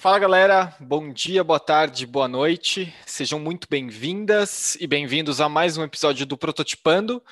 Fala 0.00 0.18
galera, 0.18 0.74
bom 0.80 1.12
dia, 1.12 1.44
boa 1.44 1.60
tarde, 1.60 2.06
boa 2.06 2.26
noite. 2.26 2.90
Sejam 3.04 3.38
muito 3.38 3.68
bem-vindas 3.68 4.74
e 4.80 4.86
bem-vindos 4.86 5.42
a 5.42 5.48
mais 5.48 5.76
um 5.76 5.82
episódio 5.82 6.24
do 6.24 6.38
Prototipando, 6.38 7.22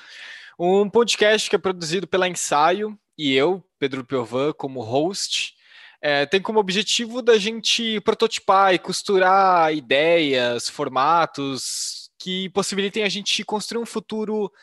um 0.59 0.87
podcast 0.87 1.49
que 1.49 1.55
é 1.55 1.59
produzido 1.59 2.05
pela 2.05 2.27
Ensaio 2.27 2.95
e 3.17 3.33
eu, 3.33 3.65
Pedro 3.79 4.05
Piovan, 4.05 4.53
como 4.53 4.81
host. 4.81 5.55
É, 5.99 6.27
tem 6.27 6.39
como 6.39 6.59
objetivo 6.59 7.23
da 7.23 7.39
gente 7.39 7.99
prototipar 8.01 8.71
e 8.71 8.77
costurar 8.77 9.73
ideias, 9.73 10.69
formatos 10.69 12.11
que 12.19 12.49
possibilitem 12.49 13.01
a 13.01 13.09
gente 13.09 13.43
construir 13.43 13.81
um 13.81 13.85
futuro 13.85 14.53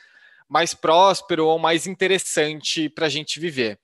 mais 0.48 0.74
próspero 0.74 1.46
ou 1.46 1.58
mais 1.58 1.88
interessante 1.88 2.88
para 2.88 3.06
a 3.06 3.10
gente 3.10 3.40
viver. 3.40 3.80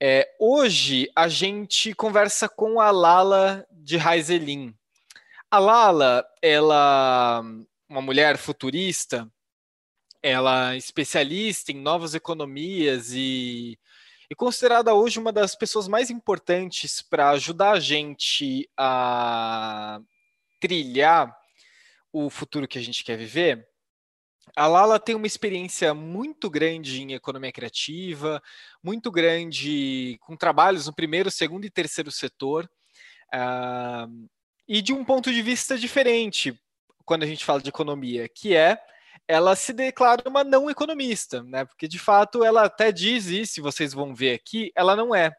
É, 0.00 0.28
hoje 0.40 1.08
a 1.14 1.28
gente 1.28 1.94
conversa 1.94 2.48
com 2.48 2.80
a 2.80 2.90
Lala 2.90 3.66
de 3.70 3.96
Raizelin. 3.96 4.74
A 5.50 5.58
Lala, 5.58 6.26
ela 6.42 7.44
uma 7.88 8.02
mulher 8.02 8.36
futurista, 8.36 9.30
ela 10.22 10.74
é 10.74 10.76
especialista 10.76 11.70
em 11.70 11.76
novas 11.76 12.14
economias 12.14 13.12
e, 13.12 13.78
e 14.28 14.34
considerada 14.34 14.94
hoje 14.94 15.20
uma 15.20 15.32
das 15.32 15.54
pessoas 15.54 15.86
mais 15.86 16.10
importantes 16.10 17.00
para 17.00 17.30
ajudar 17.30 17.72
a 17.72 17.80
gente 17.80 18.68
a 18.76 20.00
trilhar 20.60 21.36
o 22.12 22.28
futuro 22.30 22.66
que 22.66 22.78
a 22.78 22.82
gente 22.82 23.04
quer 23.04 23.16
viver. 23.16 23.68
A 24.56 24.68
Lala 24.68 25.00
tem 25.00 25.16
uma 25.16 25.26
experiência 25.26 25.92
muito 25.92 26.48
grande 26.48 27.02
em 27.02 27.12
economia 27.12 27.50
criativa, 27.50 28.40
muito 28.82 29.10
grande 29.10 30.16
com 30.20 30.36
trabalhos 30.36 30.86
no 30.86 30.94
primeiro, 30.94 31.28
segundo 31.30 31.64
e 31.64 31.70
terceiro 31.70 32.10
setor, 32.12 32.70
uh, 33.34 34.28
e 34.68 34.80
de 34.80 34.92
um 34.92 35.04
ponto 35.04 35.32
de 35.32 35.42
vista 35.42 35.76
diferente 35.76 36.56
quando 37.04 37.24
a 37.24 37.26
gente 37.26 37.44
fala 37.44 37.60
de 37.60 37.68
economia, 37.68 38.28
que 38.28 38.54
é 38.54 38.78
ela 39.26 39.56
se 39.56 39.72
declara 39.72 40.22
uma 40.28 40.44
não 40.44 40.70
economista, 40.70 41.42
né? 41.42 41.64
Porque 41.64 41.88
de 41.88 41.98
fato 41.98 42.44
ela 42.44 42.64
até 42.64 42.92
diz 42.92 43.26
isso, 43.26 43.62
vocês 43.62 43.92
vão 43.92 44.14
ver 44.14 44.34
aqui, 44.34 44.70
ela 44.76 44.94
não 44.94 45.14
é. 45.14 45.34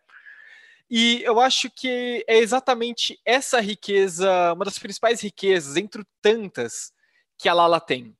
E 0.89 1.21
eu 1.23 1.39
acho 1.39 1.69
que 1.71 2.23
é 2.27 2.37
exatamente 2.37 3.19
essa 3.25 3.61
riqueza, 3.61 4.53
uma 4.53 4.65
das 4.65 4.77
principais 4.77 5.21
riquezas, 5.21 5.77
entre 5.77 6.03
tantas, 6.21 6.91
que 7.37 7.47
a 7.49 7.53
Lala 7.53 7.79
tem 7.79 8.15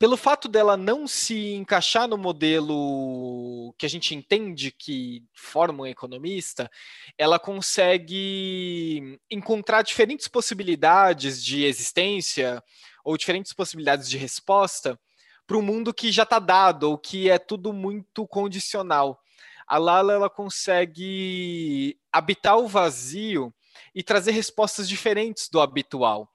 pelo 0.00 0.16
fato 0.16 0.48
dela 0.48 0.78
não 0.78 1.06
se 1.06 1.52
encaixar 1.52 2.08
no 2.08 2.16
modelo 2.16 3.74
que 3.76 3.84
a 3.84 3.88
gente 3.88 4.14
entende 4.14 4.70
que 4.70 5.22
forma 5.34 5.82
um 5.82 5.86
economista, 5.86 6.70
ela 7.18 7.38
consegue 7.38 9.20
encontrar 9.30 9.82
diferentes 9.82 10.26
possibilidades 10.26 11.44
de 11.44 11.66
existência 11.66 12.64
ou 13.04 13.14
diferentes 13.14 13.52
possibilidades 13.52 14.08
de 14.08 14.16
resposta 14.16 14.98
para 15.46 15.58
um 15.58 15.62
mundo 15.62 15.92
que 15.92 16.10
já 16.10 16.22
está 16.22 16.38
dado 16.38 16.84
ou 16.84 16.96
que 16.96 17.28
é 17.28 17.38
tudo 17.38 17.70
muito 17.70 18.26
condicional. 18.26 19.20
A 19.66 19.76
Lala 19.76 20.14
ela 20.14 20.30
consegue 20.30 21.98
habitar 22.10 22.56
o 22.56 22.66
vazio 22.66 23.52
e 23.94 24.02
trazer 24.02 24.30
respostas 24.30 24.88
diferentes 24.88 25.50
do 25.50 25.60
habitual. 25.60 26.26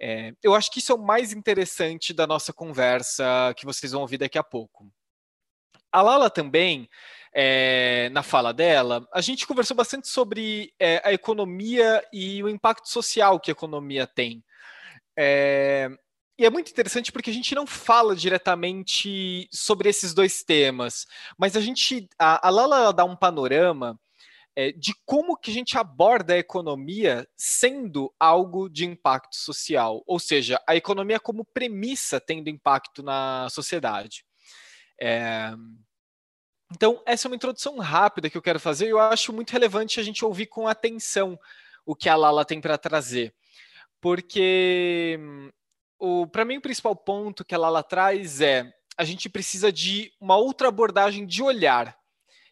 É, 0.00 0.32
eu 0.42 0.54
acho 0.54 0.70
que 0.70 0.78
isso 0.78 0.92
é 0.92 0.94
o 0.94 1.04
mais 1.04 1.32
interessante 1.32 2.12
da 2.12 2.26
nossa 2.26 2.52
conversa 2.52 3.52
que 3.56 3.66
vocês 3.66 3.92
vão 3.92 4.02
ouvir 4.02 4.18
daqui 4.18 4.38
a 4.38 4.44
pouco. 4.44 4.88
A 5.90 6.02
Lala 6.02 6.30
também, 6.30 6.88
é, 7.34 8.08
na 8.10 8.22
fala 8.22 8.52
dela, 8.52 9.06
a 9.12 9.20
gente 9.20 9.46
conversou 9.46 9.76
bastante 9.76 10.06
sobre 10.08 10.72
é, 10.78 11.00
a 11.04 11.12
economia 11.12 12.04
e 12.12 12.42
o 12.42 12.48
impacto 12.48 12.88
social 12.88 13.40
que 13.40 13.50
a 13.50 13.52
economia 13.52 14.06
tem. 14.06 14.44
É, 15.18 15.90
e 16.38 16.46
é 16.46 16.50
muito 16.50 16.70
interessante 16.70 17.10
porque 17.10 17.30
a 17.30 17.32
gente 17.32 17.54
não 17.54 17.66
fala 17.66 18.14
diretamente 18.14 19.48
sobre 19.50 19.88
esses 19.88 20.14
dois 20.14 20.44
temas, 20.44 21.06
mas 21.36 21.56
a 21.56 21.60
gente, 21.60 22.08
a, 22.16 22.46
a 22.46 22.50
Lala 22.50 22.92
dá 22.92 23.04
um 23.04 23.16
panorama 23.16 23.98
é, 24.58 24.72
de 24.72 24.92
como 25.06 25.36
que 25.36 25.52
a 25.52 25.54
gente 25.54 25.78
aborda 25.78 26.34
a 26.34 26.38
economia 26.38 27.28
sendo 27.36 28.12
algo 28.18 28.68
de 28.68 28.84
impacto 28.84 29.36
social, 29.36 30.02
ou 30.04 30.18
seja, 30.18 30.60
a 30.66 30.74
economia 30.74 31.20
como 31.20 31.44
premissa 31.44 32.20
tendo 32.20 32.50
impacto 32.50 33.00
na 33.00 33.46
sociedade. 33.50 34.24
É... 35.00 35.52
Então, 36.72 37.00
essa 37.06 37.28
é 37.28 37.30
uma 37.30 37.36
introdução 37.36 37.78
rápida 37.78 38.28
que 38.28 38.36
eu 38.36 38.42
quero 38.42 38.58
fazer 38.58 38.86
e 38.86 38.90
eu 38.90 38.98
acho 38.98 39.32
muito 39.32 39.52
relevante 39.52 40.00
a 40.00 40.02
gente 40.02 40.24
ouvir 40.24 40.46
com 40.46 40.66
atenção 40.66 41.38
o 41.86 41.94
que 41.94 42.08
a 42.08 42.16
Lala 42.16 42.44
tem 42.44 42.60
para 42.60 42.76
trazer. 42.76 43.32
Porque 44.00 45.20
para 46.32 46.44
mim 46.44 46.56
o 46.56 46.62
principal 46.62 46.96
ponto 46.96 47.44
que 47.44 47.54
a 47.54 47.58
Lala 47.58 47.84
traz 47.84 48.40
é 48.40 48.68
a 48.98 49.04
gente 49.04 49.28
precisa 49.28 49.70
de 49.70 50.12
uma 50.20 50.36
outra 50.36 50.66
abordagem 50.66 51.24
de 51.24 51.44
olhar 51.44 51.96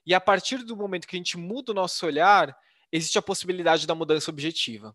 e 0.07 0.15
a 0.15 0.21
partir 0.21 0.59
do 0.59 0.77
momento 0.77 1.07
que 1.07 1.17
a 1.17 1.19
gente 1.19 1.37
muda 1.37 1.73
o 1.73 1.75
nosso 1.75 2.07
olhar, 2.07 2.57
existe 2.93 3.19
a 3.19 3.23
possibilidade 3.23 3.87
da 3.87 3.95
mudança 3.95 4.31
objetiva. 4.31 4.95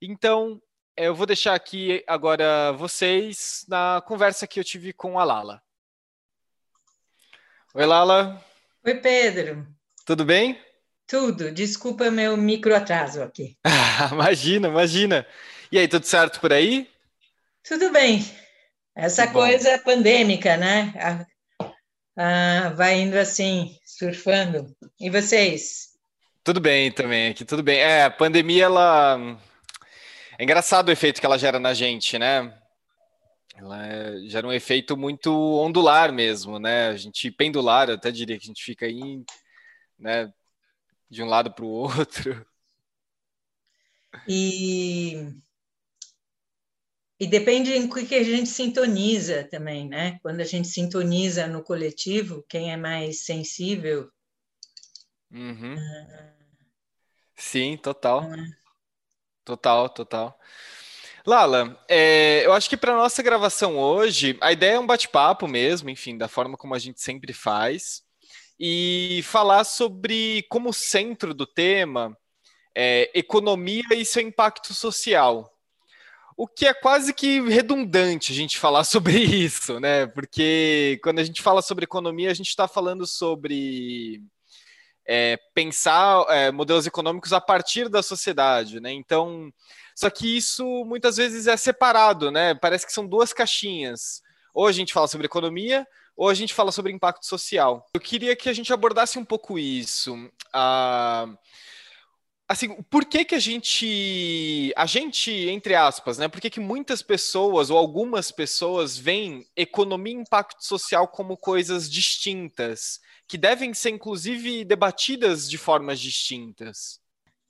Então, 0.00 0.62
eu 0.96 1.14
vou 1.14 1.26
deixar 1.26 1.54
aqui 1.54 2.04
agora 2.06 2.70
vocês 2.72 3.64
na 3.68 4.00
conversa 4.06 4.46
que 4.46 4.60
eu 4.60 4.64
tive 4.64 4.92
com 4.92 5.18
a 5.18 5.24
Lala. 5.24 5.60
Oi, 7.74 7.84
Lala. 7.84 8.40
Oi, 8.84 8.94
Pedro. 8.94 9.66
Tudo 10.06 10.24
bem? 10.24 10.62
Tudo. 11.06 11.50
Desculpa 11.50 12.10
meu 12.10 12.36
micro 12.36 12.74
atraso 12.76 13.22
aqui. 13.22 13.58
imagina, 14.12 14.68
imagina. 14.68 15.26
E 15.72 15.78
aí, 15.78 15.88
tudo 15.88 16.06
certo 16.06 16.40
por 16.40 16.52
aí? 16.52 16.88
Tudo 17.66 17.90
bem. 17.90 18.24
Essa 18.94 19.26
coisa 19.26 19.76
pandêmica, 19.78 20.56
né? 20.56 21.26
Ah, 22.16 22.68
vai 22.76 23.00
indo 23.00 23.18
assim, 23.18 23.76
surfando. 23.96 24.74
E 24.98 25.08
vocês? 25.08 25.94
Tudo 26.42 26.60
bem 26.60 26.90
também, 26.90 27.30
aqui 27.30 27.44
tudo 27.44 27.62
bem. 27.62 27.78
É, 27.78 28.04
a 28.04 28.10
pandemia, 28.10 28.64
ela. 28.64 29.38
É 30.38 30.42
engraçado 30.42 30.88
o 30.88 30.92
efeito 30.92 31.20
que 31.20 31.26
ela 31.26 31.38
gera 31.38 31.60
na 31.60 31.72
gente, 31.72 32.18
né? 32.18 32.58
Ela 33.56 33.86
é, 33.86 34.28
gera 34.28 34.46
um 34.46 34.52
efeito 34.52 34.96
muito 34.96 35.30
ondular 35.32 36.12
mesmo, 36.12 36.58
né? 36.58 36.88
A 36.88 36.96
gente 36.96 37.30
pendular, 37.30 37.88
eu 37.88 37.94
até 37.94 38.10
diria 38.10 38.36
que 38.36 38.44
a 38.44 38.48
gente 38.48 38.64
fica 38.64 38.84
aí, 38.86 39.24
né? 39.98 40.32
De 41.08 41.22
um 41.22 41.26
lado 41.26 41.52
para 41.52 41.64
o 41.64 41.68
outro. 41.98 42.44
E 44.28 45.34
e 47.24 47.26
depende 47.26 47.72
em 47.72 47.88
que 47.88 48.14
a 48.14 48.22
gente 48.22 48.50
sintoniza 48.50 49.44
também, 49.44 49.88
né? 49.88 50.18
Quando 50.20 50.42
a 50.42 50.44
gente 50.44 50.68
sintoniza 50.68 51.46
no 51.46 51.64
coletivo, 51.64 52.44
quem 52.46 52.70
é 52.70 52.76
mais 52.76 53.24
sensível. 53.24 54.10
Uhum. 55.32 55.74
Uh... 55.74 56.34
Sim, 57.34 57.78
total. 57.78 58.24
Uh... 58.24 58.36
Total, 59.42 59.88
total. 59.88 60.38
Lala, 61.26 61.82
é, 61.88 62.44
eu 62.44 62.52
acho 62.52 62.68
que 62.68 62.76
para 62.76 62.94
nossa 62.94 63.22
gravação 63.22 63.78
hoje, 63.78 64.36
a 64.42 64.52
ideia 64.52 64.74
é 64.74 64.78
um 64.78 64.86
bate-papo 64.86 65.48
mesmo, 65.48 65.88
enfim, 65.88 66.18
da 66.18 66.28
forma 66.28 66.58
como 66.58 66.74
a 66.74 66.78
gente 66.78 67.00
sempre 67.00 67.32
faz, 67.32 68.02
e 68.60 69.22
falar 69.24 69.64
sobre 69.64 70.44
como 70.50 70.74
centro 70.74 71.32
do 71.32 71.46
tema 71.46 72.14
é, 72.74 73.10
economia 73.14 73.94
e 73.94 74.04
seu 74.04 74.20
impacto 74.20 74.74
social. 74.74 75.53
O 76.36 76.46
que 76.48 76.66
é 76.66 76.74
quase 76.74 77.14
que 77.14 77.40
redundante 77.40 78.32
a 78.32 78.34
gente 78.34 78.58
falar 78.58 78.84
sobre 78.84 79.16
isso, 79.18 79.78
né? 79.78 80.06
Porque 80.06 80.98
quando 81.02 81.18
a 81.18 81.24
gente 81.24 81.42
fala 81.42 81.62
sobre 81.62 81.84
economia, 81.84 82.30
a 82.30 82.34
gente 82.34 82.48
está 82.48 82.66
falando 82.66 83.06
sobre 83.06 84.22
é, 85.06 85.38
pensar 85.54 86.24
é, 86.28 86.50
modelos 86.50 86.86
econômicos 86.86 87.32
a 87.32 87.40
partir 87.40 87.88
da 87.88 88.02
sociedade, 88.02 88.80
né? 88.80 88.92
Então, 88.92 89.52
só 89.94 90.10
que 90.10 90.36
isso 90.36 90.84
muitas 90.84 91.16
vezes 91.16 91.46
é 91.46 91.56
separado, 91.56 92.30
né? 92.30 92.54
Parece 92.54 92.86
que 92.86 92.92
são 92.92 93.06
duas 93.06 93.32
caixinhas. 93.32 94.22
Ou 94.52 94.66
a 94.66 94.72
gente 94.72 94.92
fala 94.92 95.08
sobre 95.08 95.26
economia, 95.26 95.86
ou 96.16 96.28
a 96.28 96.34
gente 96.34 96.54
fala 96.54 96.70
sobre 96.70 96.92
impacto 96.92 97.26
social. 97.26 97.86
Eu 97.92 98.00
queria 98.00 98.36
que 98.36 98.48
a 98.48 98.52
gente 98.52 98.72
abordasse 98.72 99.18
um 99.18 99.24
pouco 99.24 99.58
isso. 99.58 100.30
Ah, 100.52 101.26
assim, 102.48 102.82
por 102.84 103.04
que 103.04 103.24
que 103.24 103.34
a 103.34 103.38
gente, 103.38 104.72
a 104.76 104.86
gente, 104.86 105.30
entre 105.30 105.74
aspas, 105.74 106.18
né? 106.18 106.28
Por 106.28 106.40
que 106.40 106.50
que 106.50 106.60
muitas 106.60 107.02
pessoas 107.02 107.70
ou 107.70 107.78
algumas 107.78 108.30
pessoas 108.30 108.96
veem 108.96 109.46
economia 109.56 110.14
e 110.14 110.20
impacto 110.20 110.64
social 110.64 111.08
como 111.08 111.36
coisas 111.36 111.90
distintas, 111.90 113.00
que 113.26 113.38
devem 113.38 113.72
ser, 113.72 113.90
inclusive, 113.90 114.64
debatidas 114.64 115.48
de 115.48 115.56
formas 115.56 115.98
distintas? 115.98 117.00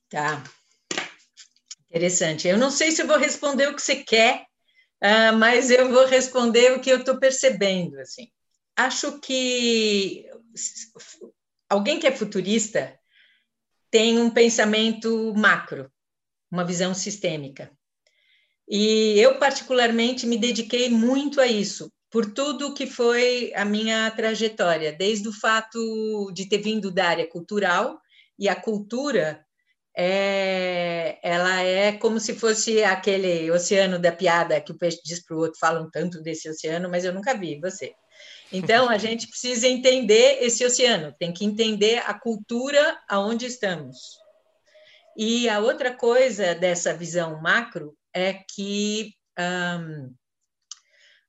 Tá. 0.09 0.43
Interessante. 1.91 2.47
Eu 2.47 2.59
não 2.59 2.71
sei 2.71 2.91
se 2.93 3.03
vou 3.05 3.19
responder 3.19 3.69
o 3.69 3.75
que 3.75 3.83
você 3.83 3.97
quer, 3.97 4.47
uh, 5.03 5.37
mas 5.37 5.71
eu 5.71 5.91
vou 5.91 6.07
responder 6.07 6.73
o 6.73 6.81
que 6.81 6.91
eu 6.91 6.99
estou 6.99 7.19
percebendo, 7.19 7.99
assim. 8.01 8.29
Acho 8.77 9.21
que 9.21 10.29
alguém 11.69 12.01
que 12.01 12.07
é 12.07 12.13
futurista 12.13 12.99
tem 13.95 14.19
um 14.19 14.29
pensamento 14.29 15.33
macro, 15.37 15.89
uma 16.51 16.65
visão 16.65 16.93
sistêmica. 16.93 17.71
E 18.69 19.21
eu, 19.21 19.39
particularmente, 19.39 20.27
me 20.27 20.37
dediquei 20.37 20.91
muito 20.91 21.41
a 21.41 21.47
isso, 21.47 21.93
por 22.11 22.27
tudo 22.27 22.75
que 22.75 22.89
foi 22.89 23.53
a 23.55 23.65
minha 23.65 24.11
trajetória, 24.11 24.93
desde 24.93 25.29
o 25.29 25.33
fato 25.33 26.33
de 26.35 26.49
ter 26.49 26.59
vindo 26.59 26.91
da 26.91 27.07
área 27.07 27.29
cultural, 27.29 28.01
e 28.37 28.49
a 28.49 28.57
cultura 28.57 29.47
é, 29.97 31.21
ela 31.23 31.63
é 31.63 31.93
como 31.93 32.19
se 32.19 32.35
fosse 32.35 32.83
aquele 32.83 33.49
oceano 33.53 33.97
da 33.97 34.11
piada 34.11 34.61
que 34.61 34.73
o 34.73 34.77
peixe 34.77 34.99
diz 35.05 35.25
para 35.25 35.37
o 35.37 35.39
outro, 35.39 35.61
falam 35.61 35.89
tanto 35.89 36.21
desse 36.21 36.51
oceano, 36.51 36.91
mas 36.91 37.05
eu 37.05 37.15
nunca 37.15 37.33
vi 37.33 37.61
você. 37.61 37.95
Então, 38.57 38.89
a 38.89 38.97
gente 38.97 39.27
precisa 39.27 39.67
entender 39.67 40.39
esse 40.41 40.65
oceano, 40.65 41.13
tem 41.19 41.33
que 41.33 41.45
entender 41.45 41.99
a 42.07 42.15
cultura 42.15 43.03
aonde 43.09 43.47
estamos. 43.47 44.17
E 45.17 45.49
a 45.49 45.59
outra 45.59 45.93
coisa 45.93 46.55
dessa 46.55 46.95
visão 46.95 47.43
macro 47.43 47.97
é 48.13 48.33
que 48.33 49.13
um, 49.37 50.15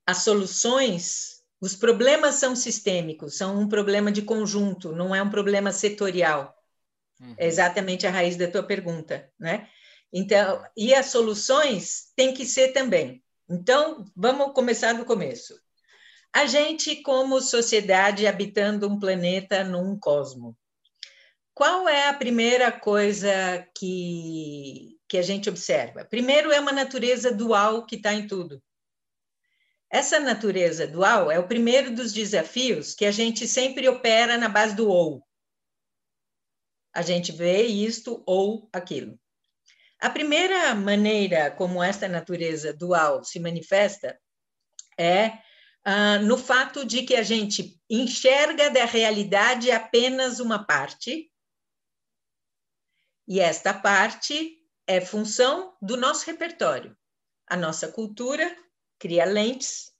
as 0.05 0.17
soluções, 0.19 1.41
os 1.59 1.75
problemas 1.75 2.35
são 2.35 2.55
sistêmicos, 2.55 3.37
são 3.37 3.57
um 3.57 3.67
problema 3.67 4.11
de 4.11 4.21
conjunto, 4.21 4.91
não 4.91 5.15
é 5.15 5.23
um 5.23 5.29
problema 5.31 5.71
setorial. 5.71 6.55
Uhum. 7.19 7.33
É 7.39 7.47
exatamente 7.47 8.05
a 8.05 8.11
raiz 8.11 8.35
da 8.35 8.47
tua 8.47 8.61
pergunta, 8.61 9.27
né? 9.39 9.67
Então, 10.13 10.63
e 10.77 10.93
as 10.93 11.07
soluções 11.07 12.11
têm 12.15 12.35
que 12.35 12.45
ser 12.45 12.67
também. 12.67 13.23
Então, 13.49 14.05
vamos 14.15 14.53
começar 14.53 14.93
do 14.93 15.05
começo. 15.05 15.59
A 16.35 16.47
gente, 16.47 16.97
como 16.97 17.39
sociedade, 17.39 18.27
habitando 18.27 18.89
um 18.89 18.99
planeta 18.99 19.63
num 19.63 19.97
cosmo, 19.97 20.53
qual 21.53 21.87
é 21.87 22.09
a 22.09 22.13
primeira 22.13 22.73
coisa 22.73 23.65
que, 23.73 24.99
que 25.07 25.17
a 25.17 25.21
gente 25.21 25.49
observa? 25.49 26.03
Primeiro, 26.03 26.51
é 26.51 26.59
uma 26.59 26.73
natureza 26.73 27.33
dual 27.33 27.85
que 27.85 27.95
está 27.95 28.13
em 28.13 28.27
tudo. 28.27 28.61
Essa 29.89 30.19
natureza 30.19 30.85
dual 30.85 31.31
é 31.31 31.39
o 31.39 31.47
primeiro 31.47 31.95
dos 31.95 32.11
desafios 32.11 32.93
que 32.93 33.05
a 33.05 33.11
gente 33.11 33.47
sempre 33.47 33.87
opera 33.87 34.37
na 34.37 34.49
base 34.49 34.75
do 34.75 34.89
ou. 34.89 35.25
A 36.93 37.01
gente 37.01 37.31
vê 37.31 37.63
isto 37.63 38.21
ou 38.27 38.67
aquilo. 38.73 39.17
A 40.01 40.09
primeira 40.09 40.75
maneira 40.75 41.49
como 41.49 41.81
esta 41.81 42.09
natureza 42.09 42.73
dual 42.73 43.23
se 43.23 43.39
manifesta 43.39 44.19
é 44.99 45.44
uh, 45.87 46.25
no 46.25 46.37
fato 46.37 46.85
de 46.85 47.03
que 47.03 47.15
a 47.15 47.23
gente 47.23 47.79
enxerga 47.89 48.69
da 48.69 48.85
realidade 48.85 49.71
apenas 49.71 50.39
uma 50.39 50.63
parte, 50.65 51.31
e 53.27 53.39
esta 53.39 53.73
parte 53.73 54.57
é 54.87 55.01
função 55.01 55.75
do 55.81 55.97
nosso 55.97 56.25
repertório. 56.25 56.95
A 57.47 57.57
nossa 57.57 57.87
cultura 57.87 58.55
cria 58.99 59.25
lentes, 59.25 59.91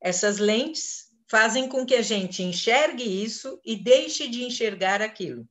essas 0.00 0.38
lentes 0.38 1.08
fazem 1.30 1.68
com 1.68 1.84
que 1.84 1.94
a 1.94 2.02
gente 2.02 2.42
enxergue 2.42 3.04
isso 3.04 3.60
e 3.64 3.76
deixe 3.76 4.28
de 4.28 4.44
enxergar 4.44 5.02
aquilo. 5.02 5.48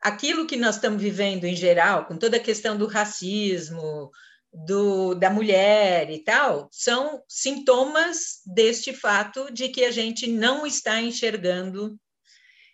Aquilo 0.00 0.46
que 0.46 0.56
nós 0.56 0.76
estamos 0.76 1.02
vivendo 1.02 1.44
em 1.44 1.56
geral, 1.56 2.06
com 2.06 2.16
toda 2.16 2.36
a 2.36 2.42
questão 2.42 2.76
do 2.76 2.86
racismo, 2.86 4.10
do, 4.52 5.14
da 5.14 5.30
mulher 5.30 6.10
e 6.10 6.18
tal, 6.18 6.68
são 6.70 7.22
sintomas 7.28 8.40
deste 8.46 8.92
fato 8.92 9.52
de 9.52 9.68
que 9.68 9.84
a 9.84 9.90
gente 9.90 10.26
não 10.26 10.66
está 10.66 11.00
enxergando. 11.00 11.98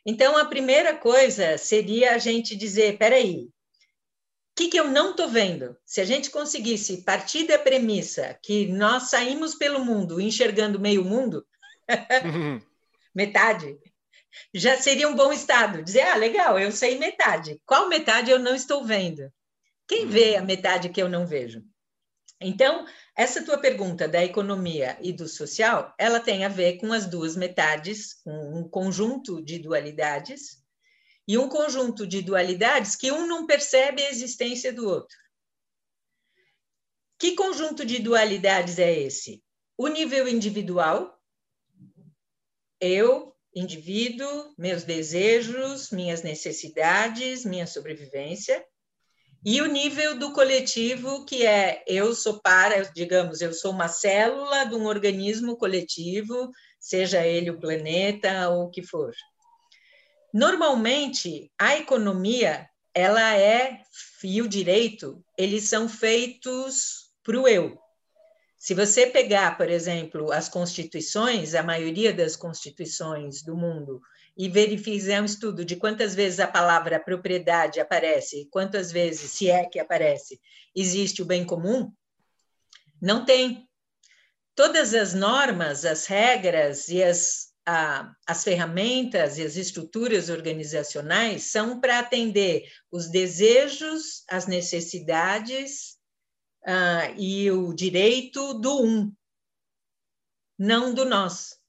Então, 0.04 0.36
a 0.36 0.44
primeira 0.44 0.96
coisa 0.96 1.58
seria 1.58 2.14
a 2.14 2.18
gente 2.18 2.56
dizer: 2.56 2.98
peraí, 2.98 3.48
o 4.52 4.54
que, 4.54 4.68
que 4.68 4.78
eu 4.78 4.88
não 4.88 5.10
estou 5.10 5.28
vendo? 5.28 5.76
Se 5.84 6.00
a 6.00 6.04
gente 6.04 6.30
conseguisse 6.30 7.02
partir 7.02 7.46
da 7.46 7.58
premissa 7.58 8.38
que 8.42 8.66
nós 8.66 9.04
saímos 9.04 9.54
pelo 9.54 9.84
mundo 9.84 10.20
enxergando 10.20 10.78
meio 10.78 11.04
mundo, 11.04 11.46
metade, 13.14 13.78
já 14.54 14.76
seria 14.76 15.08
um 15.08 15.16
bom 15.16 15.32
estado. 15.32 15.82
Dizer, 15.82 16.02
ah, 16.02 16.16
legal, 16.16 16.58
eu 16.58 16.70
sei 16.70 16.98
metade. 16.98 17.60
Qual 17.64 17.88
metade 17.88 18.30
eu 18.30 18.38
não 18.38 18.54
estou 18.54 18.84
vendo? 18.84 19.32
Quem 19.86 20.06
vê 20.06 20.36
a 20.36 20.42
metade 20.42 20.88
que 20.88 21.02
eu 21.02 21.08
não 21.08 21.26
vejo? 21.26 21.62
Então, 22.40 22.86
essa 23.16 23.44
tua 23.44 23.58
pergunta 23.58 24.08
da 24.08 24.24
economia 24.24 24.98
e 25.00 25.12
do 25.12 25.28
social, 25.28 25.94
ela 25.96 26.18
tem 26.18 26.44
a 26.44 26.48
ver 26.48 26.78
com 26.78 26.92
as 26.92 27.06
duas 27.06 27.36
metades, 27.36 28.20
um 28.26 28.68
conjunto 28.68 29.42
de 29.42 29.58
dualidades, 29.58 30.62
e 31.26 31.38
um 31.38 31.48
conjunto 31.48 32.06
de 32.06 32.20
dualidades 32.20 32.96
que 32.96 33.12
um 33.12 33.26
não 33.26 33.46
percebe 33.46 34.02
a 34.02 34.10
existência 34.10 34.72
do 34.72 34.88
outro. 34.88 35.16
Que 37.18 37.36
conjunto 37.36 37.86
de 37.86 38.00
dualidades 38.00 38.78
é 38.80 38.92
esse? 38.92 39.42
O 39.78 39.86
nível 39.86 40.26
individual, 40.26 41.16
eu, 42.80 43.36
indivíduo, 43.54 44.52
meus 44.58 44.82
desejos, 44.82 45.90
minhas 45.90 46.22
necessidades, 46.22 47.44
minha 47.44 47.66
sobrevivência, 47.66 48.66
e 49.44 49.60
o 49.60 49.66
nível 49.66 50.18
do 50.18 50.32
coletivo, 50.32 51.24
que 51.24 51.44
é 51.44 51.82
eu 51.86 52.14
sou 52.14 52.40
para, 52.40 52.82
digamos, 52.92 53.40
eu 53.40 53.52
sou 53.52 53.72
uma 53.72 53.88
célula 53.88 54.64
de 54.64 54.76
um 54.76 54.86
organismo 54.86 55.56
coletivo, 55.56 56.50
seja 56.78 57.26
ele 57.26 57.50
o 57.50 57.58
planeta 57.58 58.48
ou 58.50 58.64
o 58.64 58.70
que 58.70 58.82
for. 58.82 59.12
Normalmente, 60.32 61.50
a 61.58 61.76
economia, 61.76 62.68
ela 62.94 63.36
é, 63.36 63.80
e 64.22 64.40
o 64.40 64.48
direito, 64.48 65.22
eles 65.36 65.68
são 65.68 65.88
feitos 65.88 67.10
para 67.22 67.38
o 67.38 67.48
eu. 67.48 67.76
Se 68.56 68.74
você 68.74 69.08
pegar, 69.08 69.56
por 69.58 69.68
exemplo, 69.68 70.30
as 70.30 70.48
constituições, 70.48 71.52
a 71.52 71.64
maioria 71.64 72.12
das 72.12 72.36
constituições 72.36 73.42
do 73.42 73.56
mundo, 73.56 74.00
e 74.36 74.48
verificar 74.48 75.20
um 75.20 75.26
estudo 75.26 75.64
de 75.64 75.76
quantas 75.76 76.14
vezes 76.14 76.40
a 76.40 76.46
palavra 76.46 76.98
propriedade 76.98 77.80
aparece, 77.80 78.48
quantas 78.50 78.90
vezes, 78.90 79.30
se 79.30 79.50
é 79.50 79.64
que 79.66 79.78
aparece, 79.78 80.40
existe 80.74 81.22
o 81.22 81.26
bem 81.26 81.44
comum, 81.44 81.92
não 83.00 83.24
tem. 83.24 83.68
Todas 84.54 84.94
as 84.94 85.14
normas, 85.14 85.84
as 85.84 86.06
regras 86.06 86.88
e 86.88 87.02
as, 87.02 87.52
a, 87.66 88.14
as 88.26 88.44
ferramentas 88.44 89.38
e 89.38 89.42
as 89.42 89.56
estruturas 89.56 90.28
organizacionais 90.28 91.44
são 91.44 91.80
para 91.80 91.98
atender 91.98 92.64
os 92.90 93.10
desejos, 93.10 94.24
as 94.28 94.46
necessidades 94.46 95.96
uh, 96.66 97.14
e 97.18 97.50
o 97.50 97.72
direito 97.72 98.54
do 98.54 98.84
um, 98.84 99.12
não 100.58 100.94
do 100.94 101.04
nós. 101.04 101.61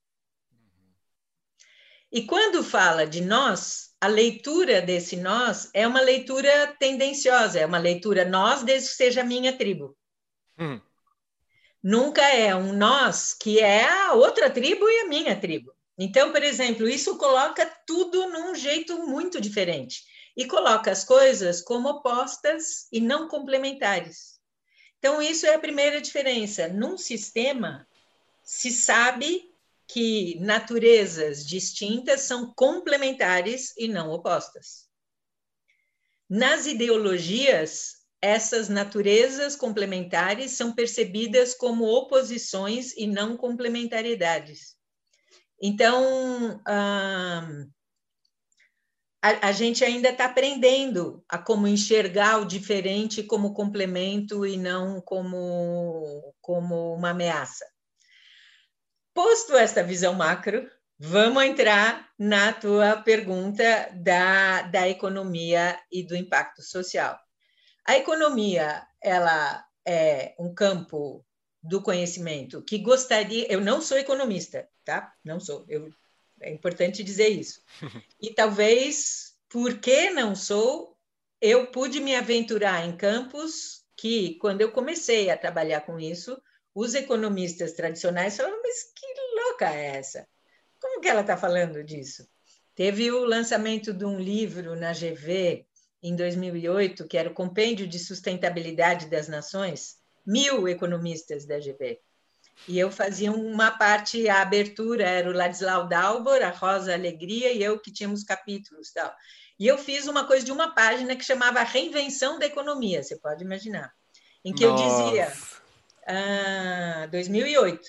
E 2.14 2.28
quando 2.28 2.64
fala 2.64 3.08
de 3.08 3.22
nós, 3.22 3.92
a 4.00 4.06
leitura 4.06 4.80
desse 4.84 5.16
nós 5.16 5.72
é 5.74 5.88
uma 5.88 6.00
leitura 6.00 6.68
tendenciosa, 6.80 7.60
é 7.60 7.66
uma 7.66 7.80
leitura 7.80 8.24
nós 8.24 8.62
desde 8.62 8.90
que 8.90 8.96
seja 8.96 9.22
a 9.22 9.24
minha 9.24 9.58
tribo. 9.58 9.98
Hum. 10.60 10.80
Nunca 11.82 12.22
é 12.22 12.56
um 12.56 12.72
nós 12.72 13.34
que 13.34 13.60
é 13.60 13.90
a 13.90 14.14
outra 14.14 14.48
tribo 14.48 14.88
e 14.88 15.00
a 15.00 15.08
minha 15.08 15.36
tribo. 15.36 15.74
Então, 15.98 16.32
por 16.32 16.44
exemplo, 16.44 16.88
isso 16.88 17.18
coloca 17.18 17.66
tudo 17.88 18.30
num 18.30 18.54
jeito 18.54 19.08
muito 19.08 19.42
diferente 19.42 20.04
e 20.38 20.46
coloca 20.46 20.92
as 20.92 21.04
coisas 21.04 21.64
como 21.64 21.90
opostas 21.90 22.88
e 22.92 23.02
não 23.02 23.28
complementares. 23.28 24.40
Então, 25.00 25.20
isso 25.20 25.48
é 25.48 25.56
a 25.56 25.60
primeira 25.60 26.00
diferença. 26.00 26.68
Num 26.68 26.96
sistema, 26.96 27.88
se 28.44 28.70
sabe 28.70 29.53
que 29.94 30.40
naturezas 30.40 31.46
distintas 31.46 32.22
são 32.22 32.52
complementares 32.56 33.78
e 33.78 33.88
não 33.88 34.10
opostas. 34.10 34.90
Nas 36.28 36.66
ideologias, 36.66 37.98
essas 38.20 38.70
naturezas 38.70 39.56
complementares 39.56 40.54
são 40.54 40.74
percebidas 40.74 41.54
como 41.54 41.86
oposições 41.86 42.98
e 42.98 43.06
não 43.06 43.38
complementariedades. 43.38 44.76
Então, 45.62 46.60
a, 46.66 47.46
a 49.22 49.52
gente 49.52 49.86
ainda 49.86 50.10
está 50.10 50.26
aprendendo 50.26 51.24
a 51.30 51.38
como 51.38 51.68
enxergar 51.68 52.40
o 52.40 52.46
diferente 52.46 53.22
como 53.22 53.54
complemento 53.54 54.44
e 54.44 54.58
não 54.58 55.00
como, 55.02 56.34
como 56.42 56.96
uma 56.96 57.12
ameaça. 57.12 57.73
Posto 59.14 59.56
esta 59.56 59.84
visão 59.84 60.14
macro, 60.14 60.70
vamos 60.98 61.44
entrar 61.44 62.10
na 62.18 62.52
tua 62.54 62.98
pergunta 62.98 63.90
da, 63.94 64.64
da 64.64 64.90
economia 64.90 65.80
e 65.92 66.04
do 66.04 66.16
impacto 66.16 66.62
social. 66.62 67.20
A 67.86 67.98
economia, 67.98 68.86
ela 69.02 69.66
é 69.86 70.34
um 70.40 70.54
campo 70.54 71.26
do 71.62 71.82
conhecimento 71.82 72.62
que 72.62 72.78
gostaria. 72.80 73.52
Eu 73.52 73.62
não 73.62 73.82
sou 73.82 73.98
economista, 73.98 74.68
tá? 74.84 75.14
Não 75.24 75.40
sou. 75.40 75.66
Eu 75.68 75.92
é 76.44 76.52
importante 76.52 77.04
dizer 77.04 77.30
isso. 77.30 77.62
E 78.20 78.34
talvez, 78.34 79.36
porque 79.50 80.10
não 80.10 80.34
sou, 80.34 80.98
eu 81.42 81.68
pude 81.68 82.00
me 82.00 82.16
aventurar 82.16 82.86
em 82.86 82.96
campos 82.96 83.84
que, 83.98 84.36
quando 84.36 84.62
eu 84.62 84.72
comecei 84.72 85.30
a 85.30 85.38
trabalhar 85.38 85.82
com 85.82 86.00
isso, 86.00 86.42
os 86.76 86.96
economistas 86.96 87.74
tradicionais 87.74 88.36
falavam, 88.36 88.62
mas 88.62 88.84
que 88.84 89.06
louca 89.36 89.70
é 89.74 89.98
essa? 89.98 90.28
Como 90.80 91.00
que 91.00 91.08
ela 91.08 91.22
está 91.22 91.38
falando 91.38 91.84
disso? 91.84 92.28
Teve 92.76 93.12
o 93.12 93.24
lançamento 93.24 93.94
de 93.94 94.04
um 94.04 94.20
livro 94.20 94.76
na 94.76 94.92
GV 94.92 95.66
em 96.02 96.16
2008, 96.16 97.08
que 97.08 97.18
era 97.18 97.30
o 97.30 97.34
Compêndio 97.34 97.88
de 97.88 98.00
Sustentabilidade 98.00 99.06
das 99.06 99.28
Nações, 99.28 99.98
mil 100.26 100.68
economistas 100.68 101.46
da 101.46 101.60
GV. 101.60 102.00
E 102.68 102.80
eu 102.80 102.92
fazia 102.92 103.32
uma 103.32 103.72
parte, 103.72 104.28
a 104.28 104.42
abertura 104.42 105.08
era 105.08 105.30
o 105.30 105.34
Ladislau 105.34 105.88
Dalbor, 105.88 106.42
a 106.42 106.50
Rosa 106.50 106.94
Alegria 106.94 107.52
e 107.52 107.64
eu 107.64 107.80
que 107.80 107.92
tínhamos 107.92 108.24
capítulos 108.24 108.92
tal. 108.92 109.14
E 109.60 109.68
eu 109.68 109.78
fiz 109.78 110.08
uma 110.08 110.26
coisa 110.26 110.46
de 110.46 110.52
uma 110.52 110.74
página 110.74 111.16
que 111.16 111.24
chamava 111.24 111.62
Reinvenção 111.64 112.40
da 112.40 112.46
Economia, 112.46 113.04
você 113.04 113.16
pode 113.18 113.44
imaginar, 113.44 113.94
em 114.44 114.54
que 114.54 114.66
Nossa. 114.66 114.84
eu 114.84 115.06
dizia, 115.06 115.34
ah, 116.08 117.08
2008, 117.12 117.82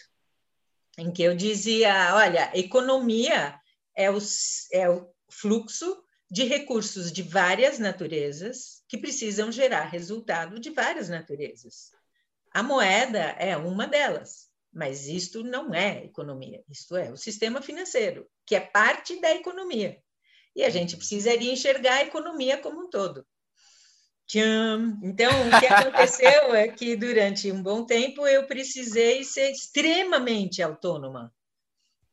em 0.99 1.12
que 1.12 1.23
eu 1.23 1.35
dizia, 1.35 2.14
olha, 2.14 2.50
economia 2.54 3.59
é 3.97 4.11
o, 4.11 4.18
é 4.73 4.88
o 4.88 5.09
fluxo 5.30 6.02
de 6.30 6.44
recursos 6.44 7.12
de 7.12 7.23
várias 7.23 7.78
naturezas 7.78 8.83
que 8.88 8.99
precisam 8.99 9.52
gerar 9.52 9.85
resultado 9.85 10.59
de 10.59 10.71
várias 10.71 11.09
naturezas. 11.09 11.90
A 12.52 12.62
moeda 12.62 13.21
é 13.38 13.56
uma 13.56 13.87
delas. 13.87 14.52
Mas 14.75 15.06
isto 15.06 15.44
não 15.44 15.73
é 15.73 16.04
economia, 16.04 16.64
isto 16.68 16.97
é 16.97 17.09
o 17.12 17.16
sistema 17.16 17.62
financeiro, 17.62 18.28
que 18.44 18.56
é 18.56 18.61
parte 18.61 19.21
da 19.21 19.33
economia. 19.33 20.02
E 20.54 20.64
a 20.64 20.68
gente 20.68 20.97
precisaria 20.97 21.52
enxergar 21.52 21.94
a 21.94 22.02
economia 22.02 22.59
como 22.59 22.80
um 22.80 22.90
todo. 22.90 23.25
Tcham. 24.26 24.98
Então, 25.02 25.30
o 25.30 25.60
que 25.60 25.66
aconteceu 25.66 26.54
é 26.54 26.68
que 26.68 26.96
durante 26.96 27.50
um 27.52 27.62
bom 27.62 27.84
tempo 27.84 28.26
eu 28.26 28.46
precisei 28.46 29.22
ser 29.22 29.50
extremamente 29.50 30.62
autônoma. 30.62 31.32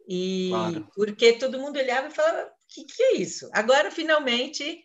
E 0.08 0.50
claro. 0.50 0.88
porque 0.96 1.34
todo 1.34 1.60
mundo 1.60 1.78
olhava 1.78 2.08
e 2.08 2.12
falava: 2.12 2.48
o 2.48 2.52
que, 2.68 2.84
que 2.86 3.04
é 3.04 3.16
isso? 3.18 3.50
Agora, 3.54 3.90
finalmente, 3.90 4.84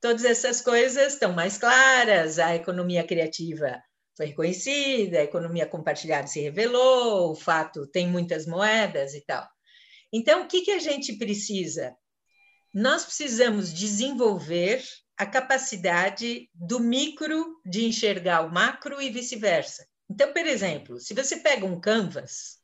todas 0.00 0.24
essas 0.24 0.60
coisas 0.60 1.14
estão 1.14 1.32
mais 1.32 1.58
claras, 1.58 2.38
a 2.38 2.54
economia 2.54 3.04
criativa 3.04 3.82
foi 4.16 4.26
reconhecida, 4.26 5.18
a 5.18 5.24
economia 5.24 5.66
compartilhada 5.66 6.26
se 6.26 6.40
revelou, 6.40 7.32
o 7.32 7.34
fato 7.34 7.86
tem 7.86 8.06
muitas 8.06 8.46
moedas 8.46 9.14
e 9.14 9.22
tal. 9.22 9.48
Então, 10.12 10.42
o 10.42 10.46
que, 10.46 10.60
que 10.62 10.72
a 10.72 10.78
gente 10.78 11.14
precisa? 11.14 11.96
Nós 12.74 13.04
precisamos 13.04 13.72
desenvolver 13.72 14.84
a 15.20 15.26
capacidade 15.26 16.48
do 16.54 16.80
micro 16.80 17.60
de 17.62 17.84
enxergar 17.84 18.40
o 18.40 18.50
macro 18.50 19.02
e 19.02 19.10
vice-versa. 19.10 19.86
Então, 20.08 20.32
por 20.32 20.46
exemplo, 20.46 20.98
se 20.98 21.12
você 21.12 21.36
pega 21.36 21.66
um 21.66 21.78
canvas 21.78 22.58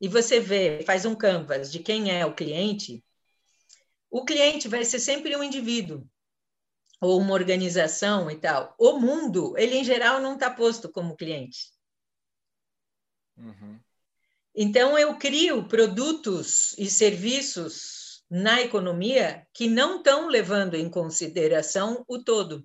e 0.00 0.08
você 0.08 0.40
vê, 0.40 0.82
faz 0.86 1.04
um 1.04 1.14
canvas 1.14 1.70
de 1.70 1.80
quem 1.80 2.10
é 2.10 2.24
o 2.24 2.34
cliente, 2.34 3.04
o 4.10 4.24
cliente 4.24 4.68
vai 4.68 4.86
ser 4.86 5.00
sempre 5.00 5.36
um 5.36 5.42
indivíduo 5.42 6.08
ou 6.98 7.20
uma 7.20 7.34
organização 7.34 8.30
e 8.30 8.36
tal. 8.36 8.74
O 8.78 8.98
mundo, 8.98 9.52
ele 9.58 9.76
em 9.76 9.84
geral 9.84 10.18
não 10.18 10.32
está 10.32 10.48
posto 10.50 10.90
como 10.90 11.14
cliente. 11.14 11.72
Uhum. 13.36 13.78
Então, 14.54 14.98
eu 14.98 15.18
crio 15.18 15.68
produtos 15.68 16.74
e 16.78 16.88
serviços 16.88 17.91
na 18.32 18.62
economia 18.62 19.46
que 19.52 19.68
não 19.68 19.98
estão 19.98 20.26
levando 20.26 20.74
em 20.74 20.88
consideração 20.88 22.02
o 22.08 22.18
todo, 22.18 22.64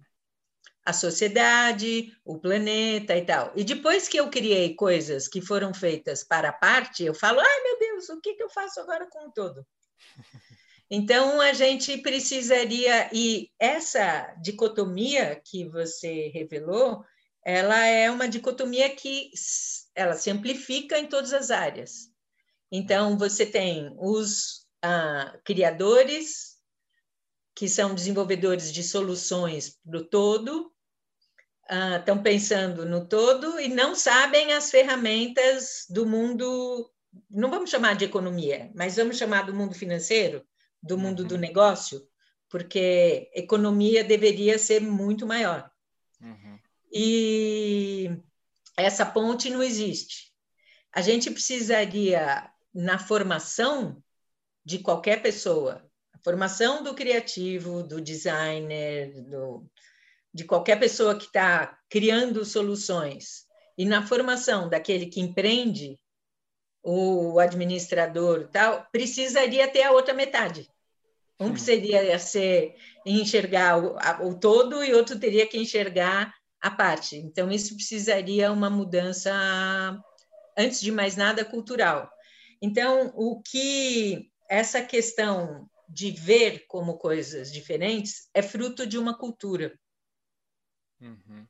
a 0.86 0.94
sociedade, 0.94 2.10
o 2.24 2.40
planeta 2.40 3.18
e 3.18 3.26
tal. 3.26 3.52
E 3.54 3.66
depois 3.66 4.08
que 4.08 4.16
eu 4.16 4.30
criei 4.30 4.76
coisas 4.76 5.28
que 5.28 5.42
foram 5.42 5.74
feitas 5.74 6.24
para 6.24 6.50
a 6.50 6.54
parte, 6.54 7.04
eu 7.04 7.14
falo: 7.14 7.42
ai 7.42 7.64
meu 7.64 7.80
Deus, 7.80 8.08
o 8.08 8.22
que, 8.22 8.36
que 8.36 8.44
eu 8.44 8.50
faço 8.50 8.80
agora 8.80 9.08
com 9.10 9.28
o 9.28 9.32
todo? 9.32 9.68
Então, 10.90 11.42
a 11.42 11.52
gente 11.52 11.98
precisaria, 11.98 13.10
e 13.12 13.52
essa 13.60 14.34
dicotomia 14.42 15.36
que 15.44 15.68
você 15.68 16.30
revelou, 16.30 17.04
ela 17.44 17.86
é 17.86 18.10
uma 18.10 18.26
dicotomia 18.26 18.90
que 18.96 19.30
ela 19.94 20.14
se 20.14 20.30
amplifica 20.30 20.98
em 20.98 21.08
todas 21.08 21.34
as 21.34 21.52
áreas. 21.52 22.10
Então, 22.72 23.18
você 23.18 23.46
tem 23.46 23.94
os 24.00 24.67
ah, 24.84 25.38
criadores, 25.44 26.58
que 27.56 27.68
são 27.68 27.96
desenvolvedores 27.96 28.72
de 28.72 28.84
soluções 28.84 29.80
para 29.84 29.98
o 29.98 30.04
todo, 30.04 30.72
ah, 31.70 31.98
estão 31.98 32.22
pensando 32.22 32.86
no 32.86 33.08
todo 33.08 33.60
e 33.60 33.68
não 33.68 33.96
sabem 33.96 34.54
as 34.54 34.70
ferramentas 34.70 35.86
do 35.90 36.06
mundo, 36.06 36.92
não 37.30 37.50
vamos 37.50 37.70
chamar 37.70 37.96
de 37.96 38.06
economia, 38.06 38.72
mas 38.76 38.96
vamos 38.96 39.18
chamar 39.18 39.46
do 39.46 39.54
mundo 39.54 39.74
financeiro, 39.74 40.46
do 40.82 40.98
mundo 40.98 41.22
uhum. 41.22 41.28
do 41.28 41.38
negócio, 41.38 42.08
porque 42.50 43.30
economia 43.34 44.04
deveria 44.04 44.58
ser 44.58 44.82
muito 44.82 45.26
maior. 45.26 45.70
Uhum. 46.22 46.60
E 46.92 48.18
essa 48.78 49.06
ponte 49.06 49.50
não 49.50 49.62
existe. 49.62 50.32
A 50.94 51.02
gente 51.02 51.30
precisaria, 51.32 52.50
na 52.74 53.00
formação 53.00 54.02
de 54.68 54.80
qualquer 54.80 55.22
pessoa, 55.22 55.82
a 56.14 56.18
formação 56.18 56.84
do 56.84 56.94
criativo, 56.94 57.82
do 57.82 58.02
designer, 58.02 59.14
do, 59.24 59.66
de 60.34 60.44
qualquer 60.44 60.78
pessoa 60.78 61.18
que 61.18 61.24
está 61.24 61.80
criando 61.90 62.44
soluções, 62.44 63.46
e 63.78 63.86
na 63.86 64.06
formação 64.06 64.68
daquele 64.68 65.06
que 65.06 65.22
empreende, 65.22 65.98
o 66.84 67.40
administrador 67.40 68.50
tal, 68.52 68.86
precisaria 68.92 69.70
ter 69.70 69.84
a 69.84 69.92
outra 69.94 70.14
metade. 70.14 70.70
Um 71.40 71.56
seria 71.56 72.20
ser 72.20 72.76
enxergar 73.06 73.82
o, 73.82 73.96
a, 73.98 74.20
o 74.22 74.38
todo 74.38 74.84
e 74.84 74.94
outro 74.94 75.18
teria 75.18 75.48
que 75.48 75.58
enxergar 75.58 76.34
a 76.60 76.70
parte. 76.70 77.16
Então, 77.16 77.50
isso 77.50 77.74
precisaria 77.74 78.52
uma 78.52 78.70
mudança, 78.70 79.32
antes 80.58 80.82
de 80.82 80.92
mais 80.92 81.16
nada, 81.16 81.46
cultural. 81.46 82.12
Então, 82.62 83.14
o 83.16 83.42
que 83.42 84.30
essa 84.50 84.82
questão 84.82 85.70
de 85.90 86.12
ver 86.12 86.66
como 86.68 86.98
coisas 86.98 87.52
diferentes 87.52 88.30
é 88.34 88.42
fruto 88.42 88.86
de 88.86 88.98
uma 88.98 89.18
cultura. 89.18 89.78
Uhum. 91.00 91.48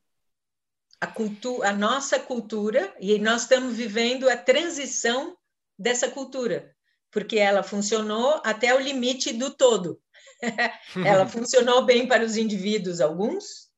A, 1.00 1.08
cultu 1.08 1.64
a 1.64 1.74
nossa 1.74 2.20
cultura, 2.20 2.96
e 3.00 3.18
nós 3.20 3.44
estamos 3.44 3.76
vivendo 3.76 4.30
a 4.30 4.38
transição 4.38 5.38
dessa 5.78 6.10
cultura 6.10 6.76
porque 7.12 7.38
ela 7.38 7.64
funcionou 7.64 8.42
até 8.44 8.74
o 8.76 8.80
limite 8.80 9.34
do 9.34 9.50
todo. 9.50 10.00
ela 11.06 11.28
funcionou 11.28 11.86
bem 11.86 12.08
para 12.08 12.24
os 12.24 12.38
indivíduos, 12.38 13.02
alguns, 13.02 13.70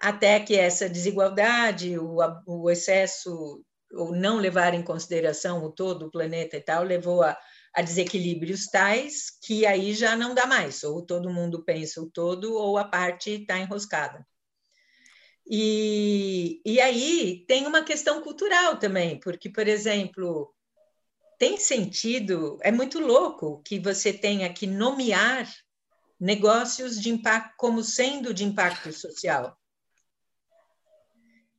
até 0.00 0.38
que 0.38 0.56
essa 0.56 0.88
desigualdade, 0.88 1.98
o, 1.98 2.18
o 2.46 2.70
excesso, 2.70 3.64
ou 3.92 4.14
não 4.14 4.38
levar 4.38 4.74
em 4.74 4.82
consideração 4.82 5.64
o 5.64 5.72
todo, 5.72 6.06
o 6.06 6.10
planeta 6.10 6.56
e 6.56 6.60
tal, 6.60 6.84
levou 6.84 7.22
a, 7.22 7.36
a 7.74 7.82
desequilíbrios 7.82 8.66
tais 8.66 9.30
que 9.42 9.66
aí 9.66 9.94
já 9.94 10.16
não 10.16 10.34
dá 10.34 10.46
mais, 10.46 10.84
ou 10.84 11.02
todo 11.02 11.32
mundo 11.32 11.64
pensa 11.64 12.00
o 12.00 12.08
todo, 12.08 12.54
ou 12.54 12.78
a 12.78 12.84
parte 12.84 13.30
está 13.30 13.58
enroscada. 13.58 14.24
E, 15.46 16.62
e 16.64 16.80
aí 16.80 17.44
tem 17.46 17.66
uma 17.66 17.82
questão 17.82 18.22
cultural 18.22 18.78
também, 18.78 19.20
porque, 19.20 19.50
por 19.50 19.68
exemplo, 19.68 20.54
tem 21.38 21.58
sentido, 21.58 22.58
é 22.62 22.70
muito 22.70 22.98
louco 22.98 23.60
que 23.62 23.78
você 23.78 24.12
tenha 24.12 24.50
que 24.52 24.66
nomear 24.66 25.52
negócios 26.18 27.00
de 27.00 27.10
impacto 27.10 27.54
como 27.58 27.82
sendo 27.82 28.32
de 28.32 28.44
impacto 28.44 28.92
social. 28.92 29.58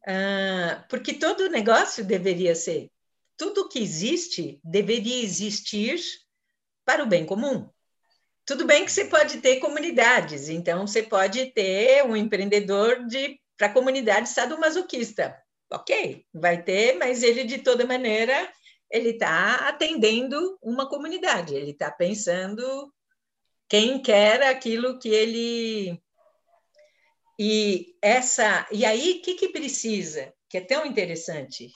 Ah, 0.07 0.86
porque 0.89 1.13
todo 1.13 1.50
negócio 1.50 2.03
deveria 2.03 2.55
ser, 2.55 2.91
tudo 3.38 3.70
que 3.70 3.80
existe 3.80 4.60
deveria 4.63 5.24
existir 5.24 6.00
para 6.86 7.04
o 7.04 7.08
bem 7.08 7.25
comum. 7.25 7.70
Tudo 8.46 8.65
bem 8.65 8.86
que 8.86 8.92
você 8.92 9.06
pode 9.06 9.42
ter 9.42 9.60
comunidades, 9.60 10.50
então 10.50 10.86
você 10.86 11.01
pode 11.01 11.48
ter 11.48 12.06
um 12.06 12.15
empreendedor 12.15 13.06
de 13.08 13.39
para 13.58 13.68
a 13.68 13.74
comunidade 13.74 14.30
sadomasoquista. 14.30 15.36
Ok, 15.72 16.25
vai 16.34 16.62
ter, 16.62 16.98
mas 16.98 17.24
ele 17.24 17.44
de 17.44 17.60
toda 17.60 17.88
maneira 17.88 18.51
ele 18.92 19.12
está 19.12 19.68
atendendo 19.68 20.58
uma 20.62 20.88
comunidade, 20.88 21.56
ele 21.56 21.72
está 21.72 21.89
pensando 21.89 22.94
quem 23.68 24.01
quer 24.01 24.44
aquilo 24.44 25.00
que 25.00 25.10
ele 25.10 26.01
e 27.38 27.96
essa 28.01 28.68
e 28.72 28.86
aí 28.86 29.18
o 29.20 29.22
que, 29.22 29.34
que 29.34 29.50
precisa 29.50 30.34
que 30.48 30.58
é 30.58 30.62
tão 30.62 30.86
interessante 30.86 31.72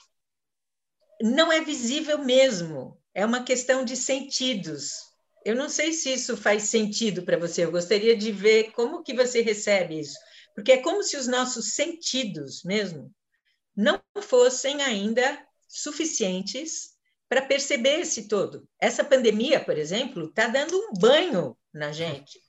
não 1.20 1.52
é 1.52 1.60
visível 1.60 2.18
mesmo 2.18 2.98
é 3.14 3.24
uma 3.24 3.42
questão 3.42 3.84
de 3.84 3.96
sentidos 3.96 5.10
eu 5.44 5.56
não 5.56 5.68
sei 5.68 5.92
se 5.92 6.12
isso 6.12 6.36
faz 6.36 6.64
sentido 6.64 7.22
para 7.22 7.38
você 7.38 7.64
eu 7.64 7.70
gostaria 7.70 8.16
de 8.16 8.30
ver 8.32 8.72
como 8.72 9.02
que 9.02 9.14
você 9.14 9.40
recebe 9.40 10.00
isso 10.00 10.18
porque 10.54 10.72
é 10.72 10.82
como 10.82 11.02
se 11.02 11.16
os 11.16 11.26
nossos 11.26 11.72
sentidos 11.74 12.62
mesmo 12.64 13.12
não 13.76 14.00
fossem 14.22 14.82
ainda 14.82 15.38
suficientes 15.68 16.90
para 17.30 17.42
perceber 17.42 18.00
esse 18.00 18.26
todo. 18.26 18.68
Essa 18.78 19.04
pandemia, 19.04 19.60
por 19.60 19.78
exemplo, 19.78 20.26
está 20.26 20.48
dando 20.48 20.76
um 20.76 20.92
banho 20.92 21.56
na 21.72 21.92
gente. 21.92 22.40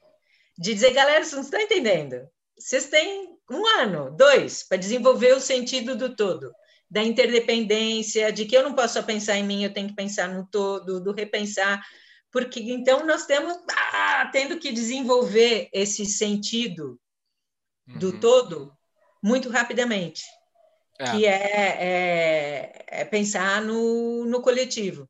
De 0.58 0.74
dizer, 0.74 0.92
galera, 0.92 1.24
vocês 1.24 1.36
não 1.36 1.44
estão 1.44 1.62
entendendo. 1.62 2.28
Vocês 2.58 2.88
têm 2.88 3.38
um 3.50 3.66
ano, 3.80 4.16
dois, 4.18 4.64
para 4.64 4.78
desenvolver 4.78 5.34
o 5.34 5.40
sentido 5.40 5.96
do 5.96 6.16
todo, 6.16 6.52
da 6.92 7.02
interdependência, 7.02 8.34
de 8.34 8.46
que 8.46 8.56
eu 8.56 8.64
não 8.64 8.74
posso 8.74 8.96
só 8.96 9.02
pensar 9.02 9.38
em 9.38 9.46
mim, 9.46 9.64
eu 9.64 9.74
tenho 9.74 9.88
que 9.88 9.96
pensar 9.96 10.28
no 10.28 10.46
todo, 10.46 11.00
do 11.00 11.14
repensar. 11.14 11.82
Porque 12.30 12.60
então 12.60 13.06
nós 13.06 13.26
temos 13.26 13.58
ah, 13.94 14.30
tendo 14.34 14.60
que 14.60 14.74
desenvolver 14.74 15.70
esse 15.72 16.06
sentido 16.06 17.00
do 17.88 18.12
uhum. 18.12 18.20
todo 18.20 18.78
muito 19.24 19.50
rapidamente 19.50 20.24
é. 21.00 21.12
que 21.12 21.26
é, 21.26 21.78
é, 21.80 22.86
é, 22.88 23.06
pensar 23.06 23.62
no, 23.62 24.26
no 24.26 24.42
coletivo. 24.42 25.10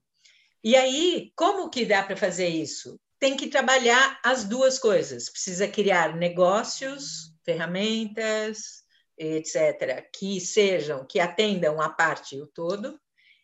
E 0.63 0.75
aí, 0.75 1.31
como 1.35 1.69
que 1.69 1.83
dá 1.83 2.03
para 2.03 2.15
fazer 2.15 2.47
isso? 2.47 2.99
Tem 3.19 3.35
que 3.35 3.47
trabalhar 3.47 4.19
as 4.23 4.43
duas 4.43 4.77
coisas. 4.77 5.29
Precisa 5.31 5.67
criar 5.67 6.15
negócios, 6.15 7.33
ferramentas, 7.43 8.80
etc., 9.23 10.09
que 10.13 10.39
sejam, 10.39 11.05
que 11.05 11.19
atendam 11.19 11.81
a 11.81 11.89
parte 11.89 12.35
e 12.35 12.41
o 12.41 12.47
todo, 12.47 12.99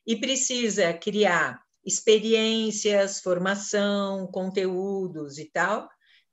e 0.05 0.15
precisa 0.15 0.93
criar 0.93 1.61
experiências, 1.85 3.21
formação, 3.21 4.27
conteúdos 4.27 5.37
e 5.37 5.45
tal, 5.45 5.89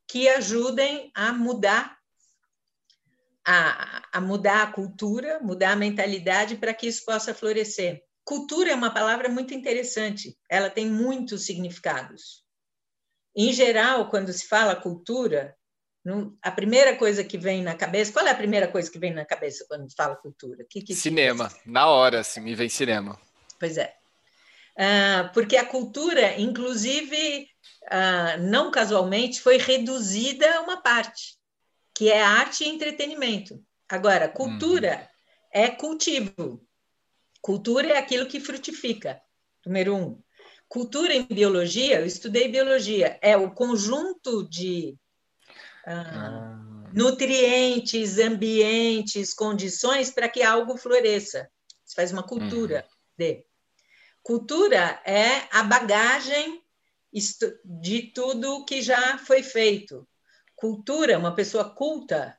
que 0.08 0.28
ajudem 0.28 1.10
a 1.14 1.32
mudar 1.32 1.96
a, 3.46 4.18
a 4.18 4.20
mudar 4.20 4.62
a 4.62 4.72
cultura, 4.72 5.38
mudar 5.40 5.72
a 5.72 5.76
mentalidade 5.76 6.56
para 6.56 6.72
que 6.72 6.86
isso 6.86 7.04
possa 7.04 7.34
florescer. 7.34 8.02
Cultura 8.24 8.70
é 8.70 8.74
uma 8.74 8.92
palavra 8.92 9.28
muito 9.28 9.52
interessante, 9.52 10.38
ela 10.48 10.70
tem 10.70 10.90
muitos 10.90 11.44
significados. 11.44 12.42
Em 13.36 13.52
geral, 13.52 14.08
quando 14.08 14.32
se 14.32 14.46
fala 14.46 14.74
cultura, 14.74 15.54
a 16.42 16.50
primeira 16.50 16.96
coisa 16.96 17.24
que 17.24 17.38
vem 17.38 17.62
na 17.62 17.74
cabeça, 17.74 18.12
qual 18.12 18.26
é 18.26 18.30
a 18.30 18.36
primeira 18.36 18.68
coisa 18.68 18.90
que 18.90 18.98
vem 18.98 19.12
na 19.12 19.24
cabeça 19.24 19.64
quando 19.66 19.88
se 19.88 19.96
fala 19.96 20.16
cultura? 20.16 20.64
Que, 20.68 20.82
que 20.82 20.94
cinema, 20.94 21.50
na 21.64 21.86
hora, 21.86 22.20
assim, 22.20 22.40
me 22.40 22.54
vem 22.54 22.68
cinema. 22.68 23.18
Pois 23.58 23.78
é. 23.78 23.94
Uh, 24.76 25.32
porque 25.32 25.56
a 25.56 25.64
cultura, 25.64 26.38
inclusive, 26.38 27.48
uh, 27.84 28.42
não 28.42 28.70
casualmente, 28.70 29.40
foi 29.40 29.56
reduzida 29.56 30.58
a 30.58 30.60
uma 30.60 30.82
parte 30.82 31.36
que 31.94 32.10
é 32.10 32.22
arte 32.22 32.64
e 32.64 32.68
entretenimento. 32.68 33.62
Agora, 33.88 34.28
cultura 34.28 34.96
uhum. 34.96 35.62
é 35.62 35.70
cultivo. 35.70 36.66
Cultura 37.40 37.88
é 37.88 37.98
aquilo 37.98 38.26
que 38.26 38.40
frutifica, 38.40 39.20
número 39.64 39.94
um. 39.94 40.22
Cultura 40.68 41.14
em 41.14 41.22
biologia, 41.22 42.00
eu 42.00 42.06
estudei 42.06 42.48
biologia, 42.48 43.18
é 43.22 43.36
o 43.36 43.52
conjunto 43.52 44.48
de 44.48 44.98
ah, 45.86 45.92
ah. 45.92 46.90
nutrientes, 46.92 48.18
ambientes, 48.18 49.34
condições 49.34 50.10
para 50.10 50.28
que 50.28 50.42
algo 50.42 50.76
floresça. 50.76 51.50
Você 51.84 51.94
faz 51.94 52.12
uma 52.12 52.22
cultura 52.22 52.86
uhum. 52.88 52.94
de. 53.18 53.46
Cultura 54.22 55.02
é 55.04 55.46
a 55.52 55.62
bagagem 55.62 56.62
de 57.64 58.02
tudo 58.14 58.64
que 58.64 58.80
já 58.80 59.18
foi 59.18 59.42
feito. 59.42 60.08
Cultura, 60.56 61.18
uma 61.18 61.34
pessoa 61.34 61.68
culta, 61.74 62.36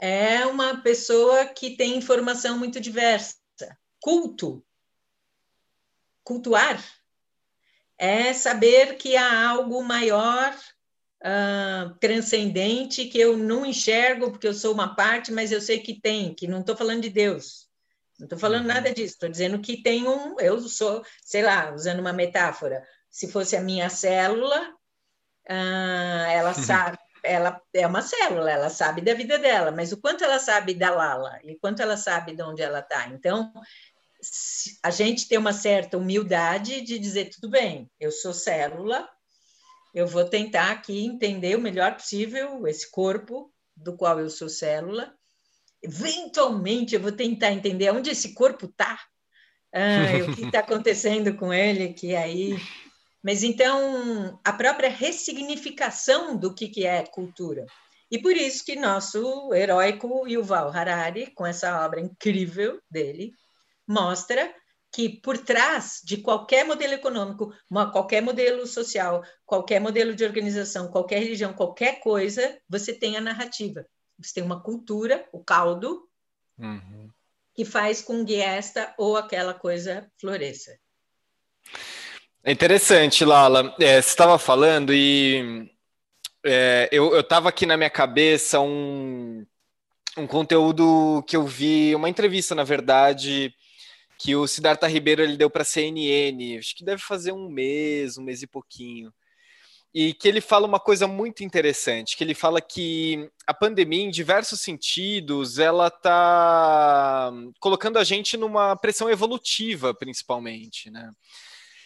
é 0.00 0.46
uma 0.46 0.80
pessoa 0.80 1.46
que 1.46 1.76
tem 1.76 1.96
informação 1.96 2.58
muito 2.58 2.80
diversa. 2.80 3.36
Culto, 4.00 4.64
cultuar, 6.22 6.82
é 7.98 8.32
saber 8.32 8.96
que 8.96 9.16
há 9.16 9.48
algo 9.48 9.82
maior, 9.82 10.56
uh, 11.24 11.94
transcendente, 11.98 13.06
que 13.06 13.18
eu 13.18 13.36
não 13.36 13.64
enxergo 13.64 14.30
porque 14.30 14.46
eu 14.46 14.54
sou 14.54 14.72
uma 14.72 14.94
parte, 14.94 15.32
mas 15.32 15.50
eu 15.50 15.60
sei 15.60 15.80
que 15.80 16.00
tem, 16.00 16.34
que 16.34 16.46
não 16.46 16.60
estou 16.60 16.76
falando 16.76 17.02
de 17.02 17.10
Deus. 17.10 17.64
Não 18.18 18.26
estou 18.26 18.38
falando 18.38 18.66
nada 18.66 18.88
uhum. 18.88 18.94
disso, 18.94 19.14
estou 19.14 19.28
dizendo 19.28 19.58
que 19.58 19.82
tem 19.82 20.06
um. 20.06 20.38
Eu 20.38 20.60
sou, 20.60 21.04
sei 21.24 21.42
lá, 21.42 21.72
usando 21.74 21.98
uma 22.00 22.12
metáfora, 22.12 22.82
se 23.10 23.30
fosse 23.30 23.56
a 23.56 23.60
minha 23.60 23.88
célula, 23.88 24.70
uh, 25.48 26.30
ela 26.30 26.54
sabe, 26.54 26.98
ela 27.24 27.60
é 27.72 27.86
uma 27.86 28.02
célula, 28.02 28.50
ela 28.50 28.68
sabe 28.68 29.00
da 29.00 29.14
vida 29.14 29.38
dela, 29.38 29.72
mas 29.72 29.90
o 29.92 30.00
quanto 30.00 30.22
ela 30.22 30.38
sabe 30.38 30.74
da 30.74 30.90
Lala 30.90 31.40
e 31.42 31.56
quanto 31.56 31.80
ela 31.80 31.96
sabe 31.96 32.36
de 32.36 32.42
onde 32.42 32.62
ela 32.62 32.80
está. 32.80 33.08
Então, 33.08 33.52
a 34.82 34.90
gente 34.90 35.26
tem 35.26 35.38
uma 35.38 35.52
certa 35.52 35.98
humildade 35.98 36.82
de 36.82 36.98
dizer: 36.98 37.30
tudo 37.30 37.50
bem, 37.50 37.90
eu 37.98 38.12
sou 38.12 38.32
célula, 38.32 39.08
eu 39.94 40.06
vou 40.06 40.24
tentar 40.24 40.72
aqui 40.72 41.04
entender 41.04 41.56
o 41.56 41.60
melhor 41.60 41.94
possível 41.94 42.66
esse 42.66 42.90
corpo 42.90 43.52
do 43.76 43.96
qual 43.96 44.18
eu 44.18 44.28
sou 44.28 44.48
célula. 44.48 45.14
Eventualmente, 45.82 46.94
eu 46.94 47.00
vou 47.00 47.12
tentar 47.12 47.52
entender 47.52 47.90
onde 47.90 48.10
esse 48.10 48.34
corpo 48.34 48.66
está, 48.66 48.98
ah, 49.72 50.28
o 50.28 50.34
que 50.34 50.46
está 50.46 50.60
acontecendo 50.60 51.36
com 51.36 51.52
ele, 51.52 51.92
que 51.94 52.16
aí 52.16 52.56
mas 53.24 53.42
então 53.42 54.38
a 54.44 54.52
própria 54.52 54.90
ressignificação 54.90 56.36
do 56.36 56.54
que, 56.54 56.68
que 56.68 56.86
é 56.86 57.06
cultura. 57.06 57.64
E 58.10 58.20
por 58.20 58.36
isso 58.36 58.62
que 58.62 58.76
nosso 58.76 59.50
heróico 59.54 60.28
Yuval 60.28 60.70
Harari, 60.70 61.32
com 61.34 61.46
essa 61.46 61.82
obra 61.86 62.02
incrível 62.02 62.78
dele, 62.90 63.32
mostra 63.88 64.54
que 64.94 65.08
por 65.08 65.36
trás 65.36 66.00
de 66.04 66.18
qualquer 66.18 66.64
modelo 66.64 66.92
econômico, 66.92 67.52
qualquer 67.90 68.22
modelo 68.22 68.64
social, 68.64 69.24
qualquer 69.44 69.80
modelo 69.80 70.14
de 70.14 70.24
organização, 70.24 70.86
qualquer 70.86 71.18
religião, 71.18 71.52
qualquer 71.52 71.98
coisa, 71.98 72.56
você 72.68 72.92
tem 72.94 73.16
a 73.16 73.20
narrativa. 73.20 73.84
Você 74.16 74.34
tem 74.34 74.44
uma 74.44 74.62
cultura, 74.62 75.28
o 75.32 75.42
caldo, 75.42 76.08
uhum. 76.56 77.10
que 77.56 77.64
faz 77.64 78.02
com 78.02 78.24
que 78.24 78.36
esta 78.36 78.94
ou 78.96 79.16
aquela 79.16 79.52
coisa 79.52 80.08
floresça. 80.16 80.78
É 82.44 82.52
interessante, 82.52 83.24
Lala. 83.24 83.74
É, 83.80 84.00
você 84.00 84.10
estava 84.10 84.38
falando 84.38 84.94
e 84.94 85.68
é, 86.46 86.88
eu 86.92 87.18
estava 87.18 87.48
aqui 87.48 87.66
na 87.66 87.76
minha 87.76 87.90
cabeça 87.90 88.60
um, 88.60 89.44
um 90.16 90.26
conteúdo 90.28 91.24
que 91.26 91.36
eu 91.36 91.44
vi, 91.44 91.96
uma 91.96 92.08
entrevista, 92.08 92.54
na 92.54 92.62
verdade, 92.62 93.52
que 94.18 94.34
o 94.36 94.46
Siddhartha 94.46 94.86
Ribeiro 94.86 95.22
ele 95.22 95.36
deu 95.36 95.50
para 95.50 95.62
a 95.62 95.64
CNN, 95.64 96.58
acho 96.58 96.74
que 96.74 96.84
deve 96.84 97.02
fazer 97.02 97.32
um 97.32 97.48
mês, 97.48 98.16
um 98.18 98.22
mês 98.22 98.42
e 98.42 98.46
pouquinho. 98.46 99.12
E 99.92 100.12
que 100.12 100.26
ele 100.26 100.40
fala 100.40 100.66
uma 100.66 100.80
coisa 100.80 101.06
muito 101.06 101.44
interessante, 101.44 102.16
que 102.16 102.24
ele 102.24 102.34
fala 102.34 102.60
que 102.60 103.30
a 103.46 103.54
pandemia, 103.54 104.02
em 104.02 104.10
diversos 104.10 104.60
sentidos, 104.60 105.58
ela 105.58 105.86
está 105.86 107.30
colocando 107.60 107.98
a 107.98 108.04
gente 108.04 108.36
numa 108.36 108.74
pressão 108.76 109.08
evolutiva, 109.08 109.94
principalmente, 109.94 110.90
né? 110.90 111.10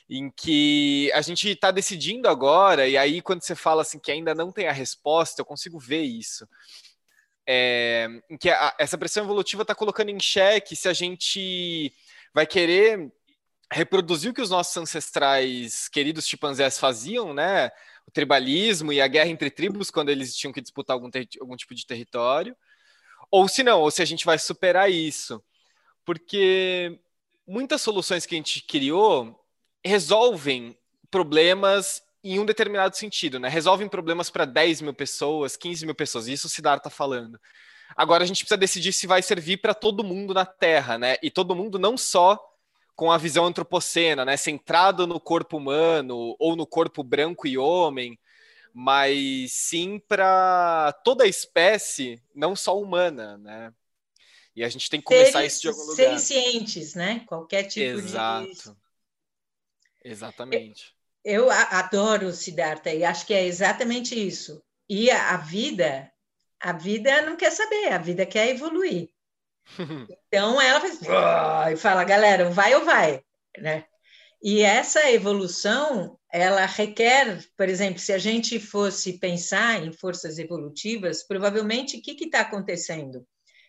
em 0.08 0.30
que 0.30 1.12
a 1.12 1.20
gente 1.20 1.50
está 1.50 1.70
decidindo 1.70 2.28
agora, 2.28 2.88
e 2.88 2.96
aí 2.96 3.20
quando 3.20 3.42
você 3.42 3.54
fala 3.54 3.82
assim 3.82 3.98
que 3.98 4.10
ainda 4.10 4.34
não 4.34 4.50
tem 4.50 4.66
a 4.66 4.72
resposta, 4.72 5.40
eu 5.40 5.44
consigo 5.44 5.78
ver 5.78 6.02
isso. 6.02 6.48
É, 7.46 8.08
em 8.30 8.36
que 8.36 8.48
a, 8.50 8.74
essa 8.78 8.96
pressão 8.96 9.24
evolutiva 9.24 9.62
está 9.62 9.74
colocando 9.74 10.10
em 10.10 10.20
xeque 10.20 10.76
se 10.76 10.88
a 10.88 10.92
gente 10.92 11.92
vai 12.34 12.46
querer 12.46 13.12
reproduzir 13.70 14.30
o 14.30 14.34
que 14.34 14.40
os 14.40 14.50
nossos 14.50 14.76
ancestrais 14.76 15.88
queridos 15.88 16.26
chimpanzés 16.26 16.78
faziam, 16.78 17.34
né? 17.34 17.70
O 18.06 18.10
tribalismo 18.10 18.92
e 18.92 19.00
a 19.00 19.06
guerra 19.06 19.30
entre 19.30 19.50
tribos 19.50 19.90
quando 19.90 20.08
eles 20.08 20.34
tinham 20.34 20.52
que 20.52 20.60
disputar 20.60 20.94
algum, 20.94 21.10
algum 21.40 21.56
tipo 21.56 21.74
de 21.74 21.86
território, 21.86 22.56
ou 23.30 23.46
se 23.46 23.62
não, 23.62 23.80
ou 23.80 23.90
se 23.90 24.00
a 24.00 24.04
gente 24.04 24.24
vai 24.24 24.38
superar 24.38 24.90
isso. 24.90 25.42
Porque 26.04 26.98
muitas 27.46 27.82
soluções 27.82 28.24
que 28.24 28.34
a 28.34 28.38
gente 28.38 28.62
criou 28.62 29.38
resolvem 29.84 30.76
problemas 31.10 32.02
em 32.24 32.38
um 32.38 32.46
determinado 32.46 32.96
sentido, 32.96 33.38
né? 33.38 33.48
Resolvem 33.48 33.88
problemas 33.88 34.30
para 34.30 34.44
10 34.44 34.80
mil 34.80 34.94
pessoas, 34.94 35.56
15 35.56 35.84
mil 35.84 35.94
pessoas, 35.94 36.26
isso 36.26 36.46
o 36.46 36.50
Siddhartha 36.50 36.88
está 36.88 36.90
falando. 36.90 37.38
Agora 37.96 38.24
a 38.24 38.26
gente 38.26 38.40
precisa 38.40 38.56
decidir 38.56 38.92
se 38.92 39.06
vai 39.06 39.22
servir 39.22 39.58
para 39.58 39.74
todo 39.74 40.04
mundo 40.04 40.34
na 40.34 40.46
Terra, 40.46 40.98
né? 40.98 41.16
E 41.22 41.30
todo 41.30 41.54
mundo 41.54 41.78
não 41.78 41.96
só 41.96 42.38
com 42.94 43.12
a 43.12 43.18
visão 43.18 43.46
antropocena, 43.46 44.24
né? 44.24 44.36
Centrado 44.36 45.06
no 45.06 45.20
corpo 45.20 45.56
humano 45.56 46.36
ou 46.38 46.56
no 46.56 46.66
corpo 46.66 47.02
branco 47.02 47.46
e 47.46 47.56
homem, 47.56 48.18
mas 48.74 49.52
sim 49.52 50.00
para 50.06 50.92
toda 51.04 51.24
a 51.24 51.28
espécie, 51.28 52.22
não 52.34 52.54
só 52.56 52.78
humana, 52.78 53.38
né? 53.38 53.72
E 54.54 54.64
a 54.64 54.68
gente 54.68 54.90
tem 54.90 55.00
que 55.00 55.06
começar 55.06 55.38
seres, 55.38 55.52
isso 55.52 55.62
de 55.62 55.68
algum 55.68 55.80
lugar. 55.82 55.96
Seres 55.96 56.22
cientes, 56.22 56.94
né? 56.94 57.24
Qualquer 57.26 57.64
tipo 57.64 57.98
Exato. 57.98 58.76
de... 60.02 60.10
Exatamente. 60.10 60.94
Eu 61.24 61.50
adoro 61.50 62.32
Siddhartha 62.32 62.92
e 62.92 63.04
acho 63.04 63.26
que 63.26 63.34
é 63.34 63.44
exatamente 63.44 64.14
isso. 64.14 64.60
E 64.88 65.10
a, 65.10 65.34
a 65.34 65.36
vida, 65.36 66.10
a 66.60 66.72
vida 66.72 67.22
não 67.22 67.36
quer 67.36 67.50
saber, 67.50 67.92
a 67.92 67.98
vida 67.98 68.26
quer 68.26 68.48
evoluir. 68.48 69.10
então 70.26 70.60
ela 70.60 70.80
faz 70.80 71.00
e 71.72 71.76
fala, 71.76 72.04
galera, 72.04 72.50
vai 72.50 72.74
ou 72.74 72.84
vai, 72.84 73.22
né? 73.58 73.84
E 74.42 74.62
essa 74.62 75.10
evolução, 75.10 76.16
ela 76.32 76.64
requer, 76.64 77.44
por 77.56 77.68
exemplo, 77.68 77.98
se 77.98 78.12
a 78.12 78.18
gente 78.18 78.60
fosse 78.60 79.18
pensar 79.18 79.84
em 79.84 79.92
forças 79.92 80.38
evolutivas, 80.38 81.26
provavelmente 81.26 81.96
o 81.96 82.02
que 82.02 82.24
está 82.24 82.40
acontecendo? 82.40 83.26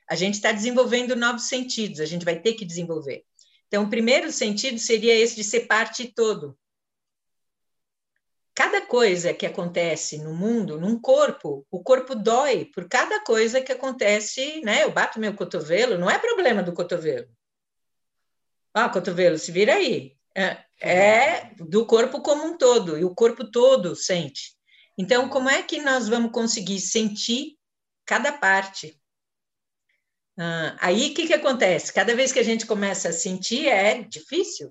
A 0.08 0.16
gente 0.16 0.36
está 0.36 0.52
desenvolvendo 0.52 1.16
novos 1.16 1.48
sentidos, 1.48 2.00
a 2.00 2.06
gente 2.06 2.24
vai 2.24 2.40
ter 2.40 2.54
que 2.54 2.66
desenvolver. 2.66 3.24
Então, 3.68 3.84
o 3.84 3.90
primeiro 3.90 4.32
sentido 4.32 4.78
seria 4.78 5.14
esse 5.14 5.36
de 5.36 5.44
ser 5.44 5.62
parte 5.62 6.14
todo 6.14 6.58
cada 8.60 8.82
coisa 8.82 9.34
que 9.34 9.46
acontece 9.46 10.18
no 10.18 10.34
mundo, 10.34 10.78
num 10.78 11.00
corpo, 11.00 11.66
o 11.72 11.82
corpo 11.82 12.14
dói 12.14 12.66
por 12.66 12.90
cada 12.90 13.24
coisa 13.24 13.62
que 13.62 13.72
acontece, 13.72 14.60
né? 14.66 14.84
Eu 14.84 14.92
bato 14.92 15.18
meu 15.18 15.34
cotovelo, 15.34 15.98
não 15.98 16.12
é 16.12 16.20
problema 16.20 16.62
do 16.62 16.74
cotovelo. 16.74 17.30
Ah, 18.74 18.90
cotovelo, 18.90 19.38
se 19.38 19.50
vira 19.50 19.76
aí. 19.76 20.14
É, 20.36 20.58
é 20.82 21.52
do 21.56 21.86
corpo 21.86 22.22
como 22.22 22.44
um 22.44 22.58
todo, 22.58 23.00
e 23.00 23.06
o 23.06 23.16
corpo 23.16 23.50
todo 23.50 23.96
sente. 23.96 24.54
Então, 24.98 25.30
como 25.30 25.50
é 25.50 25.64
que 25.64 25.82
nós 25.82 26.10
vamos 26.10 26.34
conseguir 26.34 26.82
sentir 26.82 27.58
cada 28.06 28.34
parte? 28.34 29.02
Ah, 30.38 30.76
aí, 30.82 31.12
o 31.12 31.14
que, 31.14 31.28
que 31.28 31.34
acontece? 31.34 31.94
Cada 31.94 32.14
vez 32.14 32.34
que 32.34 32.40
a 32.40 32.44
gente 32.44 32.66
começa 32.66 33.08
a 33.08 33.14
sentir, 33.14 33.70
é 33.70 34.04
difícil. 34.04 34.70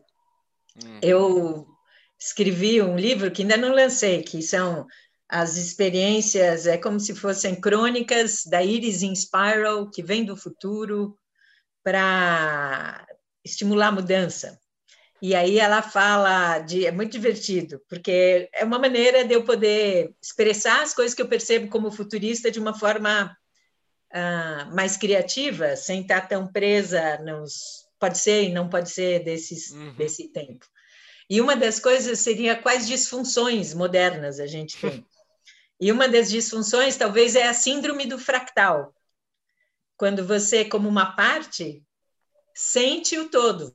Uhum. 0.85 1.01
Eu 1.01 1.78
escrevi 2.19 2.83
um 2.83 2.97
livro 2.97 3.31
que 3.31 3.43
ainda 3.43 3.57
não 3.57 3.75
lancei, 3.75 4.23
que 4.23 4.43
são 4.43 4.87
as 5.29 5.57
experiências, 5.57 6.67
é 6.67 6.79
como 6.79 6.99
se 6.99 7.15
fossem 7.15 7.55
crônicas 7.55 8.45
da 8.47 8.63
Iris 8.63 9.03
in 9.03 9.15
Spiral, 9.15 9.91
que 9.91 10.03
vem 10.03 10.25
do 10.25 10.37
futuro, 10.37 11.19
para 11.85 13.07
estimular 13.45 13.89
a 13.89 13.93
mudança. 13.93 14.59
E 15.21 15.35
aí 15.35 15.59
ela 15.59 15.83
fala 15.83 16.61
de. 16.61 16.87
É 16.87 16.93
muito 16.93 17.13
divertido, 17.13 17.81
porque 17.89 18.49
é 18.53 18.65
uma 18.65 18.79
maneira 18.79 19.25
de 19.25 19.35
eu 19.35 19.45
poder 19.45 20.15
expressar 20.23 20.83
as 20.83 20.95
coisas 20.95 21.15
que 21.15 21.21
eu 21.21 21.29
percebo 21.29 21.69
como 21.69 21.91
futurista 21.91 22.51
de 22.51 22.61
uma 22.61 22.73
forma 22.73 23.37
uh, 24.13 24.75
mais 24.75 24.97
criativa, 24.97 25.75
sem 25.77 26.03
estar 26.03 26.29
tão 26.29 26.47
presa 26.47 27.19
nos. 27.19 27.87
Pode 27.99 28.19
ser 28.19 28.45
e 28.45 28.53
não 28.53 28.69
pode 28.69 28.91
ser 28.91 29.25
desses, 29.25 29.73
uhum. 29.73 29.95
desse 29.97 30.29
tempo. 30.29 30.65
E 31.29 31.41
uma 31.41 31.55
das 31.55 31.79
coisas 31.79 32.21
seria 32.21 32.61
quais 32.61 32.87
disfunções 32.87 33.75
modernas 33.75 34.41
a 34.41 34.47
gente 34.47 34.79
tem. 34.79 35.05
E 35.81 35.93
uma 35.93 36.09
das 36.09 36.29
disfunções 36.29 36.97
talvez 36.97 37.37
é 37.37 37.47
a 37.47 37.55
síndrome 37.55 38.05
do 38.05 38.19
fractal. 38.19 38.93
Quando 39.97 40.27
você, 40.27 40.65
como 40.65 40.89
uma 40.89 41.15
parte, 41.15 41.85
sente 42.53 43.17
o 43.17 43.29
todo. 43.29 43.73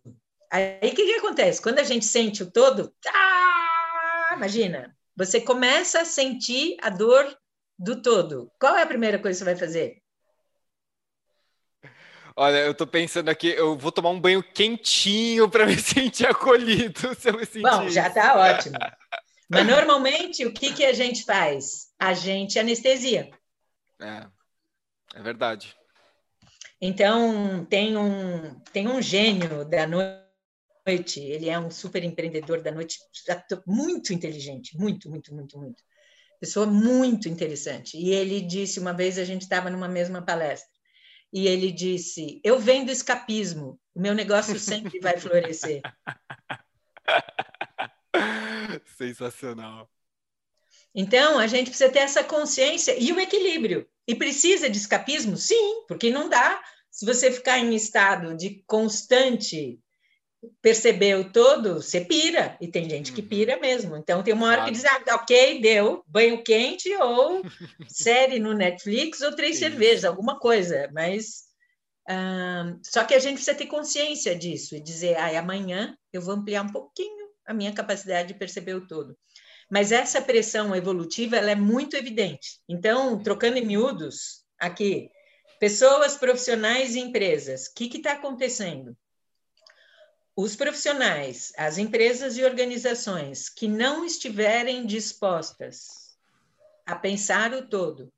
Aí 0.52 0.80
o 0.84 0.94
que, 0.94 1.06
que 1.06 1.16
acontece? 1.16 1.62
Quando 1.62 1.80
a 1.80 1.84
gente 1.84 2.04
sente 2.04 2.44
o 2.44 2.52
todo, 2.52 2.94
ah, 3.08 4.34
imagina, 4.36 4.94
você 5.16 5.40
começa 5.40 6.02
a 6.02 6.06
sentir 6.06 6.76
a 6.82 6.90
dor 6.90 7.38
do 7.80 8.02
todo. 8.02 8.52
Qual 8.60 8.76
é 8.76 8.82
a 8.82 8.88
primeira 8.88 9.18
coisa 9.18 9.40
que 9.40 9.40
você 9.40 9.46
vai 9.46 9.56
fazer? 9.56 10.03
Olha, 12.36 12.58
eu 12.58 12.74
tô 12.74 12.88
pensando 12.88 13.30
aqui, 13.30 13.50
eu 13.50 13.78
vou 13.78 13.92
tomar 13.92 14.10
um 14.10 14.20
banho 14.20 14.42
quentinho 14.42 15.50
para 15.50 15.66
me 15.66 15.78
sentir 15.80 16.28
acolhido. 16.28 17.14
Se 17.16 17.30
eu 17.30 17.38
me 17.38 17.46
sentir 17.46 17.62
Bom, 17.62 17.90
já 17.90 18.10
tá 18.10 18.36
ótimo. 18.36 18.78
Mas 19.50 19.68
normalmente 19.68 20.46
o 20.46 20.52
que, 20.52 20.74
que 20.74 20.84
a 20.84 20.94
gente 20.94 21.24
faz? 21.26 21.90
A 22.00 22.14
gente 22.14 22.58
anestesia. 22.58 23.30
É, 24.02 24.26
é 25.16 25.22
verdade. 25.22 25.76
Então, 26.82 27.64
tem 27.66 27.96
um, 27.96 28.60
tem 28.74 28.88
um 28.88 29.02
gênio 29.02 29.64
da 29.64 29.88
noite, 29.88 31.20
ele 31.20 31.50
é 31.50 31.58
um 31.58 31.70
super 31.70 32.04
empreendedor 32.04 32.62
da 32.62 32.72
noite, 32.72 32.98
muito 33.66 34.12
inteligente, 34.12 34.78
muito, 34.78 35.10
muito, 35.10 35.34
muito, 35.34 35.58
muito. 35.58 35.84
Pessoa 36.40 36.66
muito 36.66 37.30
interessante. 37.30 37.96
E 37.98 38.10
ele 38.10 38.42
disse 38.42 38.80
uma 38.80 38.92
vez, 38.92 39.18
a 39.18 39.24
gente 39.24 39.44
estava 39.44 39.70
numa 39.70 39.88
mesma 39.88 40.22
palestra, 40.22 40.73
e 41.34 41.48
ele 41.48 41.72
disse: 41.72 42.40
Eu 42.44 42.60
vendo 42.60 42.92
escapismo, 42.92 43.80
o 43.96 44.00
meu 44.00 44.14
negócio 44.14 44.60
sempre 44.60 45.00
vai 45.00 45.18
florescer. 45.18 45.82
Sensacional. 48.96 49.90
Então, 50.94 51.40
a 51.40 51.48
gente 51.48 51.72
precisa 51.72 51.92
ter 51.92 52.00
essa 52.00 52.24
consciência 52.24 52.96
e 53.00 53.12
o 53.12 53.20
equilíbrio. 53.20 53.90
E 54.08 54.14
precisa 54.14 54.70
de 54.70 54.78
escapismo? 54.78 55.36
Sim, 55.36 55.86
porque 55.88 56.12
não 56.12 56.30
dá. 56.30 56.62
Se 56.92 57.04
você 57.04 57.32
ficar 57.32 57.58
em 57.58 57.74
estado 57.74 58.36
de 58.38 58.64
constante 58.68 59.80
perceber 60.62 61.16
o 61.18 61.32
todo, 61.32 61.76
você 61.76 62.02
pira. 62.02 62.58
E 62.60 62.68
tem 62.68 62.90
gente 62.90 63.12
que 63.12 63.22
uhum. 63.22 63.28
pira 63.28 63.60
mesmo. 63.60 63.96
Então, 63.98 64.24
tem 64.24 64.34
uma 64.34 64.48
hora 64.48 64.58
claro. 64.58 64.72
que 64.72 64.78
diz, 64.78 64.86
ah, 64.86 65.16
ok, 65.16 65.62
deu, 65.62 66.04
banho 66.08 66.44
quente, 66.44 66.94
ou 66.96 67.42
série 67.88 68.40
no 68.40 68.54
Netflix, 68.54 69.22
ou 69.22 69.36
três 69.36 69.60
cervejas, 69.60 70.06
alguma 70.06 70.40
coisa. 70.40 70.90
Mas, 70.94 71.44
só 72.84 73.04
que 73.04 73.14
a 73.14 73.20
gente 73.20 73.36
precisa 73.36 73.58
ter 73.58 73.68
consciência 73.68 74.36
disso 74.36 74.76
e 74.76 74.82
dizer, 74.82 75.16
ah, 75.18 75.40
amanhã 75.40 75.98
eu 76.12 76.22
vou 76.22 76.36
ampliar 76.36 76.64
um 76.64 76.72
pouquinho 76.72 77.28
a 77.46 77.54
minha 77.54 77.74
capacidade 77.74 78.30
de 78.30 78.40
perceber 78.40 78.76
o 78.76 78.88
todo. 78.88 79.18
Mas 79.70 79.92
essa 79.92 80.22
pressão 80.22 80.76
evolutiva, 80.76 81.36
ela 81.36 81.52
é 81.52 81.56
muito 81.56 81.96
evidente. 81.96 82.62
Então, 82.70 83.22
trocando 83.22 83.58
em 83.58 83.66
miúdos, 83.66 84.44
aqui, 84.60 85.10
pessoas, 85.60 86.16
profissionais 86.16 86.96
e 86.96 87.00
empresas, 87.00 87.68
o 87.68 87.74
que 87.74 87.98
está 87.98 88.14
acontecendo? 88.14 88.96
Os 90.36 90.56
profissionais, 90.56 91.54
as 91.58 91.78
empresas 91.78 92.38
e 92.38 92.44
organizações 92.44 93.50
que 93.50 93.68
não 93.68 94.04
estiverem 94.04 94.86
dispostas 94.86 96.18
a 96.86 96.96
pensar 96.96 97.54
o 97.54 97.68
todo, 97.68 98.12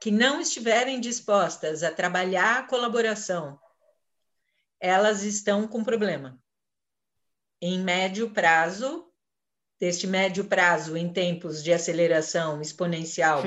que 0.00 0.10
não 0.10 0.40
estiverem 0.40 1.00
dispostas 1.00 1.82
a 1.82 1.92
trabalhar 1.92 2.58
a 2.58 2.62
colaboração, 2.66 3.58
elas 4.80 5.22
estão 5.22 5.68
com 5.68 5.84
problema. 5.84 6.40
Em 7.60 7.78
médio 7.78 8.30
prazo, 8.30 9.06
deste 9.78 10.06
médio 10.06 10.44
prazo 10.44 10.96
em 10.96 11.12
tempos 11.12 11.62
de 11.62 11.72
aceleração 11.72 12.60
exponencial, 12.60 13.42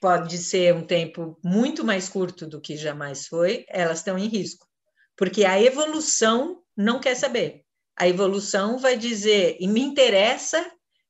pode 0.00 0.38
ser 0.38 0.74
um 0.74 0.86
tempo 0.86 1.38
muito 1.44 1.84
mais 1.84 2.08
curto 2.08 2.46
do 2.46 2.60
que 2.60 2.76
jamais 2.76 3.26
foi, 3.26 3.66
elas 3.68 3.98
estão 3.98 4.16
em 4.16 4.28
risco. 4.28 4.69
Porque 5.20 5.44
a 5.44 5.60
evolução 5.60 6.62
não 6.74 6.98
quer 6.98 7.14
saber. 7.14 7.62
A 7.94 8.08
evolução 8.08 8.78
vai 8.78 8.96
dizer, 8.96 9.58
e 9.60 9.68
me 9.68 9.82
interessa 9.82 10.64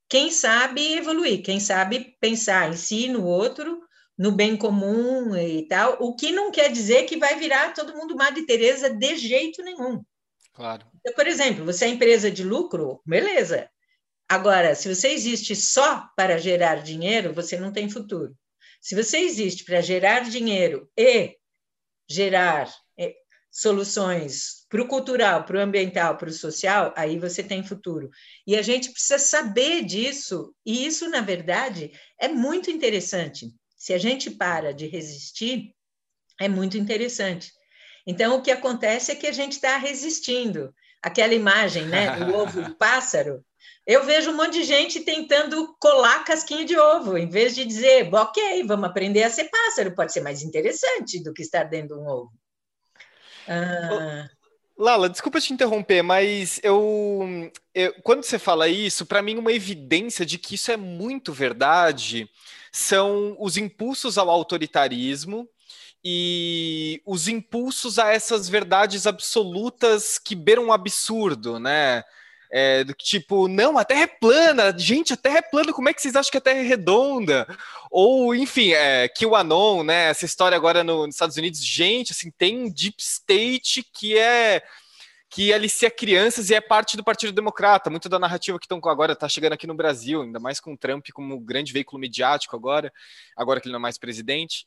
quem 0.08 0.32
sabe 0.32 0.94
evoluir, 0.94 1.44
quem 1.44 1.60
sabe 1.60 2.16
pensar 2.20 2.68
em 2.68 2.76
si, 2.76 3.06
no 3.06 3.24
outro, 3.24 3.80
no 4.18 4.32
bem 4.32 4.56
comum 4.56 5.36
e 5.36 5.64
tal, 5.68 5.96
o 6.00 6.16
que 6.16 6.32
não 6.32 6.50
quer 6.50 6.72
dizer 6.72 7.04
que 7.04 7.18
vai 7.18 7.38
virar 7.38 7.72
todo 7.72 7.94
mundo 7.94 8.16
Madre 8.16 8.44
Teresa 8.44 8.90
de 8.90 9.16
jeito 9.16 9.62
nenhum. 9.62 10.02
Claro. 10.54 10.84
Então, 10.98 11.14
por 11.14 11.28
exemplo, 11.28 11.64
você 11.64 11.84
é 11.84 11.90
empresa 11.90 12.28
de 12.32 12.42
lucro, 12.42 13.00
beleza. 13.06 13.70
Agora, 14.28 14.74
se 14.74 14.92
você 14.92 15.10
existe 15.10 15.54
só 15.54 16.08
para 16.16 16.36
gerar 16.36 16.82
dinheiro, 16.82 17.32
você 17.32 17.56
não 17.60 17.72
tem 17.72 17.88
futuro. 17.88 18.34
Se 18.80 18.96
você 18.96 19.18
existe 19.18 19.64
para 19.64 19.80
gerar 19.80 20.28
dinheiro 20.28 20.90
e 20.98 21.36
gerar 22.08 22.68
soluções 23.50 24.64
para 24.68 24.82
o 24.82 24.86
cultural, 24.86 25.44
para 25.44 25.58
o 25.58 25.60
ambiental, 25.60 26.16
para 26.16 26.28
o 26.28 26.32
social, 26.32 26.94
aí 26.96 27.18
você 27.18 27.42
tem 27.42 27.64
futuro. 27.64 28.08
E 28.46 28.56
a 28.56 28.62
gente 28.62 28.92
precisa 28.92 29.18
saber 29.18 29.84
disso, 29.84 30.54
e 30.64 30.86
isso, 30.86 31.08
na 31.08 31.20
verdade, 31.20 31.90
é 32.18 32.28
muito 32.28 32.70
interessante. 32.70 33.52
Se 33.76 33.92
a 33.92 33.98
gente 33.98 34.30
para 34.30 34.72
de 34.72 34.86
resistir, 34.86 35.74
é 36.40 36.48
muito 36.48 36.78
interessante. 36.78 37.52
Então, 38.06 38.36
o 38.36 38.42
que 38.42 38.50
acontece 38.50 39.10
é 39.10 39.16
que 39.16 39.26
a 39.26 39.32
gente 39.32 39.52
está 39.52 39.76
resistindo. 39.76 40.72
Aquela 41.02 41.34
imagem 41.34 41.86
né, 41.86 42.16
do 42.16 42.32
ovo 42.36 42.62
do 42.62 42.74
pássaro, 42.76 43.44
Eu 43.86 44.04
vejo 44.04 44.30
um 44.30 44.36
monte 44.36 44.54
de 44.54 44.64
gente 44.64 45.00
tentando 45.00 45.74
colar 45.80 46.24
casquinha 46.24 46.64
de 46.64 46.78
ovo, 46.78 47.18
em 47.18 47.28
vez 47.28 47.54
de 47.54 47.64
dizer, 47.64 48.12
ok, 48.14 48.62
vamos 48.64 48.88
aprender 48.88 49.24
a 49.24 49.30
ser 49.30 49.50
pássaro, 49.50 49.94
pode 49.94 50.12
ser 50.12 50.20
mais 50.20 50.42
interessante 50.42 51.22
do 51.22 51.32
que 51.32 51.42
estar 51.42 51.64
dentro 51.64 51.96
de 51.96 52.02
um 52.02 52.06
ovo. 52.06 52.32
Ah... 53.50 54.28
Lala, 54.78 55.10
desculpa 55.10 55.38
te 55.38 55.52
interromper, 55.52 56.00
mas 56.02 56.58
eu, 56.62 57.50
eu 57.74 57.92
quando 58.02 58.22
você 58.22 58.38
fala 58.38 58.66
isso, 58.66 59.04
para 59.04 59.20
mim 59.20 59.36
uma 59.36 59.52
evidência 59.52 60.24
de 60.24 60.38
que 60.38 60.54
isso 60.54 60.72
é 60.72 60.76
muito 60.76 61.34
verdade 61.34 62.30
são 62.72 63.36
os 63.38 63.58
impulsos 63.58 64.16
ao 64.16 64.30
autoritarismo 64.30 65.46
e 66.02 67.02
os 67.04 67.28
impulsos 67.28 67.98
a 67.98 68.10
essas 68.10 68.48
verdades 68.48 69.06
absolutas 69.06 70.18
que 70.18 70.34
beiram 70.34 70.66
um 70.66 70.72
absurdo, 70.72 71.58
né? 71.58 72.02
É, 72.52 72.82
do 72.82 72.92
tipo, 72.92 73.46
não, 73.46 73.78
a 73.78 73.84
Terra 73.84 74.02
é 74.02 74.06
plana, 74.08 74.76
gente, 74.76 75.12
a 75.12 75.16
Terra 75.16 75.38
é 75.38 75.42
plana, 75.42 75.72
como 75.72 75.88
é 75.88 75.94
que 75.94 76.02
vocês 76.02 76.16
acham 76.16 76.32
que 76.32 76.38
a 76.38 76.40
Terra 76.40 76.58
é 76.58 76.62
redonda? 76.62 77.46
Ou, 77.90 78.34
enfim, 78.34 78.72
é, 78.72 79.08
que 79.08 79.24
o 79.24 79.36
Anon, 79.36 79.84
né, 79.84 80.10
essa 80.10 80.24
história 80.24 80.56
agora 80.56 80.82
no, 80.82 81.06
nos 81.06 81.14
Estados 81.14 81.36
Unidos, 81.36 81.64
gente, 81.64 82.10
assim, 82.10 82.30
tem 82.30 82.58
um 82.58 82.68
deep 82.68 82.96
state 82.98 83.84
que 83.92 84.18
é 84.18 84.62
que 85.30 85.52
alicia 85.52 85.88
crianças 85.88 86.50
e 86.50 86.54
é 86.54 86.60
parte 86.60 86.96
do 86.96 87.04
Partido 87.04 87.32
Democrata. 87.32 87.88
Muito 87.88 88.08
da 88.08 88.18
narrativa 88.18 88.58
que 88.58 88.64
estão 88.64 88.80
agora 88.90 89.12
está 89.12 89.28
chegando 89.28 89.52
aqui 89.52 89.64
no 89.64 89.74
Brasil, 89.74 90.22
ainda 90.22 90.40
mais 90.40 90.58
com 90.58 90.72
o 90.72 90.76
Trump 90.76 91.06
como 91.14 91.38
grande 91.38 91.72
veículo 91.72 92.00
midiático 92.00 92.56
agora, 92.56 92.92
agora 93.36 93.60
que 93.60 93.68
ele 93.68 93.72
não 93.72 93.78
é 93.78 93.82
mais 93.82 93.96
presidente. 93.96 94.66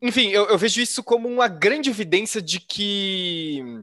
Enfim, 0.00 0.28
eu, 0.28 0.46
eu 0.46 0.56
vejo 0.56 0.80
isso 0.80 1.02
como 1.02 1.28
uma 1.28 1.48
grande 1.48 1.90
evidência 1.90 2.40
de 2.40 2.60
que 2.60 3.82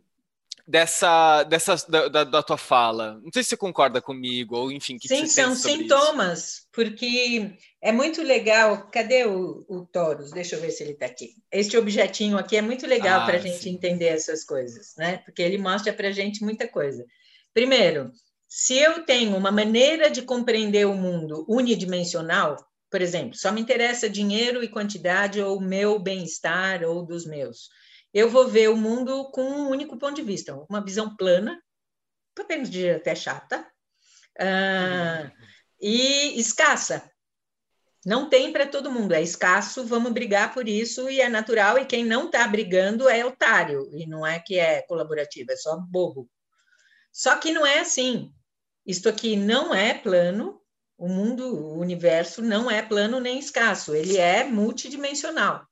dessa, 0.68 1.44
dessa 1.44 1.76
da, 1.88 2.08
da, 2.08 2.24
da, 2.24 2.44
tua 2.44 2.58
fala. 2.58 3.20
Não 3.24 3.32
sei 3.32 3.44
se 3.44 3.50
você 3.50 3.58
concorda 3.58 4.02
comigo, 4.02 4.56
ou 4.56 4.72
enfim, 4.72 4.98
que 4.98 5.08
Sim, 5.08 5.22
que 5.22 5.30
são 5.30 5.56
sintomas, 5.56 6.44
isso? 6.44 6.68
porque 6.72 7.58
é 7.82 7.92
muito 7.92 8.22
legal. 8.24 8.90
Cadê 8.92 9.26
o, 9.26 9.66
o 9.68 9.86
Taurus? 9.86 10.32
Deixa 10.32 10.56
eu 10.56 10.62
ver 10.62 10.72
se 10.72 10.84
ele 10.84 10.94
está 10.94 11.06
aqui. 11.06 11.36
Este 11.52 11.78
objetinho 11.78 12.38
aqui 12.38 12.58
é 12.58 12.62
muito 12.62 12.88
legal 12.88 13.22
ah, 13.22 13.26
para 13.26 13.38
a 13.38 13.42
gente 13.42 13.64
sim. 13.64 13.72
entender 13.72 14.08
essas 14.08 14.44
coisas, 14.44 14.96
né? 14.98 15.18
Porque 15.18 15.42
ele 15.42 15.58
mostra 15.58 15.94
para 15.94 16.08
a 16.08 16.12
gente 16.12 16.44
muita 16.44 16.68
coisa. 16.68 17.06
Primeiro, 17.54 18.12
se 18.48 18.78
eu 18.78 19.06
tenho 19.06 19.38
uma 19.38 19.52
maneira 19.52 20.10
de 20.10 20.22
compreender 20.22 20.86
o 20.86 20.96
mundo 20.96 21.46
unidimensional, 21.48 22.58
por 22.90 23.02
exemplo, 23.02 23.36
só 23.36 23.52
me 23.52 23.62
interessa 23.62 24.10
dinheiro 24.10 24.64
e 24.64 24.70
quantidade, 24.70 25.42
ou 25.42 25.58
o 25.58 25.62
meu 25.62 26.00
bem-estar, 26.00 26.84
ou 26.84 27.06
dos 27.06 27.26
meus 27.26 27.70
eu 28.16 28.30
vou 28.30 28.48
ver 28.48 28.70
o 28.70 28.78
mundo 28.78 29.30
com 29.32 29.44
um 29.44 29.70
único 29.70 29.98
ponto 29.98 30.16
de 30.16 30.22
vista, 30.22 30.56
uma 30.70 30.82
visão 30.82 31.14
plana, 31.18 31.62
podemos 32.34 32.70
dizer 32.70 32.96
até 32.96 33.14
chata, 33.14 33.68
uh, 34.40 35.32
e 35.82 36.40
escassa. 36.40 37.12
Não 38.06 38.30
tem 38.30 38.54
para 38.54 38.68
todo 38.68 38.90
mundo, 38.90 39.14
é 39.14 39.22
escasso, 39.22 39.84
vamos 39.84 40.14
brigar 40.14 40.54
por 40.54 40.66
isso, 40.66 41.10
e 41.10 41.20
é 41.20 41.28
natural, 41.28 41.78
e 41.78 41.86
quem 41.86 42.06
não 42.06 42.28
está 42.28 42.48
brigando 42.48 43.10
é 43.10 43.26
otário, 43.26 43.90
e 43.94 44.06
não 44.06 44.26
é 44.26 44.40
que 44.40 44.58
é 44.58 44.82
colaborativo, 44.84 45.52
é 45.52 45.58
só 45.58 45.76
bobo. 45.76 46.30
Só 47.12 47.36
que 47.36 47.52
não 47.52 47.66
é 47.66 47.80
assim. 47.80 48.34
Isto 48.86 49.10
aqui 49.10 49.36
não 49.36 49.76
é 49.76 49.94
plano, 49.94 50.62
o 50.98 51.10
mundo, 51.10 51.54
o 51.54 51.80
universo 51.80 52.42
não 52.42 52.72
é 52.72 52.82
plano 52.82 53.20
nem 53.20 53.40
escasso, 53.40 53.94
ele 53.94 54.18
é 54.18 54.46
multidimensional. 54.46 55.68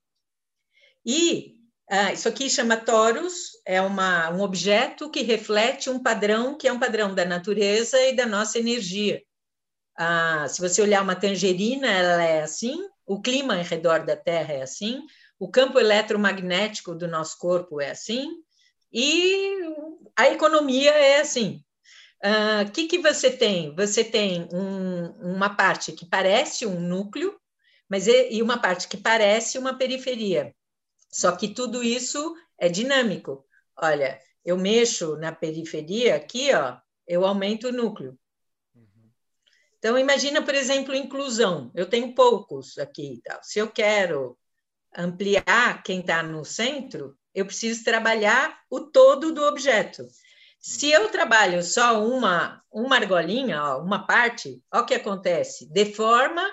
E 1.05 1.62
ah, 1.95 2.11
isso 2.11 2.27
aqui 2.27 2.49
chama 2.49 2.75
torus, 2.75 3.51
é 3.63 3.79
uma, 3.79 4.27
um 4.31 4.41
objeto 4.41 5.11
que 5.11 5.21
reflete 5.21 5.91
um 5.91 6.01
padrão 6.01 6.57
que 6.57 6.67
é 6.67 6.73
um 6.73 6.79
padrão 6.79 7.13
da 7.13 7.23
natureza 7.23 8.01
e 8.01 8.15
da 8.15 8.25
nossa 8.25 8.57
energia. 8.57 9.21
Ah, 9.95 10.47
se 10.49 10.59
você 10.59 10.81
olhar 10.81 11.03
uma 11.03 11.15
tangerina, 11.15 11.85
ela 11.87 12.23
é 12.23 12.41
assim, 12.41 12.83
o 13.05 13.21
clima 13.21 13.55
ao 13.55 13.63
redor 13.63 14.03
da 14.07 14.15
Terra 14.15 14.53
é 14.53 14.63
assim, 14.63 15.03
o 15.37 15.47
campo 15.51 15.79
eletromagnético 15.79 16.95
do 16.95 17.07
nosso 17.07 17.37
corpo 17.37 17.79
é 17.79 17.91
assim, 17.91 18.27
e 18.91 19.59
a 20.17 20.29
economia 20.29 20.89
é 20.89 21.21
assim. 21.21 21.57
O 22.23 22.27
ah, 22.27 22.65
que, 22.73 22.87
que 22.87 22.97
você 22.97 23.29
tem? 23.29 23.75
Você 23.75 24.03
tem 24.03 24.49
um, 24.51 25.35
uma 25.35 25.55
parte 25.55 25.91
que 25.91 26.07
parece 26.07 26.65
um 26.65 26.79
núcleo, 26.79 27.39
mas 27.87 28.07
e, 28.07 28.29
e 28.31 28.41
uma 28.41 28.57
parte 28.57 28.87
que 28.87 28.97
parece 28.97 29.59
uma 29.59 29.77
periferia. 29.77 30.55
Só 31.13 31.31
que 31.35 31.47
tudo 31.53 31.83
isso 31.83 32.35
é 32.57 32.67
dinâmico. 32.67 33.45
Olha, 33.77 34.19
eu 34.43 34.57
mexo 34.57 35.15
na 35.17 35.31
periferia 35.31 36.15
aqui, 36.15 36.51
ó, 36.53 36.77
eu 37.07 37.23
aumento 37.23 37.67
o 37.67 37.71
núcleo. 37.71 38.17
Então, 39.77 39.97
imagina, 39.99 40.41
por 40.41 40.55
exemplo, 40.55 40.95
inclusão. 40.95 41.69
Eu 41.75 41.85
tenho 41.85 42.15
poucos 42.15 42.79
aqui. 42.79 43.21
Se 43.43 43.59
eu 43.59 43.69
quero 43.69 44.37
ampliar 44.95 45.83
quem 45.83 45.99
está 45.99 46.23
no 46.23 46.43
centro, 46.43 47.15
eu 47.35 47.45
preciso 47.45 47.83
trabalhar 47.83 48.61
o 48.69 48.79
todo 48.79 49.33
do 49.33 49.43
objeto. 49.43 50.07
Se 50.59 50.89
eu 50.89 51.09
trabalho 51.09 51.61
só 51.61 52.03
uma, 52.03 52.63
uma 52.71 52.95
argolinha, 52.95 53.61
ó, 53.61 53.81
uma 53.81 54.07
parte, 54.07 54.63
olha 54.71 54.83
o 54.83 54.85
que 54.85 54.95
acontece. 54.95 55.71
Deforma 55.71 56.49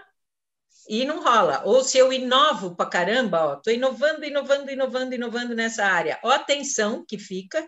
e 0.91 1.05
não 1.05 1.23
rola. 1.23 1.63
Ou 1.65 1.85
se 1.85 1.97
eu 1.97 2.13
inovo 2.13 2.75
para 2.75 2.91
caramba, 2.91 3.45
ó, 3.45 3.57
tô 3.57 3.71
inovando, 3.71 4.25
inovando, 4.25 4.69
inovando, 4.73 5.15
inovando 5.15 5.55
nessa 5.55 5.85
área. 5.85 6.19
Ó, 6.21 6.31
a 6.31 6.39
tensão 6.41 7.05
que 7.07 7.17
fica 7.17 7.65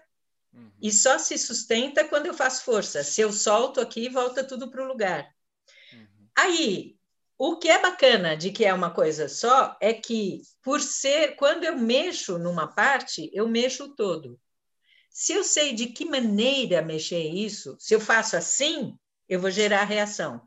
uhum. 0.52 0.72
e 0.82 0.90
só 0.90 1.16
se 1.18 1.38
sustenta 1.38 2.04
quando 2.04 2.26
eu 2.26 2.34
faço 2.34 2.64
força. 2.64 3.04
Se 3.04 3.20
eu 3.20 3.32
solto 3.32 3.80
aqui, 3.80 4.08
volta 4.08 4.42
tudo 4.42 4.68
para 4.68 4.82
o 4.82 4.88
lugar. 4.88 5.32
Uhum. 5.92 6.06
Aí, 6.36 6.96
o 7.38 7.58
que 7.58 7.68
é 7.68 7.80
bacana 7.80 8.36
de 8.36 8.50
que 8.50 8.64
é 8.64 8.74
uma 8.74 8.90
coisa 8.90 9.28
só 9.28 9.76
é 9.80 9.94
que, 9.94 10.42
por 10.60 10.80
ser, 10.80 11.36
quando 11.36 11.62
eu 11.62 11.78
mexo 11.78 12.40
numa 12.40 12.66
parte, 12.66 13.30
eu 13.32 13.46
mexo 13.46 13.84
o 13.84 13.94
todo. 13.94 14.36
Se 15.08 15.32
eu 15.32 15.44
sei 15.44 15.72
de 15.74 15.86
que 15.86 16.04
maneira 16.04 16.82
mexer 16.82 17.22
isso, 17.22 17.76
se 17.78 17.94
eu 17.94 18.00
faço 18.00 18.36
assim, 18.36 18.98
eu 19.28 19.38
vou 19.38 19.50
gerar 19.50 19.84
reação. 19.84 20.42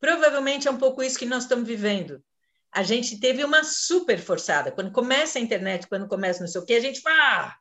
Provavelmente 0.00 0.68
é 0.68 0.70
um 0.70 0.78
pouco 0.78 1.02
isso 1.02 1.18
que 1.18 1.26
nós 1.26 1.44
estamos 1.44 1.66
vivendo. 1.66 2.22
A 2.70 2.82
gente 2.82 3.18
teve 3.18 3.44
uma 3.44 3.64
super 3.64 4.18
forçada. 4.18 4.70
Quando 4.70 4.92
começa 4.92 5.38
a 5.38 5.42
internet, 5.42 5.86
quando 5.86 6.06
começa 6.06 6.40
não 6.40 6.48
sei 6.48 6.60
o 6.60 6.64
quê, 6.64 6.74
a 6.74 6.80
gente 6.80 7.00
fala. 7.00 7.16
Ah! 7.18 7.56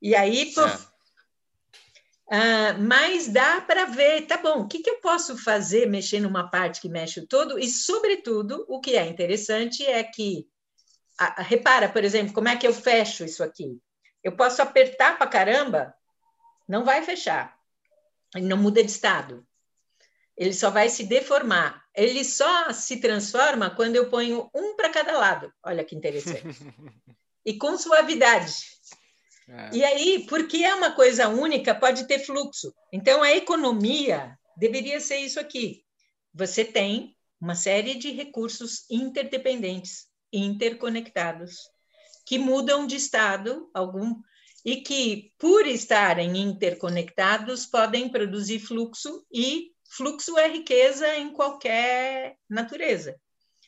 E 0.00 0.14
aí, 0.14 0.52
pô. 0.54 0.64
Uh, 2.30 2.76
mas 2.86 3.26
dá 3.28 3.60
para 3.62 3.86
ver, 3.86 4.26
tá 4.26 4.36
bom, 4.36 4.60
o 4.60 4.68
que, 4.68 4.80
que 4.80 4.90
eu 4.90 5.00
posso 5.00 5.34
fazer 5.38 5.86
mexer 5.86 6.20
numa 6.20 6.50
parte 6.50 6.78
que 6.78 6.88
mexe 6.88 7.20
o 7.20 7.26
todo? 7.26 7.58
E, 7.58 7.66
sobretudo, 7.68 8.66
o 8.68 8.80
que 8.80 8.96
é 8.96 9.06
interessante 9.06 9.86
é 9.86 10.04
que, 10.04 10.46
a, 11.18 11.40
a, 11.40 11.42
repara, 11.42 11.88
por 11.88 12.04
exemplo, 12.04 12.34
como 12.34 12.48
é 12.48 12.56
que 12.56 12.66
eu 12.66 12.74
fecho 12.74 13.24
isso 13.24 13.42
aqui? 13.42 13.80
Eu 14.22 14.36
posso 14.36 14.60
apertar 14.60 15.16
para 15.16 15.26
caramba, 15.26 15.94
não 16.68 16.84
vai 16.84 17.02
fechar, 17.02 17.58
ele 18.36 18.44
não 18.44 18.58
muda 18.58 18.84
de 18.84 18.90
estado 18.90 19.46
ele 20.38 20.52
só 20.52 20.70
vai 20.70 20.88
se 20.88 21.04
deformar. 21.04 21.82
Ele 21.94 22.24
só 22.24 22.72
se 22.72 22.98
transforma 22.98 23.70
quando 23.70 23.96
eu 23.96 24.08
ponho 24.08 24.48
um 24.54 24.76
para 24.76 24.88
cada 24.88 25.18
lado. 25.18 25.52
Olha 25.64 25.84
que 25.84 25.96
interessante. 25.96 26.56
e 27.44 27.54
com 27.54 27.76
suavidade. 27.76 28.54
É. 29.48 29.70
E 29.72 29.84
aí, 29.84 30.26
porque 30.28 30.58
é 30.58 30.74
uma 30.74 30.92
coisa 30.92 31.28
única, 31.28 31.74
pode 31.74 32.06
ter 32.06 32.20
fluxo. 32.20 32.72
Então, 32.92 33.22
a 33.22 33.32
economia 33.32 34.38
deveria 34.56 35.00
ser 35.00 35.16
isso 35.16 35.40
aqui. 35.40 35.82
Você 36.32 36.64
tem 36.64 37.16
uma 37.40 37.56
série 37.56 37.96
de 37.96 38.12
recursos 38.12 38.84
interdependentes, 38.88 40.06
interconectados, 40.32 41.56
que 42.24 42.38
mudam 42.38 42.86
de 42.86 42.94
estado 42.96 43.68
algum 43.74 44.20
e 44.64 44.76
que, 44.82 45.32
por 45.38 45.66
estarem 45.66 46.36
interconectados, 46.36 47.64
podem 47.64 48.08
produzir 48.08 48.60
fluxo 48.60 49.24
e 49.32 49.72
Fluxo 49.88 50.38
é 50.38 50.48
riqueza 50.48 51.16
em 51.16 51.32
qualquer 51.32 52.36
natureza. 52.48 53.18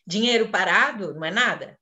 Dinheiro 0.06 0.50
parado 0.50 1.14
não 1.14 1.24
é 1.24 1.30
nada. 1.30 1.80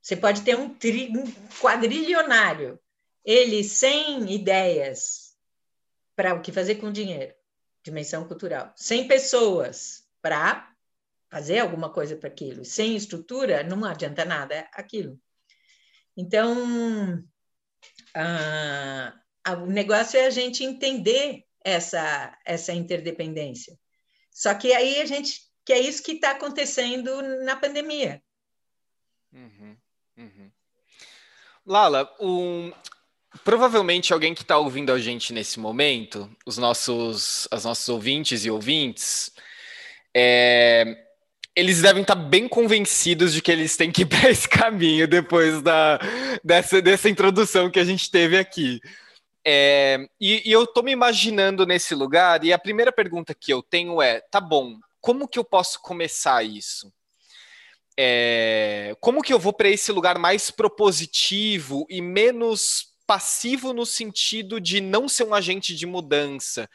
Você 0.00 0.16
pode 0.16 0.42
ter 0.42 0.56
um, 0.56 0.68
tri, 0.68 1.10
um 1.16 1.24
quadrilionário, 1.58 2.78
ele 3.24 3.64
sem 3.64 4.30
ideias 4.32 5.36
para 6.14 6.34
o 6.34 6.42
que 6.42 6.52
fazer 6.52 6.74
com 6.74 6.88
o 6.88 6.92
dinheiro, 6.92 7.34
dimensão 7.82 8.26
cultural, 8.26 8.72
sem 8.76 9.08
pessoas 9.08 10.04
para 10.20 10.70
fazer 11.30 11.60
alguma 11.60 11.88
coisa 11.88 12.16
para 12.16 12.28
aquilo, 12.28 12.64
sem 12.64 12.94
estrutura, 12.94 13.62
não 13.62 13.84
adianta 13.84 14.24
nada 14.24 14.68
aquilo. 14.72 15.18
Então, 16.16 17.24
ah, 18.14 19.14
o 19.62 19.66
negócio 19.66 20.18
é 20.18 20.26
a 20.26 20.30
gente 20.30 20.62
entender 20.62 21.46
essa, 21.64 22.36
essa 22.44 22.72
interdependência. 22.72 23.78
Só 24.30 24.54
que 24.54 24.72
aí 24.72 25.00
a 25.00 25.06
gente, 25.06 25.40
que 25.64 25.72
é 25.72 25.78
isso 25.78 26.02
que 26.02 26.12
está 26.12 26.32
acontecendo 26.32 27.22
na 27.44 27.56
pandemia. 27.56 28.22
Uhum, 29.32 29.76
uhum. 30.16 30.50
Lala, 31.64 32.10
um, 32.20 32.72
provavelmente 33.44 34.12
alguém 34.12 34.34
que 34.34 34.42
está 34.42 34.58
ouvindo 34.58 34.92
a 34.92 34.98
gente 34.98 35.32
nesse 35.32 35.60
momento, 35.60 36.30
os 36.44 36.58
nossos, 36.58 37.46
as 37.50 37.64
nossos 37.64 37.88
ouvintes 37.88 38.44
e 38.44 38.50
ouvintes, 38.50 39.30
é, 40.14 41.06
eles 41.54 41.82
devem 41.82 42.02
estar 42.02 42.16
tá 42.16 42.20
bem 42.20 42.48
convencidos 42.48 43.32
de 43.32 43.42
que 43.42 43.50
eles 43.50 43.76
têm 43.76 43.90
que 43.90 44.02
ir 44.02 44.06
para 44.06 44.30
esse 44.30 44.48
caminho 44.48 45.06
depois 45.06 45.62
da, 45.62 45.98
dessa, 46.42 46.80
dessa 46.80 47.08
introdução 47.08 47.70
que 47.70 47.78
a 47.78 47.84
gente 47.84 48.10
teve 48.10 48.38
aqui. 48.38 48.80
É, 49.44 50.08
e, 50.20 50.48
e, 50.48 50.52
eu 50.52 50.64
estou 50.64 50.82
me 50.82 50.92
imaginando 50.92 51.66
nesse 51.66 51.94
lugar, 51.94 52.44
e 52.44 52.52
a 52.52 52.58
primeira 52.58 52.92
pergunta 52.92 53.34
que 53.34 53.52
eu 53.52 53.62
tenho 53.62 54.00
é: 54.00 54.20
tá 54.20 54.40
bom, 54.40 54.78
como 55.00 55.26
que 55.26 55.38
eu 55.38 55.44
posso 55.44 55.80
começar 55.80 56.44
isso? 56.44 56.92
É, 57.98 58.96
como 59.00 59.20
que 59.20 59.32
eu 59.32 59.38
vou 59.38 59.52
para 59.52 59.68
esse 59.68 59.92
lugar 59.92 60.18
mais 60.18 60.50
propositivo 60.50 61.84
e 61.90 62.00
menos 62.00 62.92
passivo 63.06 63.72
no 63.72 63.84
sentido 63.84 64.60
de 64.60 64.80
não 64.80 65.08
ser 65.08 65.24
um 65.24 65.34
agente 65.34 65.74
de 65.74 65.86
mudança? 65.86 66.70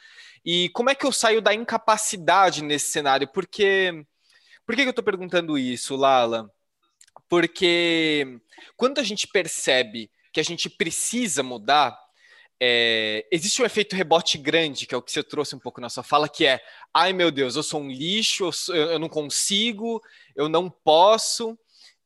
E 0.45 0.69
como 0.69 0.89
é 0.89 0.95
que 0.95 1.05
eu 1.05 1.11
saio 1.11 1.41
da 1.41 1.53
incapacidade 1.53 2.63
nesse 2.63 2.91
cenário? 2.91 3.27
Porque. 3.27 4.05
Por 4.65 4.75
que 4.75 4.81
eu 4.81 4.89
estou 4.89 5.03
perguntando 5.03 5.57
isso, 5.57 5.95
Lala? 5.95 6.51
Porque 7.29 8.39
quando 8.75 8.99
a 8.99 9.03
gente 9.03 9.27
percebe 9.27 10.11
que 10.33 10.41
a 10.41 10.43
gente 10.43 10.69
precisa 10.69 11.41
mudar, 11.41 11.97
é, 12.59 13.27
existe 13.31 13.61
um 13.61 13.65
efeito 13.65 13.95
rebote 13.95 14.37
grande, 14.37 14.87
que 14.87 14.95
é 14.95 14.97
o 14.97 15.01
que 15.01 15.11
você 15.11 15.23
trouxe 15.23 15.55
um 15.55 15.59
pouco 15.59 15.79
na 15.79 15.89
sua 15.89 16.03
fala, 16.03 16.27
que 16.27 16.45
é: 16.45 16.59
ai 16.93 17.13
meu 17.13 17.29
Deus, 17.29 17.55
eu 17.55 17.63
sou 17.63 17.81
um 17.81 17.89
lixo, 17.89 18.45
eu, 18.45 18.51
sou, 18.51 18.75
eu 18.75 18.99
não 18.99 19.09
consigo, 19.09 20.01
eu 20.35 20.49
não 20.49 20.69
posso, 20.69 21.57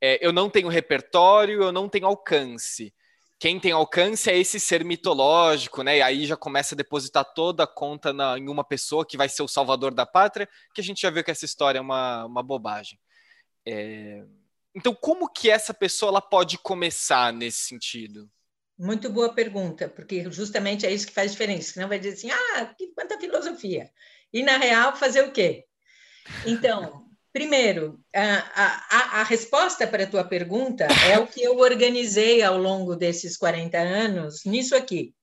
é, 0.02 0.26
eu 0.26 0.34
não 0.34 0.50
tenho 0.50 0.68
repertório, 0.68 1.64
eu 1.64 1.72
não 1.72 1.88
tenho 1.88 2.06
alcance. 2.06 2.94
Quem 3.40 3.60
tem 3.60 3.72
alcance 3.72 4.30
é 4.30 4.38
esse 4.38 4.60
ser 4.60 4.86
mitológico, 4.86 5.82
né? 5.82 5.98
E 5.98 6.02
aí 6.02 6.26
já 6.28 6.38
começa 6.38 6.76
a 6.76 6.78
depositar 6.78 7.26
toda 7.34 7.64
a 7.64 7.68
conta 7.68 8.14
na, 8.14 8.38
em 8.38 8.48
uma 8.48 8.64
pessoa 8.64 9.06
que 9.06 9.18
vai 9.18 9.28
ser 9.30 9.42
o 9.42 9.48
salvador 9.48 9.94
da 9.94 10.06
pátria, 10.06 10.48
que 10.76 10.82
a 10.82 10.84
gente 10.84 11.02
já 11.02 11.10
viu 11.10 11.24
que 11.24 11.32
essa 11.32 11.46
história 11.46 11.80
é 11.80 11.82
uma, 11.82 12.26
uma 12.26 12.44
bobagem. 12.44 13.00
É... 13.66 14.24
Então, 14.76 14.94
como 14.94 15.28
que 15.28 15.50
essa 15.50 15.74
pessoa 15.74 16.12
ela 16.12 16.22
pode 16.22 16.58
começar 16.60 17.34
nesse 17.34 17.62
sentido? 17.62 18.30
Muito 18.82 19.12
boa 19.12 19.32
pergunta, 19.32 19.88
porque 19.88 20.28
justamente 20.32 20.88
é 20.88 20.92
isso 20.92 21.06
que 21.06 21.14
faz 21.14 21.34
diferença. 21.34 21.74
Senão 21.74 21.88
vai 21.88 22.00
dizer 22.00 22.16
assim, 22.16 22.32
ah, 22.32 22.66
que, 22.76 22.88
quanta 22.96 23.20
filosofia. 23.20 23.92
E, 24.34 24.42
na 24.42 24.58
real, 24.58 24.96
fazer 24.96 25.22
o 25.24 25.32
quê? 25.32 25.66
Então, 26.48 27.06
primeiro, 27.32 28.04
a, 28.12 28.38
a, 28.56 29.22
a 29.22 29.24
resposta 29.24 29.86
para 29.86 30.06
a 30.06 30.08
tua 30.08 30.24
pergunta 30.24 30.88
é 31.12 31.20
o 31.20 31.28
que 31.28 31.44
eu 31.44 31.60
organizei 31.60 32.42
ao 32.42 32.58
longo 32.58 32.96
desses 32.96 33.38
40 33.38 33.78
anos 33.78 34.46
nisso 34.46 34.76
aqui, 34.76 35.14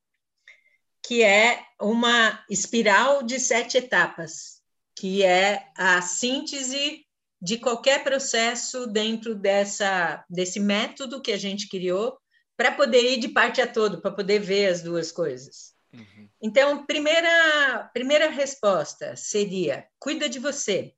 que 1.04 1.24
é 1.24 1.60
uma 1.80 2.44
espiral 2.48 3.24
de 3.24 3.40
sete 3.40 3.78
etapas, 3.78 4.62
que 4.94 5.24
é 5.24 5.66
a 5.76 6.00
síntese 6.00 7.04
de 7.42 7.58
qualquer 7.58 8.04
processo 8.04 8.86
dentro 8.86 9.34
dessa, 9.34 10.24
desse 10.30 10.60
método 10.60 11.20
que 11.20 11.32
a 11.32 11.36
gente 11.36 11.68
criou 11.68 12.16
para 12.58 12.72
poder 12.72 13.12
ir 13.12 13.18
de 13.18 13.28
parte 13.28 13.62
a 13.62 13.72
todo, 13.72 14.02
para 14.02 14.10
poder 14.10 14.40
ver 14.40 14.66
as 14.66 14.82
duas 14.82 15.12
coisas. 15.12 15.74
Uhum. 15.92 16.28
Então, 16.42 16.84
primeira, 16.84 17.88
primeira 17.94 18.28
resposta 18.28 19.14
seria: 19.14 19.86
cuida 19.96 20.28
de 20.28 20.40
você. 20.40 20.92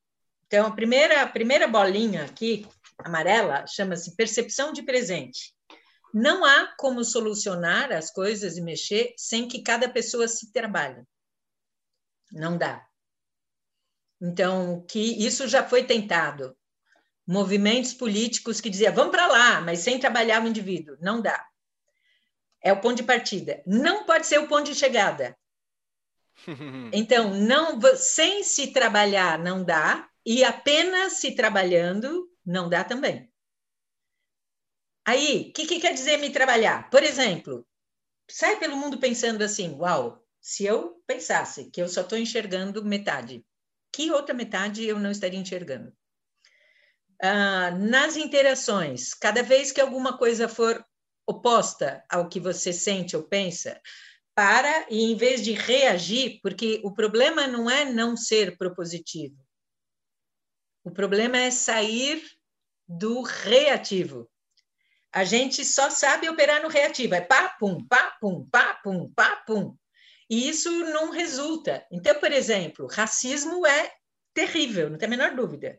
Então, 0.46 0.66
a 0.66 0.70
primeira, 0.70 1.20
a 1.20 1.28
primeira 1.28 1.68
bolinha 1.68 2.24
aqui, 2.24 2.66
amarela, 2.98 3.66
chama-se 3.66 4.16
percepção 4.16 4.72
de 4.72 4.82
presente. 4.82 5.54
Não 6.14 6.44
há 6.44 6.74
como 6.78 7.04
solucionar 7.04 7.92
as 7.92 8.10
coisas 8.10 8.56
e 8.56 8.62
mexer 8.62 9.12
sem 9.16 9.46
que 9.46 9.62
cada 9.62 9.88
pessoa 9.88 10.26
se 10.26 10.50
trabalhe. 10.50 11.04
Não 12.32 12.56
dá. 12.56 12.84
Então, 14.20 14.84
que 14.88 14.98
isso 15.24 15.46
já 15.46 15.62
foi 15.62 15.84
tentado. 15.84 16.56
Movimentos 17.26 17.92
políticos 17.94 18.60
que 18.60 18.70
diziam, 18.70 18.94
vamos 18.94 19.12
para 19.12 19.26
lá, 19.26 19.60
mas 19.60 19.80
sem 19.80 20.00
trabalhar 20.00 20.42
o 20.42 20.48
indivíduo. 20.48 20.96
Não 21.00 21.20
dá 21.20 21.49
é 22.62 22.72
o 22.72 22.80
ponto 22.80 22.96
de 22.96 23.02
partida. 23.02 23.62
Não 23.66 24.04
pode 24.04 24.26
ser 24.26 24.38
o 24.38 24.48
ponto 24.48 24.64
de 24.64 24.74
chegada. 24.74 25.36
Então, 26.92 27.34
não 27.34 27.78
sem 27.96 28.42
se 28.42 28.72
trabalhar 28.72 29.38
não 29.38 29.62
dá, 29.62 30.08
e 30.24 30.42
apenas 30.42 31.14
se 31.14 31.32
trabalhando 31.32 32.28
não 32.44 32.68
dá 32.68 32.82
também. 32.82 33.30
Aí, 35.06 35.48
o 35.48 35.52
que, 35.52 35.66
que 35.66 35.80
quer 35.80 35.92
dizer 35.92 36.18
me 36.18 36.30
trabalhar? 36.30 36.90
Por 36.90 37.02
exemplo, 37.02 37.66
sai 38.30 38.58
pelo 38.58 38.76
mundo 38.76 38.98
pensando 38.98 39.42
assim: 39.42 39.74
uau, 39.74 40.24
se 40.40 40.64
eu 40.64 41.02
pensasse 41.06 41.70
que 41.70 41.80
eu 41.80 41.88
só 41.88 42.02
estou 42.02 42.18
enxergando 42.18 42.84
metade, 42.84 43.44
que 43.92 44.10
outra 44.10 44.34
metade 44.34 44.84
eu 44.84 44.98
não 44.98 45.10
estaria 45.10 45.38
enxergando? 45.38 45.92
Ah, 47.22 47.70
nas 47.72 48.16
interações, 48.16 49.12
cada 49.12 49.42
vez 49.42 49.72
que 49.72 49.80
alguma 49.80 50.16
coisa 50.16 50.48
for 50.48 50.84
oposta 51.30 52.04
ao 52.08 52.28
que 52.28 52.40
você 52.40 52.72
sente 52.72 53.16
ou 53.16 53.22
pensa, 53.22 53.80
para 54.34 54.86
e 54.90 55.04
em 55.04 55.16
vez 55.16 55.42
de 55.42 55.52
reagir, 55.52 56.40
porque 56.42 56.80
o 56.84 56.92
problema 56.92 57.46
não 57.46 57.70
é 57.70 57.84
não 57.84 58.16
ser 58.16 58.56
propositivo. 58.56 59.36
O 60.84 60.90
problema 60.90 61.38
é 61.38 61.50
sair 61.50 62.22
do 62.88 63.22
reativo. 63.22 64.30
A 65.12 65.24
gente 65.24 65.64
só 65.64 65.90
sabe 65.90 66.28
operar 66.28 66.62
no 66.62 66.68
reativo, 66.68 67.14
é 67.14 67.20
pá, 67.20 67.50
pum, 67.58 67.84
pá, 67.86 68.16
pum, 68.20 68.48
pá, 68.48 68.74
pum, 68.82 69.12
pá, 69.12 69.36
pum. 69.46 69.76
E 70.28 70.48
isso 70.48 70.70
não 70.86 71.10
resulta. 71.10 71.84
Então, 71.90 72.18
por 72.20 72.32
exemplo, 72.32 72.86
racismo 72.86 73.66
é 73.66 73.92
terrível, 74.32 74.88
não 74.88 74.96
tem 74.96 75.06
a 75.06 75.10
menor 75.10 75.34
dúvida. 75.34 75.78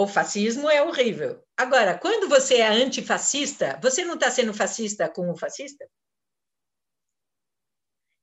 O 0.00 0.06
fascismo 0.06 0.70
é 0.70 0.80
horrível. 0.80 1.42
Agora, 1.56 1.98
quando 1.98 2.28
você 2.28 2.58
é 2.58 2.68
antifascista, 2.68 3.80
você 3.82 4.04
não 4.04 4.14
está 4.14 4.30
sendo 4.30 4.54
fascista 4.54 5.08
com 5.08 5.28
o 5.28 5.36
fascista? 5.36 5.90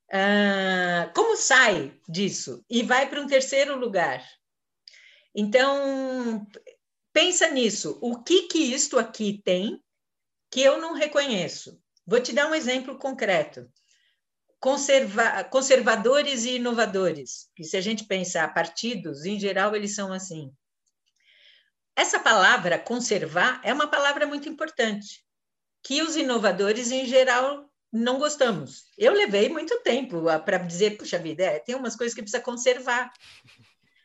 Ah, 0.10 1.12
como 1.14 1.36
sai 1.36 2.00
disso 2.08 2.64
e 2.70 2.82
vai 2.82 3.10
para 3.10 3.20
um 3.20 3.28
terceiro 3.28 3.78
lugar? 3.78 4.26
Então, 5.36 6.48
pensa 7.12 7.50
nisso. 7.50 8.00
O 8.02 8.24
que 8.24 8.44
que 8.44 8.60
isto 8.74 8.98
aqui 8.98 9.42
tem 9.44 9.78
que 10.50 10.62
eu 10.62 10.80
não 10.80 10.94
reconheço? 10.94 11.78
Vou 12.08 12.22
te 12.22 12.32
dar 12.32 12.50
um 12.50 12.56
exemplo 12.56 12.98
concreto. 12.98 13.70
Conserva 14.62 15.44
conservadores 15.44 16.46
e 16.46 16.56
inovadores. 16.56 17.50
Que 17.54 17.66
se 17.66 17.76
a 17.76 17.82
gente 17.82 18.06
pensar 18.06 18.54
partidos, 18.54 19.26
em 19.26 19.38
geral, 19.38 19.76
eles 19.76 19.94
são 19.94 20.14
assim. 20.14 20.56
Essa 21.96 22.20
palavra 22.20 22.78
conservar 22.78 23.62
é 23.64 23.74
uma 23.74 23.88
palavra 23.88 24.28
muito 24.28 24.50
importante, 24.50 25.24
que 25.82 26.02
os 26.02 26.16
inovadores, 26.16 26.92
em 26.92 27.06
geral, 27.06 27.70
não 27.92 28.20
gostamos. 28.20 28.86
Eu 28.98 29.14
levei 29.14 29.48
muito 29.48 29.80
tempo 29.82 30.24
para 30.44 30.58
dizer, 30.58 30.98
puxa 30.98 31.18
vida, 31.18 31.44
é, 31.44 31.60
tem 31.60 31.76
umas 31.76 31.96
coisas 31.96 32.14
que 32.14 32.22
precisa 32.22 32.44
conservar. 32.44 33.14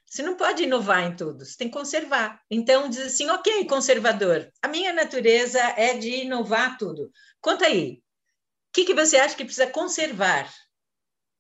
Você 0.06 0.22
não 0.22 0.36
pode 0.36 0.62
inovar 0.62 1.04
em 1.04 1.16
tudo, 1.16 1.44
você 1.44 1.56
tem 1.56 1.68
que 1.68 1.76
conservar. 1.76 2.40
Então, 2.50 2.88
diz 2.88 3.00
assim, 3.00 3.28
ok, 3.30 3.64
conservador, 3.66 4.50
a 4.62 4.68
minha 4.68 4.92
natureza 4.92 5.60
é 5.76 5.96
de 5.96 6.22
inovar 6.22 6.78
tudo. 6.78 7.10
Conta 7.40 7.66
aí, 7.66 8.02
o 8.70 8.72
que, 8.72 8.84
que 8.84 8.94
você 8.94 9.16
acha 9.16 9.34
que 9.34 9.44
precisa 9.44 9.66
conservar? 9.66 10.52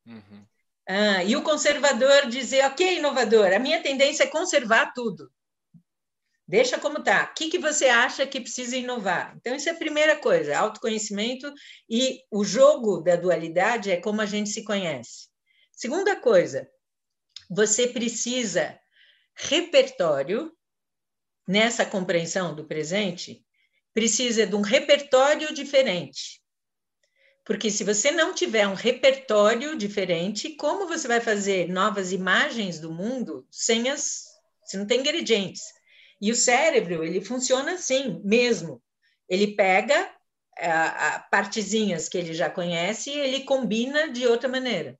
Uhum. 0.06 0.44
Ah, 0.88 1.22
e 1.22 1.36
o 1.36 1.42
conservador 1.42 2.26
dizer, 2.28 2.64
ok, 2.64 2.98
inovador, 2.98 3.52
a 3.52 3.58
minha 3.60 3.80
tendência 3.82 4.24
é 4.24 4.26
conservar 4.26 4.92
tudo. 4.92 5.30
Deixa 6.50 6.80
como 6.80 6.98
está. 6.98 7.30
O 7.30 7.34
que, 7.34 7.48
que 7.48 7.60
você 7.60 7.86
acha 7.86 8.26
que 8.26 8.40
precisa 8.40 8.76
inovar? 8.76 9.36
Então, 9.36 9.54
isso 9.54 9.68
é 9.68 9.72
a 9.72 9.78
primeira 9.78 10.16
coisa, 10.16 10.58
autoconhecimento 10.58 11.54
e 11.88 12.24
o 12.28 12.42
jogo 12.44 13.00
da 13.00 13.14
dualidade 13.14 13.88
é 13.88 13.96
como 13.98 14.20
a 14.20 14.26
gente 14.26 14.50
se 14.50 14.64
conhece. 14.64 15.28
Segunda 15.70 16.16
coisa, 16.16 16.68
você 17.48 17.86
precisa 17.86 18.76
repertório 19.32 20.52
nessa 21.46 21.86
compreensão 21.86 22.52
do 22.52 22.66
presente, 22.66 23.46
precisa 23.94 24.44
de 24.44 24.56
um 24.56 24.60
repertório 24.60 25.54
diferente. 25.54 26.42
Porque 27.44 27.70
se 27.70 27.84
você 27.84 28.10
não 28.10 28.34
tiver 28.34 28.66
um 28.66 28.74
repertório 28.74 29.78
diferente, 29.78 30.56
como 30.56 30.88
você 30.88 31.06
vai 31.06 31.20
fazer 31.20 31.68
novas 31.68 32.10
imagens 32.10 32.80
do 32.80 32.92
mundo 32.92 33.46
sem 33.52 33.88
as. 33.88 34.24
Se 34.64 34.76
não 34.76 34.84
tem 34.84 34.98
ingredientes. 34.98 35.78
E 36.20 36.30
o 36.30 36.36
cérebro, 36.36 37.02
ele 37.02 37.20
funciona 37.20 37.72
assim 37.72 38.20
mesmo. 38.24 38.82
Ele 39.28 39.54
pega 39.54 39.94
a, 40.58 40.64
é, 40.64 40.70
a 40.70 41.26
partezinhas 41.30 42.08
que 42.08 42.18
ele 42.18 42.34
já 42.34 42.50
conhece 42.50 43.10
e 43.10 43.18
ele 43.18 43.44
combina 43.44 44.10
de 44.10 44.26
outra 44.26 44.48
maneira. 44.48 44.98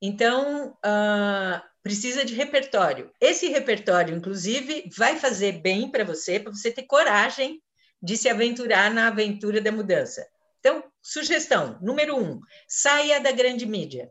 Então, 0.00 0.70
uh, 0.84 1.62
precisa 1.82 2.24
de 2.24 2.34
repertório. 2.34 3.12
Esse 3.20 3.48
repertório, 3.48 4.16
inclusive, 4.16 4.88
vai 4.96 5.16
fazer 5.16 5.60
bem 5.60 5.90
para 5.90 6.04
você, 6.04 6.38
para 6.38 6.52
você 6.52 6.70
ter 6.70 6.84
coragem 6.84 7.62
de 8.00 8.16
se 8.16 8.28
aventurar 8.28 8.92
na 8.92 9.08
aventura 9.08 9.60
da 9.60 9.72
mudança. 9.72 10.26
Então, 10.60 10.84
sugestão 11.02 11.78
número 11.80 12.16
um: 12.16 12.40
saia 12.68 13.20
da 13.20 13.32
grande 13.32 13.66
mídia. 13.66 14.10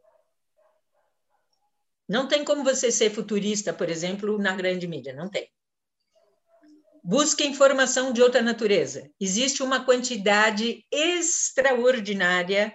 Não 2.07 2.27
tem 2.27 2.43
como 2.43 2.63
você 2.63 2.91
ser 2.91 3.09
futurista, 3.09 3.73
por 3.73 3.89
exemplo, 3.89 4.37
na 4.37 4.55
grande 4.55 4.87
mídia, 4.87 5.13
não 5.13 5.29
tem. 5.29 5.49
Busque 7.09 7.45
informação 7.45 8.11
de 8.11 8.21
outra 8.21 8.41
natureza. 8.41 9.09
Existe 9.17 9.63
uma 9.63 9.85
quantidade 9.85 10.85
extraordinária 10.91 12.73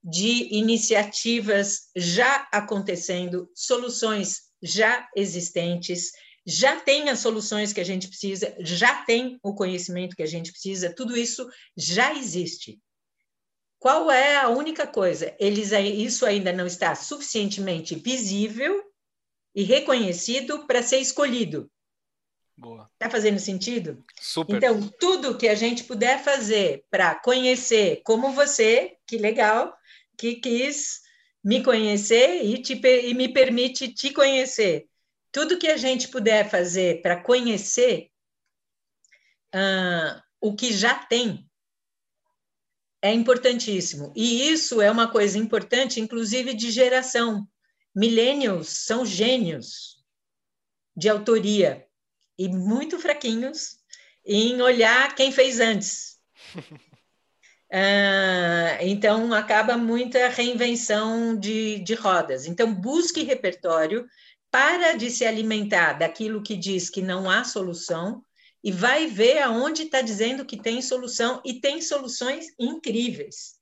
de 0.00 0.54
iniciativas 0.54 1.88
já 1.96 2.48
acontecendo, 2.52 3.50
soluções 3.52 4.42
já 4.62 5.08
existentes, 5.16 6.12
já 6.46 6.78
tem 6.78 7.08
as 7.08 7.18
soluções 7.18 7.72
que 7.72 7.80
a 7.80 7.84
gente 7.84 8.06
precisa, 8.06 8.54
já 8.60 9.02
tem 9.02 9.40
o 9.42 9.52
conhecimento 9.56 10.14
que 10.14 10.22
a 10.22 10.26
gente 10.26 10.52
precisa, 10.52 10.94
tudo 10.94 11.16
isso 11.16 11.44
já 11.76 12.14
existe. 12.14 12.78
Qual 13.80 14.08
é 14.08 14.36
a 14.36 14.50
única 14.50 14.86
coisa? 14.86 15.34
Eles, 15.36 15.72
isso 15.72 16.24
ainda 16.24 16.52
não 16.52 16.68
está 16.68 16.94
suficientemente 16.94 17.96
visível 17.96 18.80
e 19.52 19.64
reconhecido 19.64 20.64
para 20.64 20.80
ser 20.80 20.98
escolhido. 21.00 21.68
Boa. 22.56 22.88
Está 22.94 23.10
fazendo 23.10 23.38
sentido? 23.38 24.04
Super. 24.20 24.56
Então, 24.56 24.88
tudo 24.98 25.36
que 25.36 25.48
a 25.48 25.54
gente 25.54 25.84
puder 25.84 26.22
fazer 26.22 26.84
para 26.90 27.14
conhecer, 27.16 28.00
como 28.04 28.32
você, 28.32 28.96
que 29.06 29.18
legal, 29.18 29.76
que 30.16 30.36
quis 30.36 31.00
me 31.42 31.62
conhecer 31.62 32.44
e, 32.44 32.62
te, 32.62 32.74
e 32.74 33.12
me 33.12 33.28
permite 33.28 33.92
te 33.92 34.12
conhecer. 34.12 34.88
Tudo 35.32 35.58
que 35.58 35.66
a 35.66 35.76
gente 35.76 36.08
puder 36.08 36.48
fazer 36.48 37.02
para 37.02 37.20
conhecer 37.20 38.10
uh, 39.54 40.22
o 40.40 40.54
que 40.54 40.72
já 40.72 40.94
tem 40.94 41.50
é 43.02 43.12
importantíssimo. 43.12 44.12
E 44.16 44.48
isso 44.48 44.80
é 44.80 44.90
uma 44.90 45.10
coisa 45.10 45.36
importante, 45.36 46.00
inclusive 46.00 46.54
de 46.54 46.70
geração. 46.70 47.46
Millennials 47.94 48.68
são 48.68 49.04
gênios 49.04 50.02
de 50.96 51.08
autoria 51.08 51.86
e 52.38 52.48
muito 52.48 52.98
fraquinhos 52.98 53.78
em 54.24 54.60
olhar 54.60 55.14
quem 55.14 55.32
fez 55.32 55.60
antes. 55.60 56.18
Ah, 57.76 58.78
então, 58.82 59.32
acaba 59.32 59.76
muita 59.76 60.28
reinvenção 60.28 61.36
de, 61.36 61.80
de 61.80 61.94
rodas. 61.94 62.46
Então, 62.46 62.72
busque 62.72 63.24
repertório, 63.24 64.06
para 64.48 64.92
de 64.92 65.10
se 65.10 65.26
alimentar 65.26 65.94
daquilo 65.94 66.40
que 66.40 66.54
diz 66.54 66.88
que 66.88 67.02
não 67.02 67.28
há 67.28 67.42
solução 67.42 68.22
e 68.62 68.70
vai 68.70 69.08
ver 69.08 69.42
aonde 69.42 69.82
está 69.82 70.00
dizendo 70.00 70.44
que 70.44 70.56
tem 70.56 70.80
solução 70.80 71.42
e 71.44 71.60
tem 71.60 71.82
soluções 71.82 72.46
incríveis. 72.60 73.54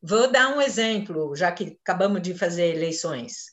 Vou 0.00 0.32
dar 0.32 0.56
um 0.56 0.62
exemplo, 0.62 1.36
já 1.36 1.52
que 1.52 1.76
acabamos 1.82 2.22
de 2.22 2.32
fazer 2.32 2.74
eleições. 2.74 3.48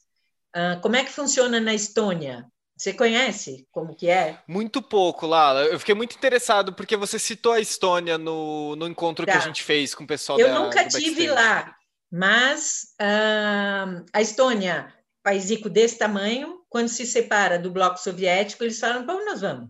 Uh, 0.55 0.79
como 0.81 0.95
é 0.95 1.03
que 1.03 1.11
funciona 1.11 1.59
na 1.59 1.73
Estônia? 1.73 2.49
Você 2.77 2.93
conhece 2.93 3.65
como 3.71 3.95
que 3.95 4.09
é? 4.09 4.39
Muito 4.47 4.81
pouco, 4.81 5.25
Lala. 5.25 5.63
Eu 5.63 5.79
fiquei 5.79 5.95
muito 5.95 6.15
interessado 6.15 6.73
porque 6.73 6.97
você 6.97 7.17
citou 7.17 7.53
a 7.53 7.59
Estônia 7.59 8.17
no, 8.17 8.75
no 8.75 8.87
encontro 8.87 9.25
tá. 9.25 9.31
que 9.31 9.37
a 9.37 9.41
tá. 9.41 9.47
gente 9.47 9.63
fez 9.63 9.95
com 9.95 10.03
o 10.03 10.07
pessoal 10.07 10.39
Eu 10.39 10.49
da, 10.49 10.59
nunca 10.59 10.85
tive 10.87 11.27
lá, 11.27 11.73
mas 12.11 12.93
uh, 13.01 14.05
a 14.11 14.21
Estônia, 14.21 14.93
país 15.23 15.49
rico 15.49 15.69
desse 15.69 15.97
tamanho, 15.97 16.61
quando 16.67 16.89
se 16.89 17.05
separa 17.05 17.57
do 17.57 17.71
bloco 17.71 17.97
soviético, 17.97 18.63
eles 18.63 18.79
falam, 18.79 19.03
onde 19.07 19.25
nós 19.25 19.39
vamos? 19.39 19.69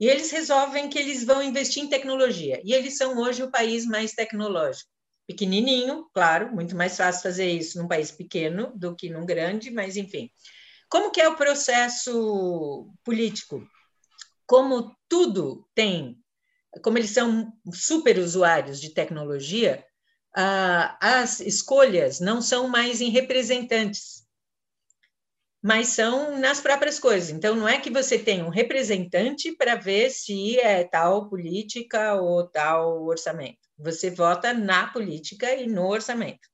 E 0.00 0.08
eles 0.08 0.30
resolvem 0.30 0.88
que 0.88 0.98
eles 0.98 1.22
vão 1.22 1.42
investir 1.42 1.84
em 1.84 1.88
tecnologia. 1.88 2.60
E 2.64 2.72
eles 2.72 2.96
são 2.96 3.18
hoje 3.18 3.42
o 3.42 3.50
país 3.50 3.86
mais 3.86 4.12
tecnológico. 4.12 4.90
Pequenininho, 5.28 6.06
claro, 6.12 6.52
muito 6.52 6.74
mais 6.74 6.96
fácil 6.96 7.22
fazer 7.22 7.48
isso 7.48 7.78
num 7.78 7.86
país 7.86 8.10
pequeno 8.10 8.72
do 8.74 8.96
que 8.96 9.08
num 9.08 9.24
grande, 9.24 9.70
mas 9.70 9.96
enfim. 9.96 10.28
Como 10.90 11.12
que 11.12 11.20
é 11.20 11.28
o 11.28 11.36
processo 11.36 12.92
político? 13.04 13.64
Como 14.44 14.92
tudo 15.08 15.64
tem, 15.72 16.18
como 16.82 16.98
eles 16.98 17.10
são 17.10 17.52
super 17.72 18.18
usuários 18.18 18.80
de 18.80 18.92
tecnologia, 18.92 19.84
as 21.00 21.38
escolhas 21.38 22.18
não 22.18 22.42
são 22.42 22.68
mais 22.68 23.00
em 23.00 23.08
representantes, 23.08 24.28
mas 25.62 25.88
são 25.88 26.36
nas 26.40 26.60
próprias 26.60 26.98
coisas. 26.98 27.30
Então, 27.30 27.54
não 27.54 27.68
é 27.68 27.78
que 27.78 27.90
você 27.90 28.18
tem 28.18 28.42
um 28.42 28.48
representante 28.48 29.54
para 29.54 29.76
ver 29.76 30.10
se 30.10 30.58
é 30.58 30.82
tal 30.82 31.28
política 31.28 32.14
ou 32.14 32.48
tal 32.48 33.04
orçamento. 33.04 33.60
Você 33.78 34.10
vota 34.10 34.52
na 34.52 34.88
política 34.88 35.54
e 35.54 35.68
no 35.68 35.86
orçamento. 35.86 36.49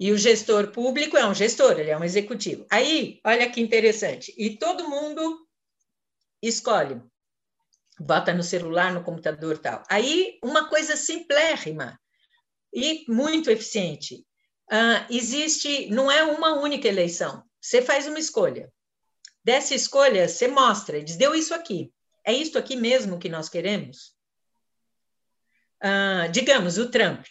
E 0.00 0.10
o 0.12 0.16
gestor 0.16 0.68
público 0.68 1.18
é 1.18 1.26
um 1.26 1.34
gestor, 1.34 1.78
ele 1.78 1.90
é 1.90 1.98
um 1.98 2.02
executivo. 2.02 2.64
Aí, 2.70 3.20
olha 3.22 3.50
que 3.50 3.60
interessante. 3.60 4.34
E 4.38 4.56
todo 4.56 4.88
mundo 4.88 5.46
escolhe. 6.40 7.02
Bota 7.98 8.32
no 8.32 8.42
celular, 8.42 8.94
no 8.94 9.04
computador 9.04 9.58
tal. 9.58 9.82
Aí, 9.90 10.38
uma 10.42 10.70
coisa 10.70 10.96
simplérrima 10.96 12.00
e 12.72 13.04
muito 13.12 13.50
eficiente. 13.50 14.26
Uh, 14.72 15.04
existe, 15.10 15.90
não 15.90 16.10
é 16.10 16.22
uma 16.22 16.54
única 16.54 16.88
eleição. 16.88 17.44
Você 17.60 17.82
faz 17.82 18.06
uma 18.06 18.18
escolha. 18.18 18.72
Dessa 19.44 19.74
escolha, 19.74 20.26
você 20.26 20.48
mostra, 20.48 21.04
diz, 21.04 21.16
deu 21.16 21.34
isso 21.34 21.52
aqui. 21.52 21.92
É 22.24 22.32
isso 22.32 22.56
aqui 22.56 22.74
mesmo 22.74 23.18
que 23.18 23.28
nós 23.28 23.50
queremos? 23.50 24.14
Uh, 25.84 26.32
digamos, 26.32 26.78
o 26.78 26.90
Trump. 26.90 27.26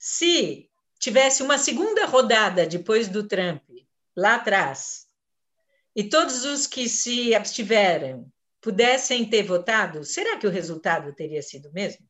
Se 0.00 0.68
tivesse 1.02 1.42
uma 1.42 1.58
segunda 1.58 2.06
rodada 2.06 2.64
depois 2.64 3.08
do 3.08 3.26
Trump, 3.26 3.60
lá 4.16 4.36
atrás, 4.36 5.08
e 5.96 6.04
todos 6.04 6.44
os 6.44 6.68
que 6.68 6.88
se 6.88 7.34
abstiveram 7.34 8.30
pudessem 8.60 9.28
ter 9.28 9.42
votado, 9.42 10.04
será 10.04 10.38
que 10.38 10.46
o 10.46 10.50
resultado 10.50 11.12
teria 11.12 11.42
sido 11.42 11.68
o 11.68 11.72
mesmo? 11.72 12.08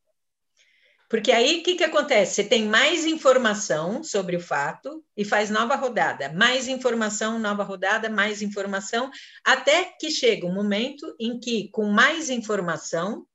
Porque 1.08 1.32
aí 1.32 1.60
o 1.60 1.62
que, 1.62 1.76
que 1.76 1.84
acontece? 1.84 2.34
Você 2.34 2.44
tem 2.44 2.66
mais 2.66 3.06
informação 3.06 4.04
sobre 4.04 4.36
o 4.36 4.40
fato 4.40 5.02
e 5.16 5.24
faz 5.24 5.48
nova 5.48 5.74
rodada, 5.74 6.30
mais 6.30 6.68
informação, 6.68 7.38
nova 7.38 7.62
rodada, 7.62 8.10
mais 8.10 8.42
informação, 8.42 9.10
até 9.42 9.84
que 9.84 10.10
chega 10.10 10.46
um 10.46 10.54
momento 10.54 11.16
em 11.18 11.40
que, 11.40 11.68
com 11.68 11.86
mais 11.86 12.28
informação, 12.28 13.26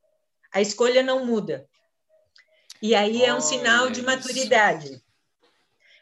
a 0.53 0.62
escolha 0.62 1.01
não 1.01 1.26
muda. 1.26 1.68
E 2.80 2.93
aí 2.93 3.24
é 3.24 3.34
um 3.34 3.41
sinal 3.41 3.89
de 3.89 4.03
maturidade. 4.03 5.01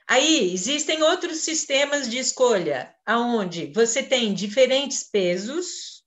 Aí 0.07 0.53
existem 0.53 1.01
outros 1.01 1.39
sistemas 1.39 2.07
de 2.09 2.19
escolha, 2.19 2.95
aonde 3.05 3.71
você 3.73 4.03
tem 4.03 4.33
diferentes 4.33 5.03
pesos, 5.03 6.03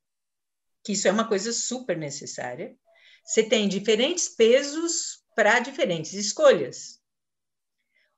que 0.85 0.93
isso 0.93 1.09
é 1.09 1.11
uma 1.11 1.27
coisa 1.27 1.53
super 1.53 1.97
necessária. 1.97 2.77
Você 3.25 3.43
tem 3.43 3.69
diferentes 3.69 4.29
pesos 4.29 5.23
para 5.35 5.59
diferentes 5.59 6.13
escolhas. 6.13 6.99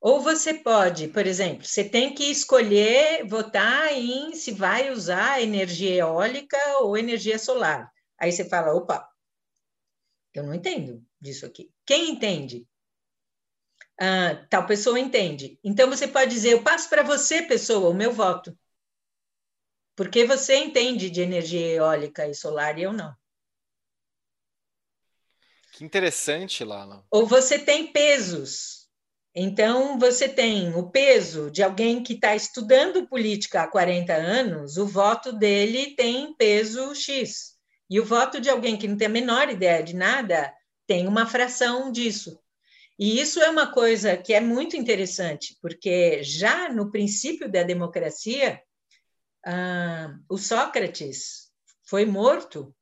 Ou 0.00 0.20
você 0.20 0.54
pode, 0.54 1.08
por 1.08 1.26
exemplo, 1.26 1.66
você 1.66 1.84
tem 1.84 2.14
que 2.14 2.24
escolher 2.24 3.26
votar 3.26 3.92
em 3.92 4.34
se 4.34 4.52
vai 4.52 4.90
usar 4.90 5.42
energia 5.42 5.96
eólica 5.96 6.58
ou 6.78 6.96
energia 6.96 7.38
solar. 7.38 7.90
Aí 8.18 8.32
você 8.32 8.48
fala, 8.48 8.74
opa, 8.74 9.06
eu 10.32 10.42
não 10.42 10.54
entendo 10.54 11.04
disso 11.20 11.44
aqui. 11.44 11.70
Quem 11.84 12.10
entende? 12.10 12.66
Ah, 14.00 14.34
tal 14.48 14.66
pessoa 14.66 14.98
entende. 14.98 15.58
Então 15.62 15.90
você 15.90 16.08
pode 16.08 16.30
dizer: 16.30 16.52
eu 16.52 16.62
passo 16.62 16.88
para 16.88 17.02
você, 17.02 17.42
pessoa, 17.42 17.90
o 17.90 17.94
meu 17.94 18.12
voto. 18.12 18.58
Porque 19.94 20.24
você 20.24 20.56
entende 20.56 21.10
de 21.10 21.20
energia 21.20 21.74
eólica 21.74 22.26
e 22.26 22.34
solar 22.34 22.78
e 22.78 22.82
eu 22.84 22.92
não. 22.92 23.14
Que 25.72 25.84
interessante, 25.84 26.64
Lala. 26.64 27.04
Ou 27.10 27.26
você 27.26 27.58
tem 27.58 27.92
pesos. 27.92 28.88
Então, 29.34 29.98
você 29.98 30.28
tem 30.28 30.74
o 30.74 30.90
peso 30.90 31.50
de 31.50 31.62
alguém 31.62 32.02
que 32.02 32.14
está 32.14 32.34
estudando 32.34 33.06
política 33.06 33.62
há 33.62 33.68
40 33.68 34.12
anos, 34.12 34.76
o 34.76 34.86
voto 34.86 35.32
dele 35.32 35.94
tem 35.94 36.34
peso 36.34 36.94
X. 36.94 37.56
E 37.88 38.00
o 38.00 38.04
voto 38.04 38.40
de 38.40 38.48
alguém 38.48 38.76
que 38.76 38.88
não 38.88 38.96
tem 38.96 39.06
a 39.06 39.10
menor 39.10 39.48
ideia 39.48 39.82
de 39.82 39.94
nada 39.94 40.52
tem 40.86 41.06
uma 41.06 41.26
fração 41.26 41.92
disso. 41.92 42.40
E 43.00 43.18
isso 43.18 43.40
é 43.40 43.48
uma 43.48 43.72
coisa 43.72 44.14
que 44.14 44.34
é 44.34 44.40
muito 44.40 44.76
interessante, 44.76 45.56
porque 45.62 46.22
já 46.22 46.68
no 46.68 46.90
princípio 46.90 47.50
da 47.50 47.62
democracia, 47.62 48.62
ah, 49.42 50.14
o 50.28 50.36
Sócrates 50.36 51.50
foi 51.82 52.04
morto 52.04 52.76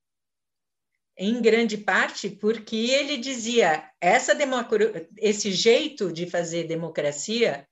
em 1.17 1.41
grande 1.41 1.79
parte 1.79 2.29
porque 2.29 2.75
ele 2.75 3.17
dizia 3.17 3.89
essa 4.01 4.37
esse 5.19 5.53
jeito 5.53 6.13
de 6.13 6.29
fazer 6.29 6.65
democracia 6.65 7.65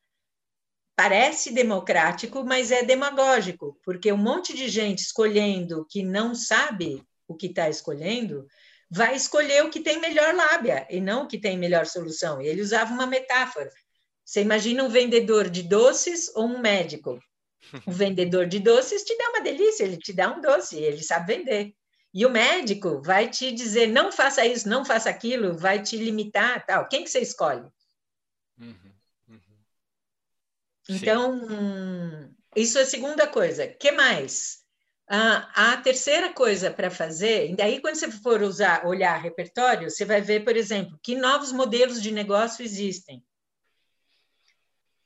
parece 0.95 1.53
democrático, 1.53 2.45
mas 2.45 2.71
é 2.71 2.85
demagógico, 2.85 3.77
porque 3.83 4.13
um 4.13 4.17
monte 4.17 4.55
de 4.55 4.69
gente 4.69 5.01
escolhendo 5.01 5.85
que 5.91 6.05
não 6.05 6.33
sabe 6.33 7.03
o 7.27 7.35
que 7.35 7.47
está 7.47 7.69
escolhendo 7.69 8.47
vai 8.91 9.15
escolher 9.15 9.65
o 9.65 9.71
que 9.71 9.81
tem 9.81 10.01
melhor 10.01 10.35
lábia 10.35 10.87
e 10.91 11.01
não 11.01 11.25
o 11.25 11.29
que 11.29 11.39
tem 11.39 11.59
melhor 11.59 11.87
solução. 11.87 12.41
Ele 12.41 12.63
usava 12.63 12.93
uma 12.93 13.07
metáfora. 13.07 13.71
Você 14.25 14.41
imagina 14.41 14.83
um 14.83 14.89
vendedor 14.89 15.49
de 15.49 15.63
doces 15.63 16.35
ou 16.35 16.47
um 16.47 16.59
médico? 16.59 17.19
O 17.87 17.93
vendedor 17.93 18.47
de 18.47 18.59
doces 18.59 19.03
te 19.03 19.17
dá 19.17 19.31
uma 19.31 19.41
delícia, 19.41 19.85
ele 19.85 19.97
te 19.97 20.13
dá 20.13 20.31
um 20.31 20.41
doce, 20.41 20.77
ele 20.77 21.03
sabe 21.03 21.37
vender. 21.37 21.75
E 22.15 22.25
o 22.25 22.31
médico 22.31 23.03
vai 23.03 23.29
te 23.29 23.53
dizer, 23.53 23.89
não 23.89 24.11
faça 24.11 24.45
isso, 24.47 24.69
não 24.69 24.85
faça 24.85 25.11
aquilo, 25.11 25.57
vai 25.57 25.83
te 25.83 25.97
limitar, 25.97 26.65
tal. 26.65 26.89
Quem 26.89 27.05
que 27.05 27.11
você 27.11 27.21
escolhe? 27.21 27.69
Uhum, 28.59 28.93
uhum. 29.29 29.41
Então, 30.89 32.35
isso 32.55 32.79
é 32.79 32.83
a 32.83 32.87
segunda 32.87 33.27
coisa. 33.27 33.67
que 33.67 33.93
mais? 33.93 34.66
A 35.09 35.77
terceira 35.85 36.33
coisa 36.33 36.71
para 36.71 36.91
fazer, 36.91 37.51
e 37.51 37.55
daí 37.57 37.81
quando 37.81 37.95
você 37.95 38.11
for 38.11 38.43
usar, 38.43 38.85
olhar 38.87 39.17
repertório, 39.17 39.89
você 39.89 40.05
vai 40.05 40.21
ver, 40.21 40.45
por 40.45 40.57
exemplo, 40.57 40.99
que 41.01 41.15
novos 41.15 41.53
modelos 41.53 42.03
de 42.03 42.11
negócio 42.11 42.65
existem. 42.65 43.25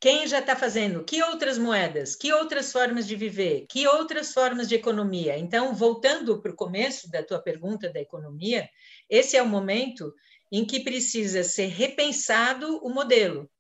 Quem 0.01 0.27
já 0.27 0.39
está 0.39 0.57
fazendo? 0.57 1.05
Que 1.05 1.23
outras 1.23 1.59
moedas? 1.59 2.17
Que 2.17 2.33
outras 2.33 2.73
formas 2.73 3.07
de 3.07 3.15
viver? 3.15 3.67
Que 3.69 3.87
outras 3.87 4.33
formas 4.33 4.67
de 4.67 4.75
economia? 4.75 5.37
Então, 5.37 5.75
voltando 5.75 6.41
para 6.41 6.53
o 6.53 6.57
começo 6.57 7.11
da 7.11 7.23
tua 7.23 7.39
pergunta 7.39 7.93
da 7.93 8.01
economia, 8.01 8.67
esse 9.11 9.37
é 9.37 9.43
o 9.43 9.47
momento 9.47 10.15
em 10.51 10.65
que 10.65 10.81
precisa 10.81 11.45
ser 11.45 11.67
repensado 11.67 12.79
o 12.79 12.89
modelo. 12.89 13.51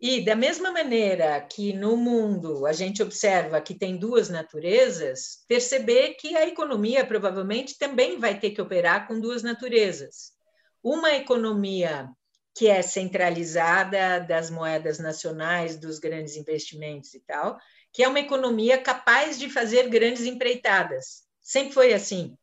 E 0.00 0.20
da 0.24 0.36
mesma 0.36 0.70
maneira 0.70 1.40
que 1.40 1.72
no 1.72 1.96
mundo 1.96 2.66
a 2.66 2.72
gente 2.72 3.02
observa 3.02 3.60
que 3.60 3.74
tem 3.74 3.96
duas 3.96 4.28
naturezas, 4.28 5.44
perceber 5.48 6.14
que 6.14 6.36
a 6.36 6.46
economia 6.46 7.04
provavelmente 7.04 7.76
também 7.76 8.16
vai 8.18 8.38
ter 8.38 8.50
que 8.50 8.62
operar 8.62 9.08
com 9.08 9.18
duas 9.18 9.42
naturezas. 9.42 10.32
Uma 10.80 11.16
economia 11.16 12.08
que 12.54 12.68
é 12.68 12.80
centralizada 12.80 14.20
das 14.20 14.50
moedas 14.50 15.00
nacionais, 15.00 15.76
dos 15.76 15.98
grandes 15.98 16.36
investimentos 16.36 17.14
e 17.14 17.20
tal, 17.20 17.58
que 17.92 18.02
é 18.02 18.08
uma 18.08 18.20
economia 18.20 18.78
capaz 18.78 19.38
de 19.38 19.50
fazer 19.50 19.88
grandes 19.88 20.22
empreitadas. 20.26 21.22
Sempre 21.40 21.72
foi 21.72 21.92
assim. 21.92 22.36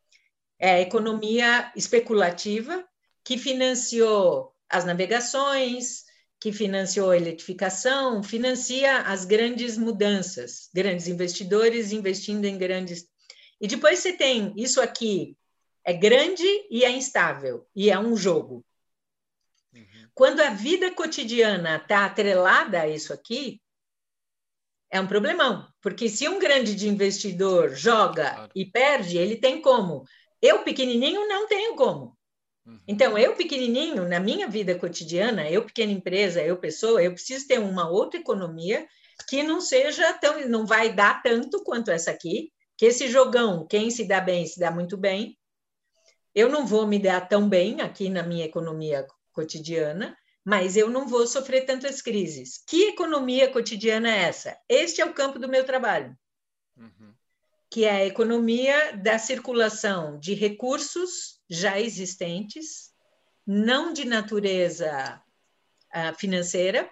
É 0.60 0.82
economia 0.82 1.72
especulativa 1.76 2.84
que 3.24 3.38
financiou 3.38 4.54
as 4.70 4.84
navegações, 4.84 6.04
que 6.40 6.52
financiou 6.52 7.12
a 7.12 7.18
eletrificação, 7.18 8.22
financia 8.22 9.02
as 9.02 9.26
grandes 9.26 9.78
mudanças, 9.78 10.70
grandes 10.74 11.08
investidores 11.08 11.92
investindo 11.92 12.46
em 12.46 12.58
grandes. 12.58 13.08
E 13.60 13.68
depois 13.68 14.00
você 14.00 14.14
tem 14.14 14.54
isso 14.56 14.82
aqui 14.82 15.36
é 15.86 15.94
grande 15.94 16.44
e 16.70 16.84
é 16.84 16.90
instável, 16.90 17.68
e 17.76 17.92
é 17.92 18.00
um 18.00 18.18
jogo. 18.18 18.66
Quando 20.16 20.40
a 20.40 20.50
vida 20.50 20.92
cotidiana 20.92 21.76
está 21.76 22.06
atrelada 22.06 22.82
a 22.82 22.88
isso 22.88 23.14
aqui, 23.14 23.62
é 24.90 25.00
um 25.00 25.06
problemão, 25.06 25.68
porque 25.82 26.10
se 26.10 26.28
um 26.28 26.40
grande 26.40 26.74
de 26.74 26.88
investidor 26.88 27.76
joga 27.76 28.32
claro. 28.32 28.52
e 28.56 28.66
perde, 28.66 29.18
ele 29.18 29.36
tem 29.36 29.62
como. 29.62 30.06
Eu, 30.42 30.64
pequenininho, 30.64 31.28
não 31.28 31.48
tenho 31.48 31.76
como. 31.76 32.15
Uhum. 32.66 32.80
Então, 32.88 33.18
eu, 33.18 33.36
pequenininho, 33.36 34.08
na 34.08 34.20
minha 34.20 34.48
vida 34.48 34.74
cotidiana, 34.76 35.50
eu, 35.50 35.64
pequena 35.64 35.92
empresa, 35.92 36.42
eu, 36.42 36.58
pessoa, 36.58 37.02
eu 37.04 37.12
preciso 37.14 37.48
ter 37.48 37.60
uma 37.60 37.90
outra 37.90 38.20
economia 38.20 38.88
que 39.30 39.44
não 39.44 39.62
seja 39.62 40.14
tão, 40.14 40.48
não 40.50 40.66
vai 40.66 40.94
dar 40.94 41.22
tanto 41.22 41.64
quanto 41.64 41.92
essa 41.92 42.12
aqui, 42.12 42.52
que 42.78 42.86
esse 42.86 43.08
jogão, 43.08 43.66
quem 43.68 43.90
se 43.90 44.06
dá 44.08 44.20
bem, 44.20 44.46
se 44.46 44.60
dá 44.60 44.72
muito 44.72 44.98
bem. 44.98 45.38
Eu 46.34 46.50
não 46.50 46.66
vou 46.66 46.86
me 46.86 47.00
dar 47.00 47.22
tão 47.28 47.48
bem 47.48 47.80
aqui 47.82 48.10
na 48.10 48.24
minha 48.24 48.46
economia 48.46 49.08
cotidiana, 49.32 50.18
mas 50.44 50.76
eu 50.76 50.90
não 50.90 51.08
vou 51.08 51.26
sofrer 51.26 51.66
tantas 51.66 52.02
crises. 52.02 52.62
Que 52.68 52.90
economia 52.90 53.50
cotidiana 53.50 54.10
é 54.10 54.24
essa? 54.24 54.58
Este 54.68 55.02
é 55.02 55.06
o 55.06 55.14
campo 55.14 55.40
do 55.40 55.48
meu 55.48 55.64
trabalho, 55.66 56.16
uhum. 56.78 57.15
Que 57.70 57.86
é 57.86 57.92
a 57.92 58.06
economia 58.06 58.96
da 58.98 59.18
circulação 59.18 60.20
de 60.20 60.34
recursos 60.34 61.40
já 61.50 61.80
existentes, 61.80 62.92
não 63.46 63.94
de 63.94 64.06
natureza 64.06 65.22
uh, 65.94 66.18
financeira, 66.18 66.90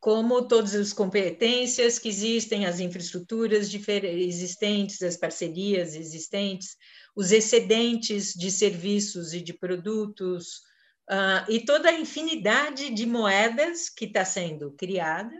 como 0.00 0.46
todas 0.46 0.74
as 0.74 0.92
competências 0.92 1.98
que 1.98 2.08
existem, 2.08 2.66
as 2.66 2.78
infraestruturas 2.78 3.72
existentes, 3.74 5.02
as 5.02 5.16
parcerias 5.16 5.94
existentes, 5.94 6.76
os 7.16 7.32
excedentes 7.32 8.32
de 8.34 8.50
serviços 8.50 9.32
e 9.34 9.40
de 9.40 9.52
produtos, 9.52 10.68
Uh, 11.10 11.40
e 11.50 11.64
toda 11.64 11.88
a 11.88 11.98
infinidade 11.98 12.90
de 12.90 13.06
moedas 13.06 13.88
que 13.88 14.04
está 14.04 14.26
sendo 14.26 14.72
criada, 14.72 15.34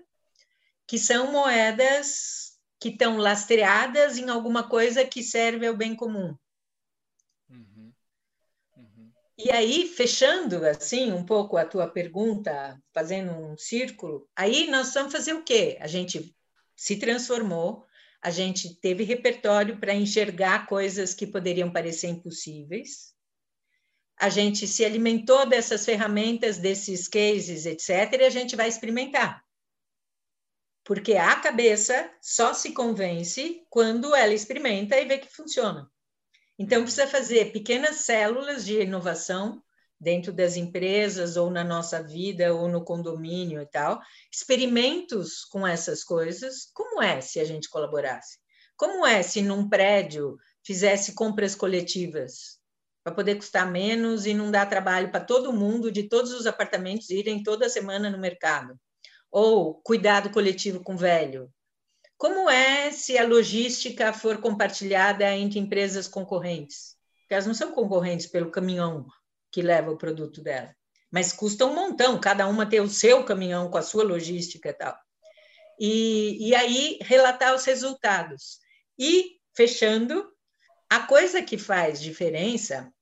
que 0.87 0.99
são 0.99 1.31
moedas 1.31 2.48
que 2.81 2.91
estão 2.91 3.17
lastreadas 3.17 4.19
em 4.19 4.29
alguma 4.29 4.69
coisa 4.69 5.05
que 5.05 5.23
serve 5.23 5.67
ao 5.67 5.77
bem 5.77 5.95
comum. 5.97 6.37
Uhum. 7.51 7.93
Uhum. 8.77 9.13
E 9.37 9.51
aí, 9.51 9.89
fechando 9.89 10.65
assim 10.65 11.13
um 11.13 11.25
pouco 11.25 11.57
a 11.57 11.65
tua 11.65 11.89
pergunta, 11.89 12.81
fazendo 12.93 13.33
um 13.33 13.57
círculo, 13.57 14.29
aí 14.37 14.71
nós 14.71 14.93
vamos 14.95 15.13
fazer 15.13 15.33
o 15.33 15.43
quê? 15.43 15.77
A 15.81 15.87
gente 15.87 16.35
se 16.77 16.97
transformou, 16.97 17.85
a 18.23 18.31
gente 18.31 18.75
teve 18.81 19.05
repertório 19.05 19.79
para 19.79 19.95
enxergar 19.95 20.67
coisas 20.67 21.15
que 21.15 21.27
poderiam 21.27 21.73
parecer 21.73 22.09
impossíveis, 22.09 23.15
a 24.21 24.29
gente 24.29 24.67
se 24.67 24.85
alimentou 24.85 25.49
dessas 25.49 25.85
ferramentas, 25.85 26.59
desses 26.59 27.07
cases, 27.07 27.67
etc., 27.67 28.21
e 28.21 28.25
a 28.25 28.31
gente 28.31 28.57
vai 28.57 28.69
experimentar. 28.69 29.45
Porque 30.89 31.17
a 31.17 31.37
cabeça 31.37 32.11
só 32.19 32.55
se 32.55 32.73
convence 32.73 33.63
quando 33.69 34.15
ela 34.15 34.33
experimenta 34.33 34.97
e 34.97 35.05
vê 35.05 35.19
que 35.19 35.29
funciona. 35.29 35.87
Então, 36.59 36.81
precisa 36.81 37.07
fazer 37.07 37.53
pequenas 37.53 37.97
células 37.97 38.65
de 38.65 38.81
inovação 38.81 39.63
dentro 40.01 40.33
das 40.33 40.57
empresas, 40.57 41.37
ou 41.37 41.51
na 41.51 41.63
nossa 41.63 42.03
vida, 42.03 42.55
ou 42.55 42.69
no 42.69 42.83
condomínio 42.83 43.61
e 43.61 43.67
tal, 43.67 44.01
experimentos 44.33 45.45
com 45.45 45.67
essas 45.67 46.03
coisas. 46.03 46.71
Como 46.73 47.03
é 47.03 47.21
se 47.21 47.39
a 47.39 47.45
gente 47.45 47.69
colaborasse? 47.69 48.39
Como 48.75 49.07
é 49.07 49.23
se 49.23 49.43
num 49.43 49.69
prédio 49.69 50.39
fizesse 50.65 51.13
compras 51.13 51.55
coletivas? 51.55 52.57
para 53.05 53.15
poder 53.15 53.37
custar 53.37 53.71
menos 53.71 54.27
e 54.27 54.35
não 54.35 54.51
dar 54.51 54.69
trabalho 54.69 55.11
para 55.11 55.25
todo 55.25 55.53
mundo 55.53 55.91
de 55.91 56.09
todos 56.09 56.33
os 56.33 56.47
apartamentos 56.47 57.09
irem 57.09 57.43
toda 57.43 57.69
semana 57.69 58.11
no 58.11 58.19
mercado. 58.19 58.79
Ou 59.31 59.75
cuidado 59.75 60.31
coletivo 60.31 60.83
com 60.83 60.97
velho. 60.97 61.53
Como 62.17 62.51
é 62.51 62.91
se 62.91 63.17
a 63.17 63.27
logística 63.27 64.13
for 64.13 64.41
compartilhada 64.41 65.31
entre 65.37 65.59
empresas 65.59 66.09
concorrentes? 66.09 66.97
Porque 67.21 67.35
elas 67.35 67.47
não 67.47 67.55
são 67.55 67.73
concorrentes 67.73 68.27
pelo 68.27 68.51
caminhão 68.51 69.07
que 69.53 69.63
leva 69.63 69.91
o 69.91 69.97
produto 69.99 70.43
dela, 70.43 70.75
mas 71.11 71.33
custa 71.33 71.65
um 71.65 71.75
montão, 71.75 72.21
cada 72.21 72.47
uma 72.47 72.69
ter 72.69 72.81
o 72.81 72.89
seu 72.89 73.25
caminhão 73.25 73.71
com 73.71 73.79
a 73.79 73.83
sua 73.83 74.03
logística 74.03 74.71
e 74.71 74.73
tal. 74.73 74.99
E, 75.79 76.49
e 76.49 76.55
aí 76.55 76.99
relatar 77.03 77.55
os 77.55 77.65
resultados. 77.65 78.59
E, 78.99 79.39
fechando, 79.55 80.29
a 80.91 81.01
coisa 81.01 81.43
que 81.43 81.57
faz 81.57 82.01
diferença 82.01 82.93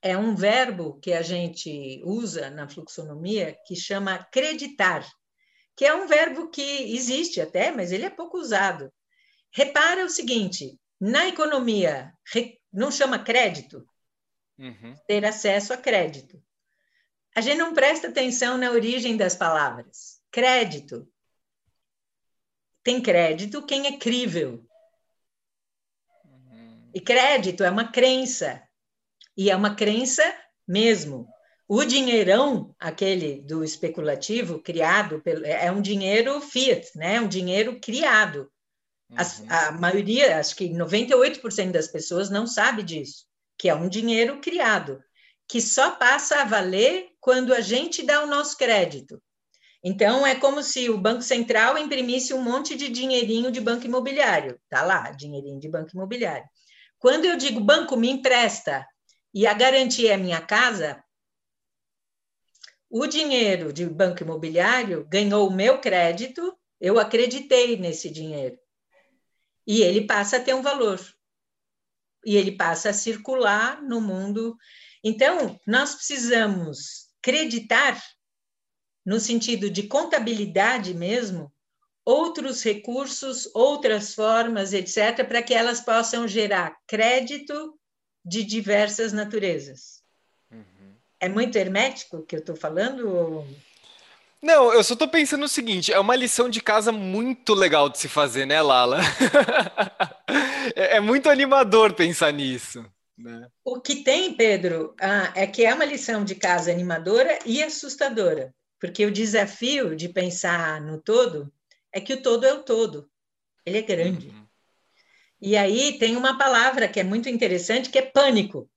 é 0.00 0.16
um 0.16 0.36
verbo 0.36 1.00
que 1.00 1.12
a 1.12 1.22
gente 1.22 2.02
usa 2.04 2.50
na 2.50 2.68
fluxonomia 2.68 3.56
que 3.66 3.74
chama 3.74 4.14
acreditar, 4.14 5.04
que 5.76 5.84
é 5.84 5.94
um 5.94 6.06
verbo 6.06 6.48
que 6.48 6.94
existe 6.94 7.40
até, 7.40 7.70
mas 7.70 7.92
ele 7.92 8.04
é 8.04 8.10
pouco 8.10 8.38
usado. 8.38 8.92
Repara 9.50 10.04
o 10.04 10.10
seguinte: 10.10 10.78
na 11.00 11.28
economia, 11.28 12.12
não 12.72 12.90
chama 12.90 13.18
crédito? 13.18 13.86
Uhum. 14.58 14.94
Ter 15.06 15.24
acesso 15.24 15.72
a 15.72 15.76
crédito. 15.76 16.42
A 17.34 17.40
gente 17.40 17.58
não 17.58 17.74
presta 17.74 18.08
atenção 18.08 18.56
na 18.56 18.70
origem 18.70 19.16
das 19.16 19.34
palavras. 19.34 20.20
Crédito. 20.30 21.10
Tem 22.82 23.02
crédito 23.02 23.64
quem 23.66 23.86
é 23.86 23.98
crível. 23.98 24.64
Uhum. 26.24 26.90
E 26.94 27.00
crédito 27.00 27.64
é 27.64 27.70
uma 27.70 27.90
crença. 27.90 28.62
E 29.36 29.50
é 29.50 29.56
uma 29.56 29.74
crença 29.74 30.22
mesmo. 30.66 31.28
O 31.66 31.84
dinheirão, 31.84 32.74
aquele 32.78 33.40
do 33.40 33.64
especulativo, 33.64 34.60
criado, 34.60 35.20
pelo, 35.22 35.46
é 35.46 35.70
um 35.72 35.80
dinheiro 35.80 36.40
fiat, 36.40 36.90
né? 36.94 37.20
um 37.20 37.28
dinheiro 37.28 37.80
criado. 37.80 38.50
Uhum. 39.10 39.46
A, 39.48 39.72
maioria, 39.72 40.38
acho 40.38 40.54
que 40.56 40.68
98% 40.68 41.70
das 41.70 41.88
pessoas 41.88 42.28
não 42.28 42.46
sabe 42.46 42.82
disso, 42.82 43.24
que 43.58 43.68
é 43.68 43.74
um 43.74 43.88
dinheiro 43.88 44.40
criado, 44.40 45.02
que 45.48 45.60
só 45.60 45.92
passa 45.92 46.42
a 46.42 46.44
valer 46.44 47.08
quando 47.20 47.54
a 47.54 47.60
gente 47.60 48.02
dá 48.02 48.22
o 48.22 48.26
nosso 48.26 48.56
crédito. 48.56 49.22
Então, 49.82 50.26
é 50.26 50.34
como 50.34 50.62
se 50.62 50.88
o 50.88 50.98
Banco 50.98 51.22
Central 51.22 51.76
imprimisse 51.76 52.32
um 52.32 52.42
monte 52.42 52.74
de 52.74 52.88
dinheirinho 52.88 53.50
de 53.50 53.60
banco 53.60 53.84
imobiliário. 53.84 54.58
Tá 54.68 54.82
lá, 54.82 55.10
dinheirinho 55.10 55.60
de 55.60 55.68
banco 55.68 55.90
imobiliário. 55.94 56.46
Quando 56.98 57.26
eu 57.26 57.36
digo 57.36 57.60
banco 57.60 57.96
me 57.96 58.10
empresta, 58.10 58.86
e 59.32 59.46
a 59.46 59.52
garantia 59.52 60.14
é 60.14 60.16
minha 60.16 60.40
casa, 60.40 61.02
o 62.96 63.08
dinheiro 63.08 63.72
de 63.72 63.84
banco 63.86 64.22
imobiliário 64.22 65.04
ganhou 65.10 65.48
o 65.48 65.52
meu 65.52 65.80
crédito, 65.80 66.56
eu 66.80 66.96
acreditei 66.96 67.76
nesse 67.76 68.08
dinheiro. 68.08 68.56
E 69.66 69.82
ele 69.82 70.06
passa 70.06 70.36
a 70.36 70.40
ter 70.40 70.54
um 70.54 70.62
valor. 70.62 71.00
E 72.24 72.36
ele 72.36 72.52
passa 72.52 72.90
a 72.90 72.92
circular 72.92 73.82
no 73.82 74.00
mundo. 74.00 74.56
Então, 75.02 75.58
nós 75.66 75.96
precisamos 75.96 77.08
acreditar, 77.20 78.00
no 79.04 79.18
sentido 79.18 79.68
de 79.68 79.88
contabilidade 79.88 80.94
mesmo, 80.94 81.52
outros 82.04 82.62
recursos, 82.62 83.50
outras 83.56 84.14
formas, 84.14 84.72
etc., 84.72 85.26
para 85.26 85.42
que 85.42 85.52
elas 85.52 85.80
possam 85.80 86.28
gerar 86.28 86.76
crédito 86.86 87.76
de 88.24 88.44
diversas 88.44 89.12
naturezas. 89.12 90.03
É 91.24 91.28
muito 91.28 91.56
hermético 91.56 92.18
o 92.18 92.22
que 92.22 92.36
eu 92.36 92.40
estou 92.40 92.54
falando? 92.54 93.08
Ou... 93.08 93.46
Não, 94.42 94.70
eu 94.74 94.84
só 94.84 94.92
estou 94.92 95.08
pensando 95.08 95.46
o 95.46 95.48
seguinte: 95.48 95.90
é 95.90 95.98
uma 95.98 96.14
lição 96.14 96.50
de 96.50 96.60
casa 96.60 96.92
muito 96.92 97.54
legal 97.54 97.88
de 97.88 97.98
se 97.98 98.08
fazer, 98.08 98.44
né, 98.44 98.60
Lala? 98.60 99.00
é, 100.76 100.96
é, 100.96 101.00
muito 101.00 101.30
animador 101.30 101.94
pensar 101.94 102.30
nisso. 102.30 102.84
Né? 103.16 103.48
O 103.64 103.80
que 103.80 104.04
tem, 104.04 104.34
Pedro, 104.34 104.94
ah, 105.00 105.32
é 105.34 105.46
que 105.46 105.64
é 105.64 105.72
uma 105.72 105.86
lição 105.86 106.22
de 106.22 106.34
casa 106.34 106.70
animadora 106.70 107.38
e 107.46 107.62
assustadora, 107.62 108.54
porque 108.78 109.06
o 109.06 109.10
desafio 109.10 109.96
de 109.96 110.10
pensar 110.10 110.78
no 110.82 111.00
todo 111.00 111.50
é 111.90 112.02
que 112.02 112.12
o 112.12 112.20
todo 112.20 112.44
é 112.44 112.52
o 112.52 112.62
todo, 112.62 113.08
ele 113.64 113.78
é 113.78 113.82
grande. 113.82 114.28
Uhum. 114.28 114.44
E 115.40 115.56
aí 115.56 115.98
tem 115.98 116.16
uma 116.16 116.36
palavra 116.36 116.86
que 116.86 117.00
é 117.00 117.04
muito 117.04 117.30
interessante, 117.30 117.88
que 117.88 117.98
é 117.98 118.02
pânico. 118.02 118.68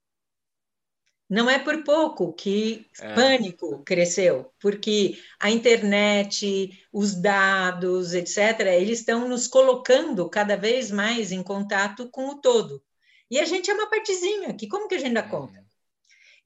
Não 1.28 1.50
é 1.50 1.58
por 1.58 1.84
pouco 1.84 2.32
que 2.32 2.86
é. 2.98 3.14
pânico 3.14 3.82
cresceu, 3.84 4.50
porque 4.58 5.18
a 5.38 5.50
internet, 5.50 6.70
os 6.90 7.14
dados, 7.14 8.14
etc., 8.14 8.60
eles 8.78 9.00
estão 9.00 9.28
nos 9.28 9.46
colocando 9.46 10.28
cada 10.30 10.56
vez 10.56 10.90
mais 10.90 11.30
em 11.30 11.42
contato 11.42 12.08
com 12.10 12.28
o 12.28 12.40
todo. 12.40 12.82
E 13.30 13.38
a 13.38 13.44
gente 13.44 13.70
é 13.70 13.74
uma 13.74 13.90
partezinha, 13.90 14.54
que 14.54 14.66
como 14.66 14.88
que 14.88 14.94
a 14.94 14.98
gente 14.98 15.12
dá 15.12 15.22
conta? 15.22 15.62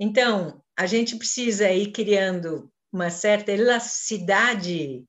Então, 0.00 0.60
a 0.76 0.84
gente 0.84 1.16
precisa 1.16 1.70
ir 1.70 1.92
criando 1.92 2.68
uma 2.92 3.08
certa 3.08 3.52
elasticidade 3.52 5.04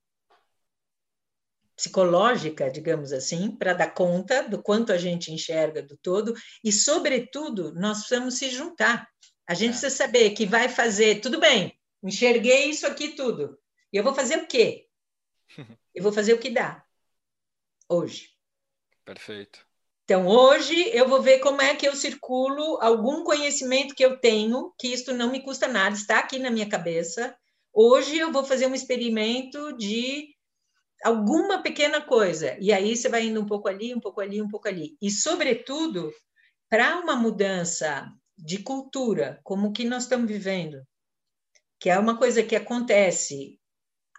psicológica, 1.76 2.70
digamos 2.70 3.12
assim, 3.12 3.50
para 3.50 3.74
dar 3.74 3.92
conta 3.92 4.48
do 4.48 4.62
quanto 4.62 4.92
a 4.92 4.96
gente 4.96 5.32
enxerga 5.32 5.82
do 5.82 5.96
todo 5.96 6.32
e, 6.62 6.70
sobretudo, 6.70 7.74
nós 7.74 7.98
precisamos 7.98 8.38
se 8.38 8.50
juntar. 8.50 9.08
A 9.46 9.54
gente 9.54 9.70
é. 9.70 9.72
precisa 9.72 9.90
saber 9.90 10.30
que 10.30 10.46
vai 10.46 10.68
fazer, 10.68 11.20
tudo 11.20 11.38
bem, 11.38 11.78
enxerguei 12.02 12.70
isso 12.70 12.86
aqui 12.86 13.08
tudo. 13.08 13.58
E 13.92 13.96
eu 13.96 14.04
vou 14.04 14.14
fazer 14.14 14.38
o 14.38 14.46
quê? 14.46 14.88
Eu 15.94 16.02
vou 16.02 16.10
fazer 16.10 16.34
o 16.34 16.38
que 16.38 16.50
dá. 16.50 16.84
Hoje. 17.88 18.30
Perfeito. 19.04 19.64
Então, 20.04 20.26
hoje 20.26 20.90
eu 20.92 21.08
vou 21.08 21.22
ver 21.22 21.38
como 21.38 21.62
é 21.62 21.74
que 21.76 21.86
eu 21.86 21.94
circulo 21.94 22.78
algum 22.80 23.22
conhecimento 23.22 23.94
que 23.94 24.04
eu 24.04 24.18
tenho, 24.18 24.74
que 24.78 24.88
isto 24.88 25.14
não 25.14 25.30
me 25.30 25.40
custa 25.40 25.68
nada, 25.68 25.94
está 25.94 26.18
aqui 26.18 26.38
na 26.38 26.50
minha 26.50 26.68
cabeça. 26.68 27.34
Hoje 27.72 28.18
eu 28.18 28.32
vou 28.32 28.44
fazer 28.44 28.66
um 28.66 28.74
experimento 28.74 29.74
de 29.76 30.34
alguma 31.02 31.62
pequena 31.62 32.02
coisa. 32.02 32.56
E 32.60 32.72
aí 32.72 32.96
você 32.96 33.08
vai 33.08 33.24
indo 33.24 33.40
um 33.40 33.46
pouco 33.46 33.68
ali, 33.68 33.94
um 33.94 34.00
pouco 34.00 34.20
ali, 34.20 34.42
um 34.42 34.48
pouco 34.48 34.68
ali. 34.68 34.96
E, 35.00 35.10
sobretudo, 35.10 36.12
para 36.68 36.98
uma 36.98 37.16
mudança 37.16 38.12
de 38.36 38.58
cultura, 38.58 39.40
como 39.42 39.72
que 39.72 39.84
nós 39.84 40.04
estamos 40.04 40.28
vivendo, 40.28 40.82
que 41.78 41.90
é 41.90 41.98
uma 41.98 42.18
coisa 42.18 42.42
que 42.42 42.56
acontece 42.56 43.58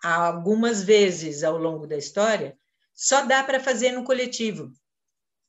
algumas 0.02 0.84
vezes 0.84 1.44
ao 1.44 1.58
longo 1.58 1.88
da 1.88 1.98
história, 1.98 2.58
só 2.94 3.26
dá 3.26 3.44
para 3.44 3.60
fazer 3.60 3.92
no 3.92 4.04
coletivo. 4.04 4.72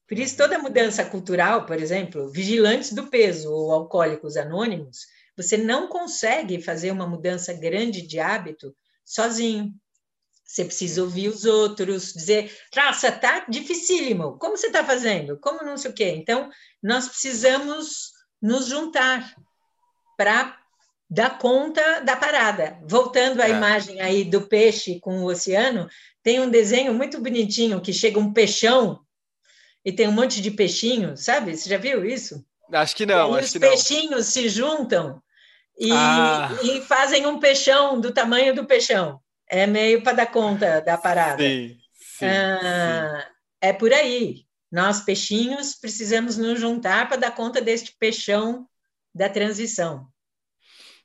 Por 0.08 0.18
isso, 0.18 0.36
toda 0.36 0.58
mudança 0.58 1.04
cultural, 1.04 1.66
por 1.66 1.80
exemplo, 1.80 2.30
vigilantes 2.30 2.92
do 2.92 3.08
peso 3.08 3.52
ou 3.52 3.72
alcoólicos 3.72 4.36
anônimos, 4.36 5.06
você 5.36 5.56
não 5.56 5.88
consegue 5.88 6.62
fazer 6.62 6.90
uma 6.90 7.06
mudança 7.06 7.52
grande 7.52 8.02
de 8.02 8.18
hábito 8.18 8.74
sozinho. 9.04 9.74
Você 10.44 10.64
precisa 10.64 11.02
ouvir 11.02 11.28
os 11.28 11.44
outros, 11.44 12.12
dizer, 12.12 12.56
traça, 12.70 13.10
tá 13.10 13.44
dificílimo, 13.48 14.38
como 14.38 14.56
você 14.56 14.68
está 14.68 14.84
fazendo? 14.84 15.38
Como 15.38 15.64
não 15.64 15.76
sei 15.76 15.90
o 15.90 15.94
quê. 15.94 16.14
Então, 16.16 16.48
nós 16.80 17.08
precisamos 17.08 18.12
nos 18.46 18.68
juntar 18.68 19.34
para 20.16 20.56
dar 21.10 21.38
conta 21.38 22.00
da 22.00 22.16
parada. 22.16 22.78
Voltando 22.86 23.40
à 23.40 23.48
é. 23.48 23.50
imagem 23.50 24.00
aí 24.00 24.24
do 24.24 24.42
peixe 24.42 25.00
com 25.00 25.20
o 25.20 25.26
oceano, 25.26 25.88
tem 26.22 26.40
um 26.40 26.48
desenho 26.48 26.94
muito 26.94 27.20
bonitinho 27.20 27.80
que 27.80 27.92
chega 27.92 28.18
um 28.18 28.32
peixão 28.32 29.00
e 29.84 29.92
tem 29.92 30.08
um 30.08 30.12
monte 30.12 30.40
de 30.40 30.50
peixinhos, 30.50 31.24
sabe? 31.24 31.56
Você 31.56 31.68
já 31.68 31.76
viu 31.76 32.04
isso? 32.04 32.44
Acho 32.72 32.96
que 32.96 33.06
não, 33.06 33.34
acho 33.34 33.46
os 33.46 33.52
que 33.52 33.58
não. 33.58 33.68
Os 33.68 33.74
peixinhos 33.74 34.26
se 34.26 34.48
juntam 34.48 35.22
e, 35.78 35.92
ah. 35.92 36.50
e, 36.62 36.80
fazem 36.82 37.26
um 37.26 37.38
peixão 37.38 38.00
do 38.00 38.12
tamanho 38.12 38.54
do 38.54 38.64
peixão. 38.64 39.20
É 39.48 39.66
meio 39.66 40.02
para 40.02 40.14
dar 40.14 40.26
conta 40.26 40.80
da 40.80 40.96
parada. 40.98 41.42
Sim, 41.42 41.76
sim, 41.92 42.26
ah, 42.26 43.22
sim. 43.22 43.32
É 43.60 43.72
por 43.72 43.92
aí. 43.92 44.45
Nós, 44.76 45.00
peixinhos, 45.00 45.74
precisamos 45.74 46.36
nos 46.36 46.60
juntar 46.60 47.08
para 47.08 47.16
dar 47.16 47.30
conta 47.30 47.62
deste 47.62 47.96
peixão 47.98 48.68
da 49.14 49.26
transição. 49.26 50.06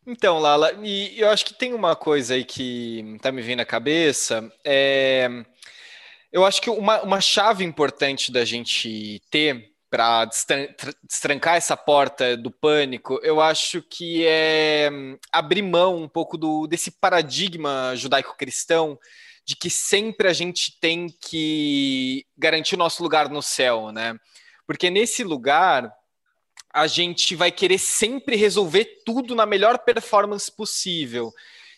Então, 0.05 0.39
Lala, 0.39 0.73
e 0.83 1.17
eu 1.17 1.29
acho 1.29 1.45
que 1.45 1.53
tem 1.53 1.73
uma 1.73 1.95
coisa 1.95 2.33
aí 2.33 2.43
que 2.43 2.99
está 3.15 3.31
me 3.31 3.41
vindo 3.41 3.61
à 3.61 3.65
cabeça. 3.65 4.51
É, 4.65 5.29
eu 6.33 6.43
acho 6.43 6.61
que 6.61 6.69
uma, 6.69 7.01
uma 7.01 7.21
chave 7.21 7.63
importante 7.63 8.29
da 8.29 8.43
gente 8.43 9.21
ter 9.31 9.70
para 9.91 10.23
destrancar 11.03 11.57
essa 11.57 11.75
porta 11.75 12.37
do 12.37 12.49
pânico, 12.49 13.19
eu 13.21 13.41
acho 13.41 13.81
que 13.81 14.25
é 14.25 14.89
abrir 15.33 15.61
mão 15.61 16.01
um 16.01 16.07
pouco 16.07 16.37
do, 16.37 16.65
desse 16.65 16.91
paradigma 16.91 17.93
judaico-cristão 17.93 18.97
de 19.45 19.53
que 19.53 19.69
sempre 19.69 20.29
a 20.29 20.33
gente 20.33 20.79
tem 20.79 21.07
que 21.19 22.25
garantir 22.37 22.75
o 22.75 22.77
nosso 22.77 23.03
lugar 23.03 23.27
no 23.27 23.41
céu, 23.41 23.91
né? 23.91 24.15
Porque 24.65 24.89
nesse 24.89 25.25
lugar 25.25 25.93
a 26.73 26.87
gente 26.87 27.35
vai 27.35 27.51
querer 27.51 27.77
sempre 27.77 28.37
resolver 28.37 29.03
tudo 29.05 29.35
na 29.35 29.45
melhor 29.45 29.79
performance 29.79 30.49
possível. 30.49 31.33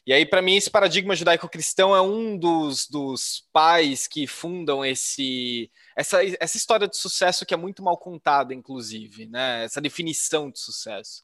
E 0.06 0.14
aí, 0.14 0.24
para 0.24 0.42
mim, 0.42 0.56
esse 0.56 0.70
paradigma 0.70 1.16
judaico-cristão 1.16 1.96
é 1.96 2.02
um 2.02 2.38
dos, 2.38 2.88
dos 2.88 3.48
pais 3.52 4.06
que 4.06 4.28
fundam 4.28 4.86
esse, 4.86 5.72
essa, 5.96 6.20
essa 6.40 6.58
história 6.58 6.88
de 6.88 6.98
sucesso 6.98 7.46
que 7.46 7.54
é 7.54 7.58
muito 7.58 7.84
mal 7.84 7.98
contada, 7.98 8.54
inclusive, 8.54 9.28
né? 9.28 9.64
Essa 9.66 9.82
definição 9.82 10.50
de 10.50 10.60
sucesso. 10.60 11.24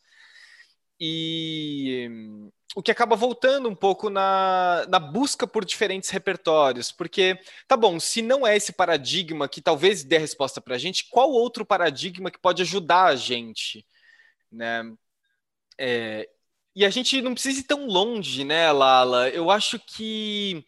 E 0.99 2.09
o 2.76 2.84
que 2.84 2.91
acaba 2.91 3.15
voltando 3.15 3.70
um 3.70 3.76
pouco 3.76 4.09
na, 4.09 4.86
na 4.89 4.99
busca 4.99 5.47
por 5.47 5.63
diferentes 5.63 6.09
repertórios, 6.09 6.91
porque, 6.91 7.39
tá 7.67 7.78
bom, 7.78 7.99
se 7.99 8.22
não 8.22 8.45
é 8.45 8.55
esse 8.55 8.74
paradigma 8.74 9.47
que 9.47 9.61
talvez 9.61 10.03
dê 10.03 10.17
a 10.17 10.20
resposta 10.20 10.59
para 10.59 10.76
a 10.76 10.78
gente, 10.78 11.07
qual 11.09 11.32
outro 11.32 11.65
paradigma 11.65 12.30
que 12.30 12.39
pode 12.39 12.61
ajudar 12.61 13.05
a 13.05 13.15
gente, 13.15 13.86
né? 14.51 14.84
É, 15.80 16.30
e 16.76 16.86
a 16.86 16.89
gente 16.89 17.22
não 17.22 17.34
precisa 17.34 17.61
ir 17.61 17.63
tão 17.63 17.88
longe, 17.88 18.43
né, 18.43 18.72
Lala? 18.72 19.30
Eu 19.30 19.49
acho 19.49 19.80
que 19.80 20.65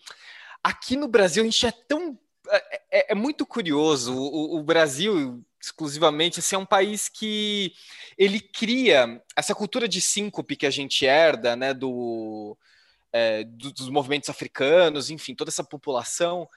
aqui 0.64 0.96
no 0.96 1.08
Brasil 1.08 1.44
a 1.44 1.46
gente 1.46 1.66
é 1.66 1.72
tão. 1.72 2.18
É, 2.52 2.82
é, 2.92 3.12
é 3.12 3.16
muito 3.16 3.46
curioso. 3.46 4.16
O, 4.16 4.58
o 4.60 4.64
Brasil, 4.64 5.44
exclusivamente, 5.62 6.40
assim, 6.40 6.56
é 6.56 6.60
um 6.60 6.66
país 6.66 7.08
que 7.08 7.74
ele 8.18 8.40
cria 8.40 9.22
essa 9.36 9.56
cultura 9.56 9.88
de 9.88 10.02
síncope 10.02 10.56
que 10.56 10.66
a 10.66 10.70
gente 10.70 11.06
herda, 11.06 11.56
né, 11.56 11.74
do, 11.74 12.58
é, 13.14 13.44
dos 13.44 13.90
movimentos 13.90 14.30
africanos, 14.30 15.10
enfim, 15.10 15.34
toda 15.34 15.50
essa 15.50 15.64
população, 15.64 16.48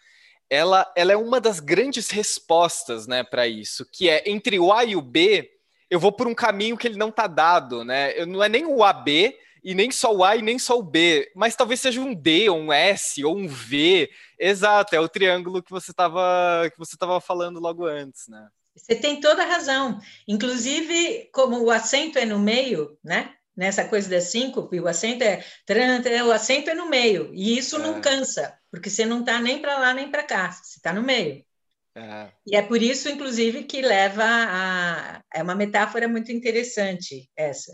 ela, 0.50 0.90
ela 0.96 1.12
é 1.12 1.16
uma 1.16 1.40
das 1.40 1.60
grandes 1.60 2.10
respostas, 2.10 3.06
né, 3.06 3.24
para 3.24 3.46
isso, 3.46 3.86
que 3.90 4.08
é 4.08 4.22
entre 4.28 4.58
o 4.58 4.72
A 4.72 4.84
e 4.84 4.96
o 4.96 5.00
B, 5.00 5.50
eu 5.90 6.00
vou 6.00 6.12
por 6.12 6.26
um 6.26 6.34
caminho 6.34 6.76
que 6.76 6.86
ele 6.86 6.98
não 6.98 7.08
está 7.10 7.26
dado, 7.26 7.84
né? 7.84 8.12
Eu, 8.18 8.26
não 8.26 8.42
é 8.42 8.48
nem 8.48 8.66
o 8.66 8.82
AB 8.82 9.36
e 9.62 9.74
nem 9.74 9.90
só 9.90 10.14
o 10.14 10.24
A 10.24 10.36
e 10.36 10.42
nem 10.42 10.58
só 10.58 10.78
o 10.78 10.82
B, 10.82 11.30
mas 11.34 11.54
talvez 11.54 11.80
seja 11.80 12.00
um 12.00 12.12
D, 12.14 12.48
ou 12.48 12.58
um 12.58 12.72
S, 12.72 13.24
ou 13.24 13.36
um 13.36 13.46
V. 13.46 14.10
Exato, 14.38 14.94
é 14.94 15.00
o 15.00 15.08
triângulo 15.08 15.62
que 15.62 15.70
você 15.70 15.90
estava 15.90 16.68
que 16.70 16.78
você 16.78 16.94
estava 16.94 17.20
falando 17.20 17.60
logo 17.60 17.86
antes, 17.86 18.28
né? 18.28 18.48
Você 18.76 18.96
tem 18.96 19.20
toda 19.20 19.42
a 19.42 19.46
razão. 19.46 20.00
Inclusive, 20.26 21.30
como 21.32 21.62
o 21.62 21.70
acento 21.70 22.18
é 22.18 22.24
no 22.24 22.38
meio, 22.38 22.98
né? 23.02 23.34
Nessa 23.56 23.84
coisa 23.84 24.10
da 24.10 24.20
síncope, 24.20 24.80
o 24.80 24.88
acento 24.88 25.22
é 25.22 25.44
o 26.24 26.32
acento 26.32 26.70
é 26.70 26.74
no 26.74 26.88
meio, 26.88 27.30
e 27.32 27.56
isso 27.56 27.76
é. 27.76 27.78
não 27.78 28.00
cansa, 28.00 28.58
porque 28.68 28.90
você 28.90 29.06
não 29.06 29.20
está 29.20 29.40
nem 29.40 29.60
para 29.60 29.78
lá 29.78 29.94
nem 29.94 30.10
para 30.10 30.24
cá, 30.24 30.50
você 30.50 30.78
está 30.78 30.92
no 30.92 31.04
meio. 31.04 31.44
É. 31.94 32.32
E 32.44 32.56
é 32.56 32.62
por 32.62 32.82
isso, 32.82 33.08
inclusive, 33.08 33.62
que 33.62 33.80
leva 33.80 34.24
a. 34.24 35.22
É 35.32 35.42
uma 35.42 35.54
metáfora 35.54 36.08
muito 36.08 36.32
interessante 36.32 37.30
essa. 37.36 37.72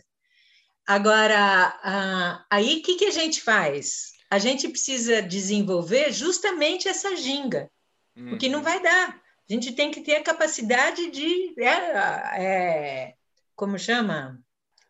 Agora, 0.87 2.45
aí 2.51 2.79
o 2.79 2.83
que, 2.83 2.97
que 2.97 3.05
a 3.07 3.11
gente 3.11 3.41
faz? 3.41 4.13
A 4.31 4.39
gente 4.39 4.69
precisa 4.69 5.21
desenvolver 5.21 6.13
justamente 6.13 6.89
essa 6.89 7.17
ginga, 7.17 7.69
uhum. 8.17 8.31
porque 8.31 8.49
não 8.49 8.59
uhum. 8.59 8.65
vai 8.65 8.81
dar. 8.81 9.21
A 9.49 9.53
gente 9.53 9.73
tem 9.73 9.91
que 9.91 10.01
ter 10.01 10.17
a 10.17 10.23
capacidade 10.23 11.11
de, 11.11 11.61
é, 11.61 12.41
é, 12.41 13.15
como 13.57 13.77
chama? 13.77 14.41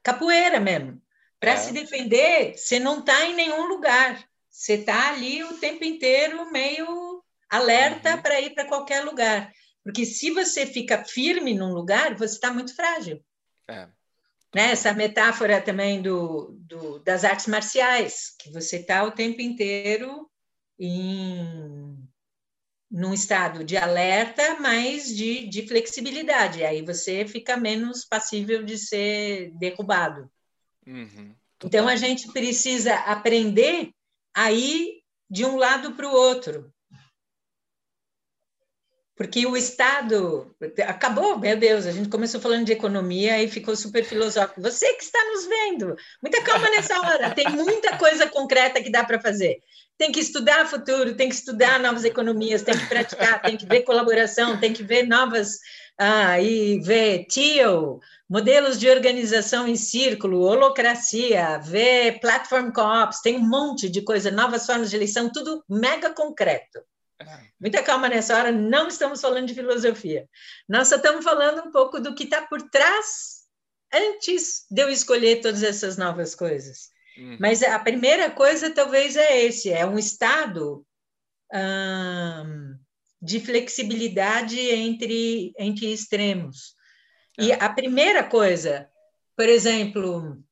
Capoeira 0.02 0.60
mesmo. 0.60 1.00
Para 1.38 1.52
é. 1.52 1.56
se 1.56 1.72
defender, 1.72 2.58
você 2.58 2.78
não 2.78 3.00
está 3.00 3.24
em 3.24 3.34
nenhum 3.34 3.66
lugar. 3.66 4.22
Você 4.50 4.74
está 4.74 5.08
ali 5.08 5.42
o 5.42 5.54
tempo 5.54 5.84
inteiro 5.84 6.50
meio 6.52 7.24
alerta 7.48 8.16
uhum. 8.16 8.22
para 8.22 8.40
ir 8.40 8.50
para 8.50 8.66
qualquer 8.66 9.02
lugar. 9.04 9.50
Porque 9.82 10.04
se 10.04 10.30
você 10.30 10.66
fica 10.66 11.02
firme 11.04 11.54
num 11.54 11.72
lugar, 11.72 12.14
você 12.14 12.34
está 12.34 12.52
muito 12.52 12.76
frágil. 12.76 13.24
É. 13.66 13.88
Né? 14.54 14.72
Essa 14.72 14.92
metáfora 14.92 15.60
também 15.60 16.02
do, 16.02 16.56
do, 16.60 16.98
das 17.00 17.24
artes 17.24 17.46
marciais, 17.46 18.34
que 18.38 18.50
você 18.50 18.76
está 18.76 19.04
o 19.04 19.12
tempo 19.12 19.40
inteiro 19.40 20.28
em 20.78 21.96
num 22.90 23.14
estado 23.14 23.62
de 23.62 23.76
alerta, 23.76 24.58
mas 24.58 25.14
de, 25.14 25.46
de 25.46 25.66
flexibilidade. 25.68 26.64
Aí 26.64 26.82
você 26.82 27.24
fica 27.24 27.56
menos 27.56 28.04
passível 28.04 28.64
de 28.64 28.76
ser 28.76 29.52
derrubado. 29.52 30.28
Uhum, 30.84 31.32
então 31.64 31.86
a 31.86 31.94
gente 31.94 32.32
precisa 32.32 32.96
aprender 32.96 33.92
a 34.34 34.50
ir 34.50 35.02
de 35.30 35.44
um 35.44 35.56
lado 35.56 35.94
para 35.94 36.08
o 36.08 36.12
outro. 36.12 36.72
Porque 39.20 39.44
o 39.44 39.54
Estado 39.54 40.50
acabou, 40.86 41.38
meu 41.38 41.54
Deus, 41.54 41.84
a 41.84 41.92
gente 41.92 42.08
começou 42.08 42.40
falando 42.40 42.64
de 42.64 42.72
economia 42.72 43.42
e 43.42 43.48
ficou 43.48 43.76
super 43.76 44.02
filosófico. 44.02 44.62
Você 44.62 44.94
que 44.94 45.04
está 45.04 45.22
nos 45.26 45.44
vendo, 45.44 45.94
muita 46.22 46.42
calma 46.42 46.70
nessa 46.70 46.98
hora, 46.98 47.28
tem 47.28 47.46
muita 47.50 47.98
coisa 47.98 48.26
concreta 48.26 48.82
que 48.82 48.90
dá 48.90 49.04
para 49.04 49.20
fazer. 49.20 49.58
Tem 49.98 50.10
que 50.10 50.20
estudar 50.20 50.66
futuro, 50.66 51.14
tem 51.16 51.28
que 51.28 51.34
estudar 51.34 51.78
novas 51.80 52.06
economias, 52.06 52.62
tem 52.62 52.74
que 52.74 52.86
praticar, 52.86 53.42
tem 53.42 53.58
que 53.58 53.66
ver 53.66 53.82
colaboração, 53.82 54.58
tem 54.58 54.72
que 54.72 54.82
ver 54.82 55.06
novas 55.06 55.58
ah, 55.98 56.40
e 56.40 56.80
ver 56.80 57.26
TIO, 57.26 58.00
modelos 58.26 58.80
de 58.80 58.88
organização 58.88 59.68
em 59.68 59.76
círculo, 59.76 60.40
holocracia, 60.40 61.58
ver 61.58 62.20
platform 62.20 62.70
co-ops, 62.70 63.20
tem 63.20 63.36
um 63.36 63.46
monte 63.46 63.90
de 63.90 64.00
coisa, 64.00 64.30
novas 64.30 64.64
formas 64.64 64.88
de 64.88 64.96
eleição, 64.96 65.30
tudo 65.30 65.62
mega 65.68 66.08
concreto. 66.08 66.80
Muita 67.60 67.82
calma 67.82 68.08
nessa 68.08 68.36
hora, 68.36 68.50
não 68.50 68.88
estamos 68.88 69.20
falando 69.20 69.46
de 69.46 69.54
filosofia. 69.54 70.28
Nós 70.68 70.88
só 70.88 70.96
estamos 70.96 71.24
falando 71.24 71.66
um 71.66 71.70
pouco 71.70 72.00
do 72.00 72.14
que 72.14 72.24
está 72.24 72.42
por 72.46 72.62
trás 72.70 73.40
antes 73.92 74.64
de 74.70 74.82
eu 74.82 74.88
escolher 74.88 75.40
todas 75.40 75.62
essas 75.62 75.96
novas 75.96 76.34
coisas. 76.34 76.90
Uhum. 77.18 77.36
Mas 77.40 77.62
a 77.62 77.78
primeira 77.78 78.30
coisa 78.30 78.70
talvez 78.70 79.16
é 79.16 79.44
esse, 79.44 79.70
é 79.70 79.84
um 79.84 79.98
estado 79.98 80.86
hum, 81.52 82.78
de 83.20 83.40
flexibilidade 83.40 84.58
entre, 84.58 85.52
entre 85.58 85.92
extremos. 85.92 86.74
É. 87.38 87.44
E 87.44 87.52
a 87.52 87.68
primeira 87.68 88.24
coisa, 88.24 88.88
por 89.36 89.48
exemplo, 89.48 90.42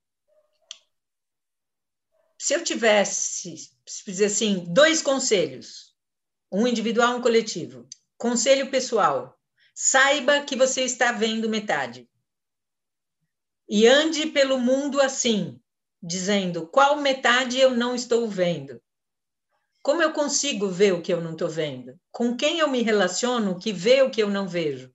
se 2.39 2.55
eu 2.55 2.63
tivesse, 2.63 3.57
se 3.87 4.05
dizer 4.05 4.27
assim, 4.27 4.67
dois 4.69 5.01
conselhos, 5.01 5.88
um 6.51 6.67
individual, 6.67 7.17
um 7.17 7.21
coletivo. 7.21 7.87
Conselho 8.17 8.71
pessoal: 8.71 9.39
saiba 9.75 10.41
que 10.43 10.57
você 10.57 10.83
está 10.83 11.13
vendo 11.13 11.49
metade. 11.49 12.09
E 13.69 13.87
ande 13.87 14.27
pelo 14.27 14.59
mundo 14.59 15.01
assim, 15.01 15.61
dizendo 16.03 16.67
qual 16.67 17.01
metade 17.01 17.59
eu 17.61 17.71
não 17.71 17.95
estou 17.95 18.27
vendo. 18.29 18.81
Como 19.83 20.03
eu 20.03 20.13
consigo 20.13 20.69
ver 20.69 20.93
o 20.95 21.03
que 21.03 21.13
eu 21.13 21.21
não 21.21 21.33
estou 21.33 21.49
vendo? 21.49 21.99
Com 22.11 22.37
quem 22.37 22.59
eu 22.59 22.69
me 22.69 22.83
relaciono 22.83 23.59
que 23.59 23.73
vê 23.73 24.03
o 24.03 24.11
que 24.11 24.23
eu 24.23 24.29
não 24.29 24.49
vejo? 24.49 24.93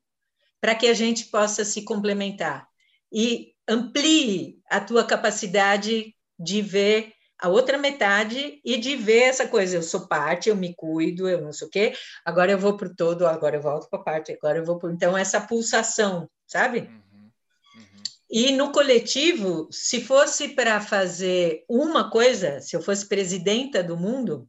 Para 0.59 0.75
que 0.75 0.87
a 0.87 0.93
gente 0.93 1.25
possa 1.25 1.63
se 1.63 1.83
complementar. 1.83 2.67
E 3.11 3.53
amplie 3.67 4.59
a 4.69 4.79
tua 4.79 5.05
capacidade 5.05 6.15
de 6.37 6.61
ver 6.61 7.13
a 7.43 7.49
outra 7.49 7.77
metade 7.77 8.61
e 8.63 8.77
de 8.77 8.95
ver 8.95 9.23
essa 9.23 9.45
coisa, 9.45 9.75
eu 9.75 9.83
sou 9.83 10.07
parte, 10.07 10.47
eu 10.47 10.55
me 10.55 10.73
cuido, 10.73 11.27
eu 11.27 11.41
não 11.41 11.51
sei 11.51 11.67
o 11.67 11.69
quê, 11.69 11.93
agora 12.23 12.53
eu 12.53 12.57
vou 12.57 12.77
para 12.77 12.87
o 12.87 12.95
todo, 12.95 13.27
agora 13.27 13.57
eu 13.57 13.61
volto 13.61 13.89
para 13.89 13.99
a 13.99 14.03
parte, 14.03 14.31
agora 14.31 14.59
eu 14.59 14.65
vou 14.65 14.79
para... 14.79 14.93
Então, 14.93 15.17
essa 15.17 15.41
pulsação, 15.41 16.29
sabe? 16.47 16.79
Uhum, 16.79 17.31
uhum. 17.75 18.03
E 18.31 18.51
no 18.53 18.71
coletivo, 18.71 19.67
se 19.69 19.99
fosse 19.99 20.55
para 20.55 20.79
fazer 20.79 21.65
uma 21.67 22.09
coisa, 22.09 22.61
se 22.61 22.77
eu 22.77 22.81
fosse 22.81 23.09
presidenta 23.09 23.83
do 23.83 23.97
mundo, 23.97 24.47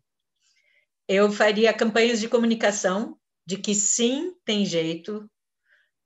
eu 1.09 1.33
faria 1.33 1.75
campanhas 1.75 2.21
de 2.21 2.29
comunicação 2.29 3.19
de 3.45 3.57
que 3.57 3.75
sim, 3.75 4.37
tem 4.45 4.65
jeito, 4.65 5.29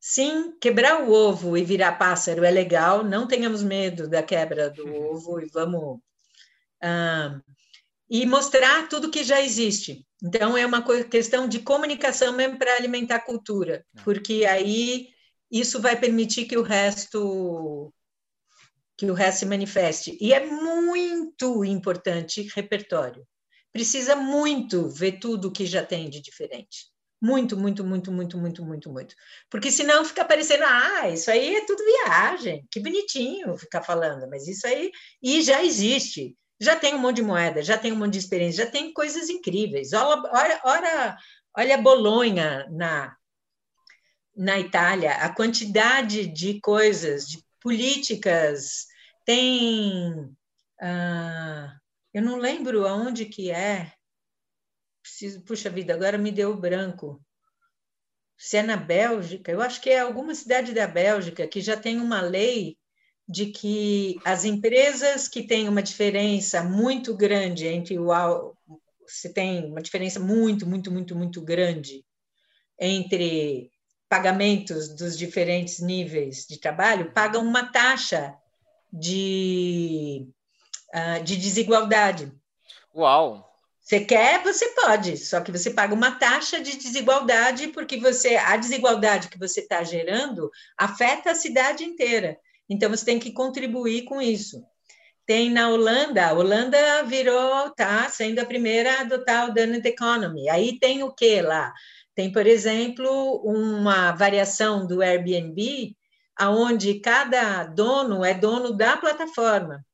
sim, 0.01 0.57
quebrar 0.59 1.03
o 1.03 1.13
ovo 1.13 1.55
e 1.55 1.63
virar 1.63 1.99
pássaro 1.99 2.47
é 2.47 2.51
legal, 2.51 3.05
não 3.05 3.29
tenhamos 3.29 3.63
medo 3.63 4.09
da 4.09 4.23
quebra 4.23 4.71
do 4.71 4.87
ovo 5.13 5.39
e 5.39 5.51
vamos 5.53 6.01
ah, 6.83 7.41
e 8.11 8.25
mostrar 8.27 8.89
tudo 8.89 9.11
que 9.11 9.23
já 9.23 9.41
existe. 9.41 10.07
Então, 10.23 10.57
é 10.57 10.67
uma 10.67 10.83
questão 11.05 11.49
de 11.49 11.61
comunicação 11.61 12.33
mesmo 12.33 12.59
para 12.59 12.75
alimentar 12.75 13.17
a 13.17 13.25
cultura, 13.25 13.85
é. 13.97 14.03
porque 14.03 14.45
aí 14.45 15.09
isso 15.51 15.81
vai 15.81 15.99
permitir 15.99 16.47
que 16.47 16.57
o 16.57 16.63
resto 16.63 17.93
que 18.97 19.09
o 19.09 19.15
resto 19.15 19.41
se 19.41 19.47
manifeste. 19.47 20.19
E 20.21 20.33
é 20.33 20.45
muito 20.45 21.65
importante 21.65 22.51
repertório. 22.53 23.25
Precisa 23.73 24.17
muito 24.17 24.89
ver 24.89 25.21
tudo 25.21 25.53
que 25.53 25.65
já 25.65 25.85
tem 25.87 26.11
de 26.11 26.21
diferente. 26.21 26.91
Muito, 27.23 27.57
muito, 27.57 27.85
muito, 27.85 28.11
muito, 28.11 28.37
muito, 28.37 28.65
muito, 28.65 28.93
muito. 28.93 29.15
Porque 29.49 29.71
senão 29.71 30.05
fica 30.05 30.25
parecendo, 30.25 30.65
ah, 30.65 31.09
isso 31.11 31.31
aí 31.31 31.55
é 31.55 31.65
tudo 31.65 31.85
viagem, 31.85 32.67
que 32.73 32.81
bonitinho 32.81 33.57
ficar 33.57 33.83
falando, 33.83 34.29
mas 34.29 34.49
isso 34.49 34.67
aí 34.67 34.91
e 35.23 35.43
já 35.43 35.63
existe 35.65 36.37
já 36.61 36.77
tem 36.77 36.95
um 36.95 36.99
monte 36.99 37.17
de 37.17 37.23
moeda, 37.23 37.63
já 37.63 37.79
tem 37.79 37.93
um 37.93 37.97
monte 37.97 38.15
de 38.15 38.19
experiência, 38.19 38.65
já 38.65 38.71
tem 38.71 38.93
coisas 38.93 39.29
incríveis. 39.29 39.93
Olha, 39.93 40.61
olha, 40.65 41.17
olha, 41.55 41.79
Bolonha 41.79 42.67
na, 42.71 43.17
na 44.37 44.59
Itália, 44.59 45.13
a 45.17 45.33
quantidade 45.33 46.27
de 46.27 46.61
coisas, 46.61 47.29
de 47.29 47.45
políticas, 47.61 48.87
tem. 49.25 50.35
Ah, 50.81 51.77
eu 52.13 52.23
não 52.23 52.39
lembro 52.39 52.87
aonde 52.87 53.27
que 53.27 53.51
é. 53.51 53.93
Preciso, 55.03 55.43
puxa 55.43 55.71
vida, 55.71 55.95
agora 55.95 56.19
me 56.19 56.33
deu 56.33 56.57
branco. 56.57 57.23
Se 58.37 58.57
é 58.57 58.63
na 58.63 58.77
Bélgica, 58.77 59.51
eu 59.51 59.61
acho 59.61 59.81
que 59.81 59.91
é 59.91 60.01
alguma 60.01 60.35
cidade 60.35 60.73
da 60.73 60.87
Bélgica 60.87 61.47
que 61.47 61.61
já 61.61 61.77
tem 61.77 62.01
uma 62.01 62.21
lei 62.21 62.79
de 63.29 63.47
que 63.47 64.19
as 64.25 64.45
empresas 64.45 65.29
que 65.29 65.43
têm 65.43 65.69
uma 65.69 65.83
diferença 65.83 66.63
muito 66.63 67.15
grande 67.15 67.67
entre 67.67 67.99
o 67.99 68.11
se 69.07 69.33
tem 69.33 69.67
uma 69.67 69.83
diferença 69.83 70.21
muito, 70.21 70.67
muito, 70.67 70.91
muito, 70.91 71.17
muito 71.17 71.41
grande 71.43 72.05
entre 72.79 73.71
pagamentos 74.09 74.89
dos 74.95 75.17
diferentes 75.17 75.81
níveis 75.81 76.47
de 76.47 76.59
trabalho, 76.59 77.13
pagam 77.13 77.43
uma 77.43 77.71
taxa 77.71 78.35
de, 78.93 80.27
uh, 80.95 81.23
de 81.25 81.37
desigualdade. 81.37 82.33
Uau! 82.95 83.47
Você 83.81 84.01
quer, 84.01 84.43
você 84.43 84.69
pode, 84.75 85.17
só 85.17 85.41
que 85.41 85.51
você 85.51 85.71
paga 85.71 85.95
uma 85.95 86.13
taxa 86.13 86.61
de 86.61 86.77
desigualdade 86.77 87.69
porque 87.69 87.99
você 87.99 88.37
a 88.37 88.55
desigualdade 88.57 89.29
que 89.29 89.39
você 89.39 89.61
está 89.61 89.83
gerando 89.83 90.51
afeta 90.77 91.31
a 91.31 91.35
cidade 91.35 91.85
inteira. 91.85 92.39
Então, 92.69 92.91
você 92.91 93.05
tem 93.05 93.19
que 93.19 93.33
contribuir 93.33 94.05
com 94.05 94.21
isso. 94.21 94.63
Tem 95.27 95.51
na 95.51 95.69
Holanda, 95.69 96.27
a 96.27 96.33
Holanda 96.33 97.03
virou, 97.05 97.71
tá 97.71 98.09
sendo 98.09 98.39
a 98.39 98.47
primeira 98.47 98.95
a 98.95 99.01
adotar 99.03 99.49
o 99.49 99.55
Donut 99.55 99.87
Economy. 99.87 100.49
Aí 100.49 100.79
tem 100.79 101.03
o 101.03 101.13
que 101.13 101.43
lá? 101.43 101.73
Tem, 102.15 102.33
por 102.33 102.47
exemplo, 102.47 103.43
uma 103.45 104.13
variação 104.13 104.87
do 104.87 105.03
Airbnb, 105.03 105.95
aonde 106.35 107.01
cada 107.01 107.65
dono 107.65 108.25
é 108.25 108.33
dono 108.33 108.73
da 108.73 108.97
plataforma. 108.97 109.85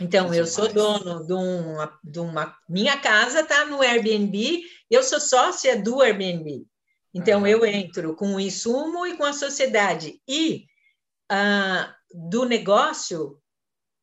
Então, 0.00 0.32
eu 0.32 0.46
sou 0.46 0.72
dono 0.72 1.26
de 1.26 1.32
uma, 1.32 1.98
de 2.04 2.20
uma 2.20 2.56
minha 2.68 2.96
casa 2.98 3.40
está 3.40 3.64
no 3.64 3.82
Airbnb, 3.82 4.62
eu 4.90 5.02
sou 5.02 5.18
sócia 5.18 5.80
do 5.80 6.00
Airbnb. 6.00 6.64
Então, 7.14 7.40
uhum. 7.40 7.46
eu 7.46 7.64
entro 7.64 8.14
com 8.14 8.34
o 8.34 8.40
insumo 8.40 9.06
e 9.06 9.16
com 9.16 9.24
a 9.24 9.32
sociedade. 9.32 10.20
E 10.28 10.66
ah, 11.34 11.94
do 12.12 12.44
negócio, 12.44 13.38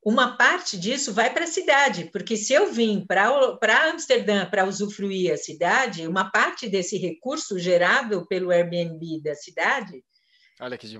uma 0.03 0.35
parte 0.35 0.79
disso 0.79 1.13
vai 1.13 1.31
para 1.31 1.43
a 1.43 1.47
cidade, 1.47 2.09
porque 2.11 2.35
se 2.35 2.53
eu 2.53 2.71
vim 2.71 3.05
para 3.05 3.89
Amsterdã 3.91 4.49
para 4.49 4.65
usufruir 4.65 5.31
a 5.31 5.37
cidade, 5.37 6.07
uma 6.07 6.31
parte 6.31 6.67
desse 6.67 6.97
recurso 6.97 7.59
gerado 7.59 8.25
pelo 8.27 8.49
Airbnb 8.49 9.21
da 9.21 9.35
cidade 9.35 10.03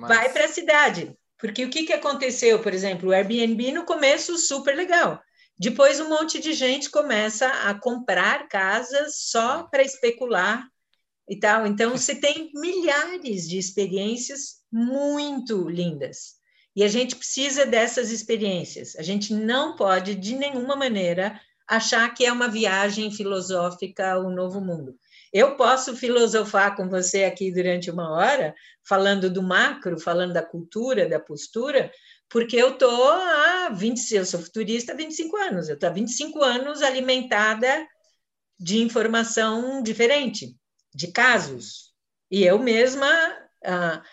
vai 0.08 0.32
para 0.32 0.46
a 0.46 0.50
cidade. 0.50 1.18
Porque 1.40 1.66
o 1.66 1.70
que, 1.70 1.86
que 1.86 1.94
aconteceu, 1.94 2.62
por 2.62 2.74
exemplo, 2.74 3.10
o 3.10 3.12
Airbnb 3.12 3.72
no 3.72 3.86
começo 3.86 4.38
super 4.38 4.76
legal. 4.76 5.20
Depois 5.58 6.00
um 6.00 6.10
monte 6.10 6.40
de 6.40 6.54
gente 6.54 6.92
começa 6.92 7.48
a 7.48 7.74
comprar 7.74 8.48
casas 8.48 9.22
só 9.30 9.64
para 9.64 9.82
especular 9.82 10.64
e 11.30 11.40
tal. 11.40 11.68
Então 11.68 11.92
você 11.92 12.16
tem 12.16 12.52
milhares 12.56 13.48
de 13.48 13.58
experiências 13.58 14.58
muito 14.72 15.70
lindas. 15.70 16.40
E 16.76 16.84
a 16.84 16.88
gente 16.88 17.16
precisa 17.16 17.66
dessas 17.66 18.12
experiências. 18.12 18.96
A 18.96 19.04
gente 19.04 19.34
não 19.34 19.76
pode, 19.76 20.16
de 20.16 20.36
nenhuma 20.36 20.76
maneira, 20.76 21.40
achar 21.68 22.12
que 22.14 22.26
é 22.26 22.32
uma 22.32 22.48
viagem 22.48 23.12
filosófica 23.12 24.14
ao 24.14 24.30
novo 24.32 24.60
mundo. 24.60 24.96
Eu 25.32 25.56
posso 25.56 25.96
filosofar 25.96 26.76
com 26.76 26.90
você 26.90 27.26
aqui 27.26 27.52
durante 27.52 27.92
uma 27.92 28.12
hora, 28.12 28.56
falando 28.84 29.30
do 29.30 29.44
macro, 29.44 30.00
falando 30.00 30.34
da 30.34 30.42
cultura, 30.42 31.08
da 31.08 31.20
postura, 31.20 31.92
porque 32.28 32.56
eu 32.56 32.74
estou 32.74 33.08
há 33.12 33.70
20, 33.70 34.16
eu 34.16 34.26
sou 34.26 34.40
futurista 34.40 34.94
há 34.94 34.96
25 34.96 35.38
anos, 35.38 35.70
eu 35.70 35.76
estou 35.76 35.90
há 35.90 35.94
25 35.94 36.44
anos 36.44 36.82
alimentada 36.82 37.88
de 38.60 38.82
informação 38.82 39.84
diferente, 39.84 40.56
de 40.94 41.12
casos. 41.12 41.94
E 42.32 42.44
eu 42.44 42.60
mesma, 42.60 43.08
ah, 43.66 44.04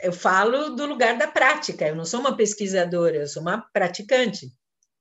eu 0.00 0.12
falo 0.12 0.70
do 0.70 0.86
lugar 0.86 1.16
da 1.16 1.26
prática, 1.26 1.86
eu 1.86 1.94
não 1.94 2.04
sou 2.04 2.20
uma 2.20 2.36
pesquisadora, 2.36 3.16
eu 3.16 3.26
sou 3.26 3.42
uma 3.42 3.60
praticante. 3.72 4.52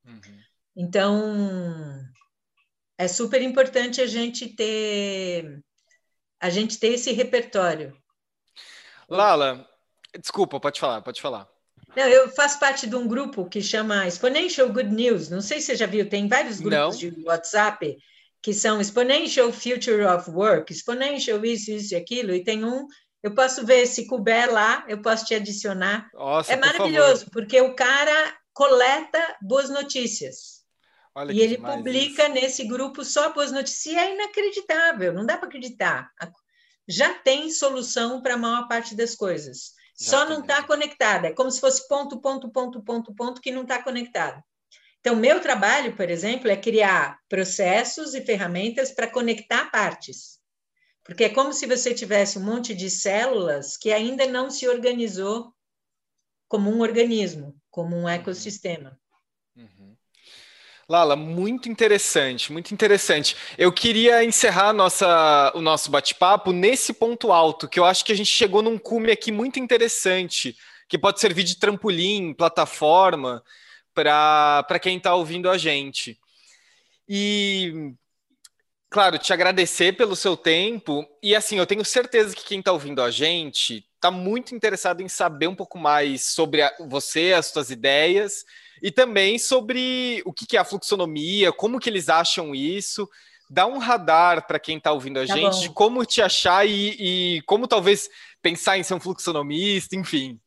Uhum. 0.06 0.40
Então, 0.76 2.06
é 2.98 3.08
super 3.08 3.42
importante 3.42 4.02
a 4.02 4.08
gente 4.08 4.48
ter 4.50 5.62
a 6.40 6.50
gente 6.50 6.78
ter 6.78 6.90
esse 6.90 7.12
repertório. 7.12 7.96
Lala, 9.10 9.68
desculpa, 10.20 10.60
pode 10.60 10.80
falar, 10.80 11.02
pode 11.02 11.22
falar. 11.22 11.48
Não, 11.96 12.04
eu 12.08 12.30
faço 12.30 12.60
parte 12.60 12.88
de 12.88 12.96
um 12.96 13.08
grupo 13.08 13.48
que 13.50 13.62
chama 13.62 14.06
Exponential 14.06 14.68
Good 14.70 14.90
News. 14.90 15.30
Não 15.30 15.42
sei 15.42 15.60
se 15.60 15.68
você 15.68 15.76
já 15.78 15.86
viu, 15.86 16.10
tem 16.10 16.28
vários 16.28 16.60
grupos 16.60 17.02
Não. 17.02 17.10
de 17.12 17.24
WhatsApp 17.26 17.98
que 18.46 18.54
são 18.54 18.80
Exponential 18.80 19.52
Future 19.52 20.06
of 20.06 20.30
Work, 20.30 20.72
Exponential 20.72 21.44
isso, 21.44 21.72
isso 21.72 21.96
e 21.96 21.98
aquilo, 21.98 22.32
e 22.32 22.44
tem 22.44 22.64
um, 22.64 22.86
eu 23.24 23.34
posso 23.34 23.66
ver 23.66 23.88
se 23.88 24.06
couber 24.06 24.54
lá, 24.54 24.86
eu 24.88 25.02
posso 25.02 25.26
te 25.26 25.34
adicionar. 25.34 26.12
Nossa, 26.14 26.54
é 26.54 26.56
maravilhoso, 26.56 27.26
porque 27.32 27.60
o 27.60 27.74
cara 27.74 28.38
coleta 28.54 29.20
boas 29.42 29.68
notícias. 29.72 30.64
Olha 31.16 31.34
e 31.34 31.42
ele 31.42 31.58
publica 31.58 32.26
isso. 32.26 32.34
nesse 32.34 32.68
grupo 32.68 33.04
só 33.04 33.34
boas 33.34 33.52
notícias. 33.52 33.96
E 33.96 33.98
é 33.98 34.14
inacreditável, 34.14 35.12
não 35.12 35.26
dá 35.26 35.40
para 35.40 35.48
acreditar. 35.48 36.12
Já 36.88 37.16
tem 37.16 37.50
solução 37.50 38.22
para 38.22 38.36
a 38.36 38.38
maior 38.38 38.68
parte 38.68 38.94
das 38.94 39.16
coisas. 39.16 39.72
Já 40.00 40.20
só 40.20 40.30
não 40.30 40.42
está 40.42 40.62
conectada. 40.62 41.30
É 41.30 41.34
como 41.34 41.50
se 41.50 41.60
fosse 41.60 41.88
ponto, 41.88 42.22
ponto, 42.22 42.48
ponto, 42.52 42.80
ponto, 42.84 43.16
ponto 43.16 43.42
que 43.42 43.52
não 43.52 43.64
está 43.64 43.82
conectado. 43.82 44.40
Então, 45.06 45.16
meu 45.16 45.40
trabalho, 45.40 45.96
por 45.96 46.10
exemplo, 46.10 46.50
é 46.50 46.58
criar 46.58 47.20
processos 47.30 48.16
e 48.16 48.22
ferramentas 48.22 48.90
para 48.90 49.06
conectar 49.06 49.70
partes. 49.70 50.40
Porque 51.04 51.26
é 51.26 51.30
como 51.30 51.54
se 51.54 51.68
você 51.68 51.94
tivesse 51.94 52.40
um 52.40 52.44
monte 52.44 52.74
de 52.74 52.90
células 52.90 53.78
que 53.78 53.94
ainda 53.94 54.26
não 54.26 54.50
se 54.50 54.68
organizou 54.68 55.54
como 56.48 56.72
um 56.72 56.82
organismo, 56.82 57.56
como 57.70 57.96
um 57.96 58.06
uhum. 58.06 58.10
ecossistema. 58.10 59.00
Lala, 60.90 61.16
muito 61.16 61.70
interessante, 61.70 62.52
muito 62.52 62.74
interessante. 62.74 63.38
Eu 63.60 63.72
queria 63.72 64.24
encerrar 64.24 64.74
nossa, 64.74 65.52
o 65.54 65.62
nosso 65.62 65.92
bate-papo 65.92 66.52
nesse 66.52 66.94
ponto 66.94 67.32
alto, 67.32 67.70
que 67.70 67.80
eu 67.80 67.86
acho 67.86 68.04
que 68.04 68.12
a 68.12 68.18
gente 68.18 68.32
chegou 68.32 68.64
num 68.64 68.80
cume 68.80 69.12
aqui 69.12 69.32
muito 69.32 69.60
interessante, 69.60 70.58
que 70.90 70.98
pode 70.98 71.20
servir 71.20 71.44
de 71.44 71.60
trampolim, 71.60 72.34
plataforma, 72.34 73.44
para 73.96 74.80
quem 74.80 74.98
está 74.98 75.16
ouvindo 75.16 75.50
a 75.50 75.58
gente. 75.58 76.20
E, 77.08 77.94
claro, 78.90 79.18
te 79.18 79.32
agradecer 79.32 79.94
pelo 79.94 80.16
seu 80.16 80.36
tempo. 80.36 81.08
E, 81.24 81.36
assim, 81.36 81.58
eu 81.58 81.66
tenho 81.66 81.86
certeza 81.86 82.36
que 82.36 82.46
quem 82.46 82.60
está 82.60 82.72
ouvindo 82.72 83.02
a 83.02 83.10
gente 83.10 83.88
está 83.96 84.12
muito 84.12 84.54
interessado 84.54 85.02
em 85.02 85.08
saber 85.08 85.48
um 85.48 85.56
pouco 85.56 85.80
mais 85.80 86.26
sobre 86.26 86.62
a, 86.62 86.72
você, 86.88 87.34
as 87.34 87.48
suas 87.48 87.72
ideias 87.72 88.46
e 88.82 88.92
também 88.92 89.40
sobre 89.40 90.22
o 90.26 90.34
que 90.34 90.56
é 90.56 90.60
a 90.60 90.66
fluxonomia, 90.66 91.52
como 91.52 91.80
que 91.80 91.90
eles 91.90 92.08
acham 92.08 92.54
isso. 92.54 93.10
Dá 93.50 93.66
um 93.66 93.78
radar 93.78 94.46
para 94.46 94.60
quem 94.60 94.78
está 94.78 94.92
ouvindo 94.92 95.20
a 95.20 95.26
tá 95.26 95.36
gente 95.36 95.54
bom. 95.54 95.60
de 95.60 95.70
como 95.70 96.06
te 96.06 96.22
achar 96.22 96.68
e, 96.68 97.38
e, 97.38 97.42
como 97.44 97.68
talvez 97.68 98.10
pensar 98.42 98.78
em 98.78 98.84
ser 98.84 98.94
um 98.94 99.00
fluxonomista, 99.00 99.96
enfim. 99.96 100.40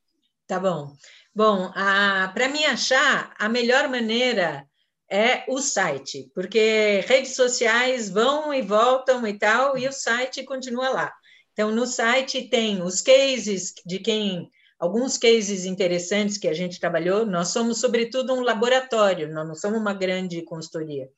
Tá 0.47 0.61
bom. 0.61 0.95
Bom, 1.35 1.71
para 1.73 2.49
me 2.49 2.65
achar, 2.65 3.35
a 3.39 3.49
melhor 3.49 3.89
maneira 3.89 4.67
é 5.11 5.45
o 5.49 5.61
site, 5.61 6.31
porque 6.35 7.01
redes 7.07 7.35
sociais 7.35 8.11
vão 8.11 8.53
e 8.53 8.61
voltam 8.61 9.27
e 9.27 9.39
tal, 9.39 9.79
e 9.79 9.87
o 9.87 9.93
site 9.93 10.43
continua 10.43 10.89
lá. 10.89 11.13
Então, 11.53 11.71
no 11.71 11.87
site 11.87 12.49
tem 12.49 12.83
os 12.83 13.01
cases 13.01 13.73
de 13.87 13.99
quem 13.99 14.51
alguns 14.79 15.19
cases 15.19 15.65
interessantes 15.65 16.39
que 16.39 16.47
a 16.47 16.55
gente 16.55 16.79
trabalhou. 16.79 17.27
Nós 17.27 17.49
somos, 17.49 17.81
sobretudo, 17.81 18.33
um 18.33 18.43
laboratório, 18.43 19.33
nós 19.33 19.47
não 19.47 19.55
somos 19.55 19.81
uma 19.81 19.93
grande 19.93 20.43
consultoria, 20.43 21.09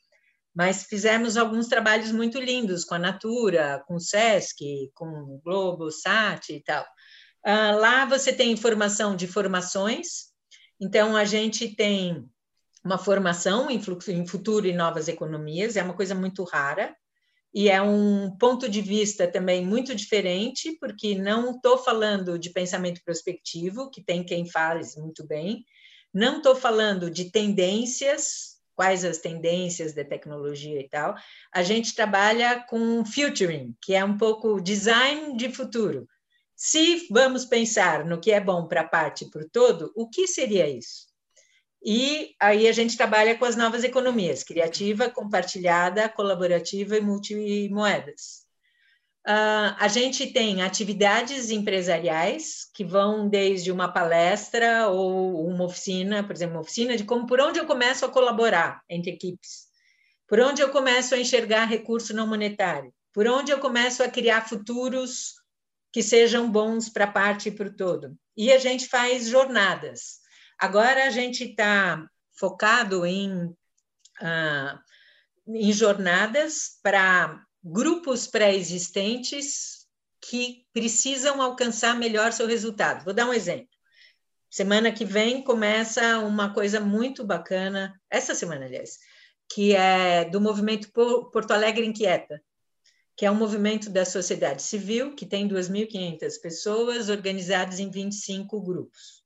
mas 0.55 0.85
fizemos 0.85 1.37
alguns 1.37 1.67
trabalhos 1.67 2.11
muito 2.11 2.41
lindos 2.41 2.85
com 2.85 2.95
a 2.95 2.99
Natura, 2.99 3.83
com 3.87 3.97
o 3.97 4.01
SESC, 4.01 4.91
com 4.95 5.07
o 5.07 5.41
Globo, 5.45 5.91
SAT 5.91 6.51
e 6.51 6.63
tal. 6.63 6.87
Ah, 7.45 7.72
lá 7.72 8.05
você 8.05 8.32
tem 8.32 8.53
informação 8.53 9.16
de 9.16 9.26
formações, 9.26 10.30
então 10.80 11.16
a 11.16 11.24
gente 11.24 11.74
tem 11.74 12.28
uma 12.84 12.99
formação 12.99 13.70
em, 13.70 13.80
fluxo, 13.80 14.11
em 14.11 14.26
futuro 14.26 14.66
e 14.66 14.72
novas 14.72 15.09
economias, 15.09 15.76
é 15.76 15.82
uma 15.82 15.95
coisa 15.95 16.14
muito 16.14 16.45
rara 16.45 16.95
e 17.53 17.68
é 17.68 17.82
um 17.82 18.30
ponto 18.38 18.68
de 18.68 18.80
vista 18.80 19.26
também 19.26 19.64
muito 19.64 19.95
diferente, 19.95 20.76
porque 20.80 21.14
não 21.14 21.53
estou 21.53 21.76
falando 21.78 22.38
de 22.38 22.51
pensamento 22.51 23.03
prospectivo, 23.05 23.91
que 23.91 24.03
tem 24.03 24.24
quem 24.24 24.49
faz 24.49 24.95
muito 24.97 25.26
bem, 25.26 25.64
não 26.14 26.38
estou 26.38 26.55
falando 26.55 27.11
de 27.11 27.30
tendências, 27.30 28.59
quais 28.74 29.05
as 29.05 29.18
tendências 29.18 29.93
da 29.93 30.05
tecnologia 30.05 30.80
e 30.80 30.88
tal. 30.88 31.14
A 31.53 31.62
gente 31.62 31.95
trabalha 31.95 32.64
com 32.68 33.05
futuring, 33.05 33.74
que 33.82 33.95
é 33.95 34.05
um 34.05 34.16
pouco 34.16 34.61
design 34.61 35.36
de 35.36 35.53
futuro. 35.53 36.09
Se 36.63 37.07
vamos 37.11 37.47
pensar 37.47 38.05
no 38.05 38.21
que 38.21 38.31
é 38.31 38.39
bom 38.39 38.69
para 38.69 38.83
a 38.83 38.87
parte 38.87 39.25
e 39.25 39.31
para 39.31 39.41
o 39.41 39.49
todo, 39.49 39.91
o 39.97 40.11
que 40.11 40.27
seria 40.27 40.69
isso? 40.69 41.07
E 41.83 42.35
aí 42.39 42.69
a 42.69 42.73
gente 42.73 42.99
trabalha 42.99 43.35
com 43.39 43.47
as 43.47 43.57
novas 43.57 43.83
economias, 43.83 44.45
criativa, 44.45 45.09
compartilhada, 45.09 46.07
colaborativa 46.11 46.99
e 46.99 47.01
multimoedas. 47.01 48.45
Uh, 49.27 49.73
a 49.79 49.89
gente 49.89 50.35
tem 50.35 50.61
atividades 50.61 51.51
empresariais 51.51 52.67
que 52.75 52.85
vão 52.85 53.27
desde 53.27 53.73
uma 53.73 53.91
palestra 53.91 54.89
ou 54.89 55.49
uma 55.49 55.65
oficina, 55.65 56.23
por 56.23 56.35
exemplo, 56.35 56.57
uma 56.57 56.61
oficina 56.61 56.95
de 56.95 57.05
como 57.05 57.27
por 57.27 57.41
onde 57.41 57.59
eu 57.59 57.65
começo 57.65 58.05
a 58.05 58.11
colaborar 58.11 58.83
entre 58.87 59.13
equipes, 59.13 59.69
por 60.29 60.39
onde 60.39 60.61
eu 60.61 60.69
começo 60.69 61.15
a 61.15 61.19
enxergar 61.19 61.65
recurso 61.65 62.13
não 62.13 62.27
monetário, 62.27 62.93
por 63.15 63.27
onde 63.27 63.51
eu 63.51 63.59
começo 63.61 64.03
a 64.03 64.11
criar 64.11 64.47
futuros 64.47 65.39
que 65.93 66.03
sejam 66.03 66.51
bons 66.51 66.88
para 66.88 67.05
a 67.05 67.12
parte 67.12 67.49
e 67.49 67.53
para 67.53 67.68
o 67.68 67.76
todo. 67.76 68.16
E 68.36 68.53
a 68.53 68.59
gente 68.59 68.88
faz 68.88 69.28
jornadas. 69.28 70.20
Agora 70.59 71.07
a 71.07 71.11
gente 71.11 71.45
está 71.45 72.07
focado 72.38 73.05
em, 73.05 73.55
ah, 74.20 74.80
em 75.49 75.72
jornadas 75.72 76.78
para 76.82 77.43
grupos 77.62 78.26
pré-existentes 78.26 79.86
que 80.20 80.64
precisam 80.72 81.41
alcançar 81.41 81.97
melhor 81.97 82.32
seu 82.32 82.47
resultado. 82.47 83.05
Vou 83.05 83.14
dar 83.14 83.26
um 83.26 83.32
exemplo. 83.32 83.68
Semana 84.51 84.91
que 84.93 85.05
vem 85.05 85.43
começa 85.43 86.18
uma 86.18 86.53
coisa 86.53 86.80
muito 86.80 87.24
bacana, 87.24 87.99
essa 88.11 88.34
semana, 88.34 88.66
aliás, 88.66 88.99
que 89.53 89.74
é 89.74 90.24
do 90.24 90.41
movimento 90.41 90.91
Porto 90.93 91.53
Alegre 91.53 91.86
Inquieta, 91.86 92.43
que 93.21 93.27
é 93.27 93.31
um 93.31 93.35
movimento 93.35 93.91
da 93.91 94.07
sociedade 94.07 94.62
civil 94.62 95.14
que 95.14 95.27
tem 95.27 95.47
2.500 95.47 96.41
pessoas 96.41 97.11
organizadas 97.11 97.79
em 97.79 97.91
25 97.91 98.59
grupos. 98.62 99.23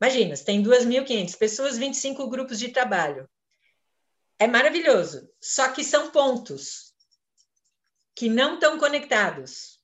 Imagina, 0.00 0.36
você 0.36 0.44
tem 0.44 0.62
2.500 0.62 1.36
pessoas, 1.36 1.76
25 1.76 2.30
grupos 2.30 2.60
de 2.60 2.68
trabalho. 2.68 3.28
É 4.38 4.46
maravilhoso, 4.46 5.28
só 5.40 5.68
que 5.72 5.82
são 5.82 6.12
pontos 6.12 6.94
que 8.14 8.28
não 8.28 8.54
estão 8.54 8.78
conectados. 8.78 9.80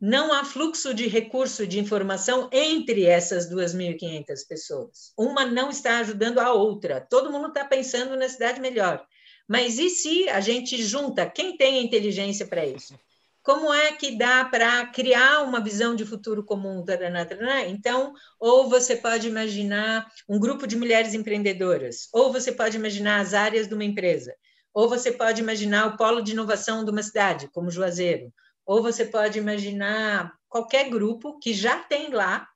Não 0.00 0.32
há 0.32 0.42
fluxo 0.42 0.94
de 0.94 1.06
recurso 1.06 1.66
de 1.66 1.78
informação 1.78 2.48
entre 2.50 3.04
essas 3.04 3.46
2.500 3.50 4.48
pessoas. 4.48 5.12
Uma 5.18 5.44
não 5.44 5.68
está 5.68 5.98
ajudando 5.98 6.38
a 6.38 6.54
outra. 6.54 7.06
Todo 7.10 7.30
mundo 7.30 7.48
está 7.48 7.62
pensando 7.62 8.16
na 8.16 8.26
cidade 8.26 8.58
melhor. 8.58 9.06
Mas 9.50 9.80
e 9.80 9.90
se 9.90 10.28
a 10.28 10.40
gente 10.40 10.80
junta 10.80 11.28
quem 11.28 11.56
tem 11.56 11.80
a 11.80 11.82
inteligência 11.82 12.46
para 12.46 12.64
isso? 12.64 12.94
como 13.42 13.72
é 13.72 13.92
que 13.92 14.16
dá 14.16 14.44
para 14.44 14.86
criar 14.86 15.42
uma 15.42 15.60
visão 15.60 15.96
de 15.96 16.04
futuro 16.04 16.44
comum? 16.44 16.84
Taraná, 16.84 17.24
taraná? 17.24 17.64
Então, 17.66 18.12
ou 18.38 18.68
você 18.68 18.94
pode 18.94 19.26
imaginar 19.26 20.06
um 20.28 20.38
grupo 20.38 20.66
de 20.66 20.76
mulheres 20.76 21.14
empreendedoras, 21.14 22.08
ou 22.12 22.32
você 22.32 22.52
pode 22.52 22.76
imaginar 22.76 23.20
as 23.20 23.32
áreas 23.32 23.66
de 23.66 23.74
uma 23.74 23.84
empresa, 23.84 24.34
ou 24.74 24.88
você 24.88 25.10
pode 25.10 25.40
imaginar 25.40 25.86
o 25.86 25.96
polo 25.96 26.20
de 26.20 26.32
inovação 26.32 26.84
de 26.84 26.90
uma 26.90 27.02
cidade, 27.02 27.48
como 27.48 27.70
Juazeiro, 27.70 28.32
ou 28.64 28.82
você 28.82 29.06
pode 29.06 29.38
imaginar 29.38 30.32
qualquer 30.48 30.90
grupo 30.90 31.38
que 31.38 31.54
já 31.54 31.78
tem 31.78 32.10
lá, 32.10 32.46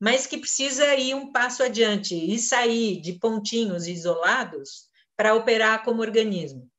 mas 0.00 0.26
que 0.26 0.38
precisa 0.38 0.94
ir 0.94 1.14
um 1.14 1.32
passo 1.32 1.62
adiante 1.64 2.14
e 2.14 2.38
sair 2.38 3.00
de 3.00 3.14
pontinhos 3.14 3.88
isolados 3.88 4.87
para 5.18 5.34
operar 5.34 5.82
como 5.82 6.00
organismo. 6.00 6.70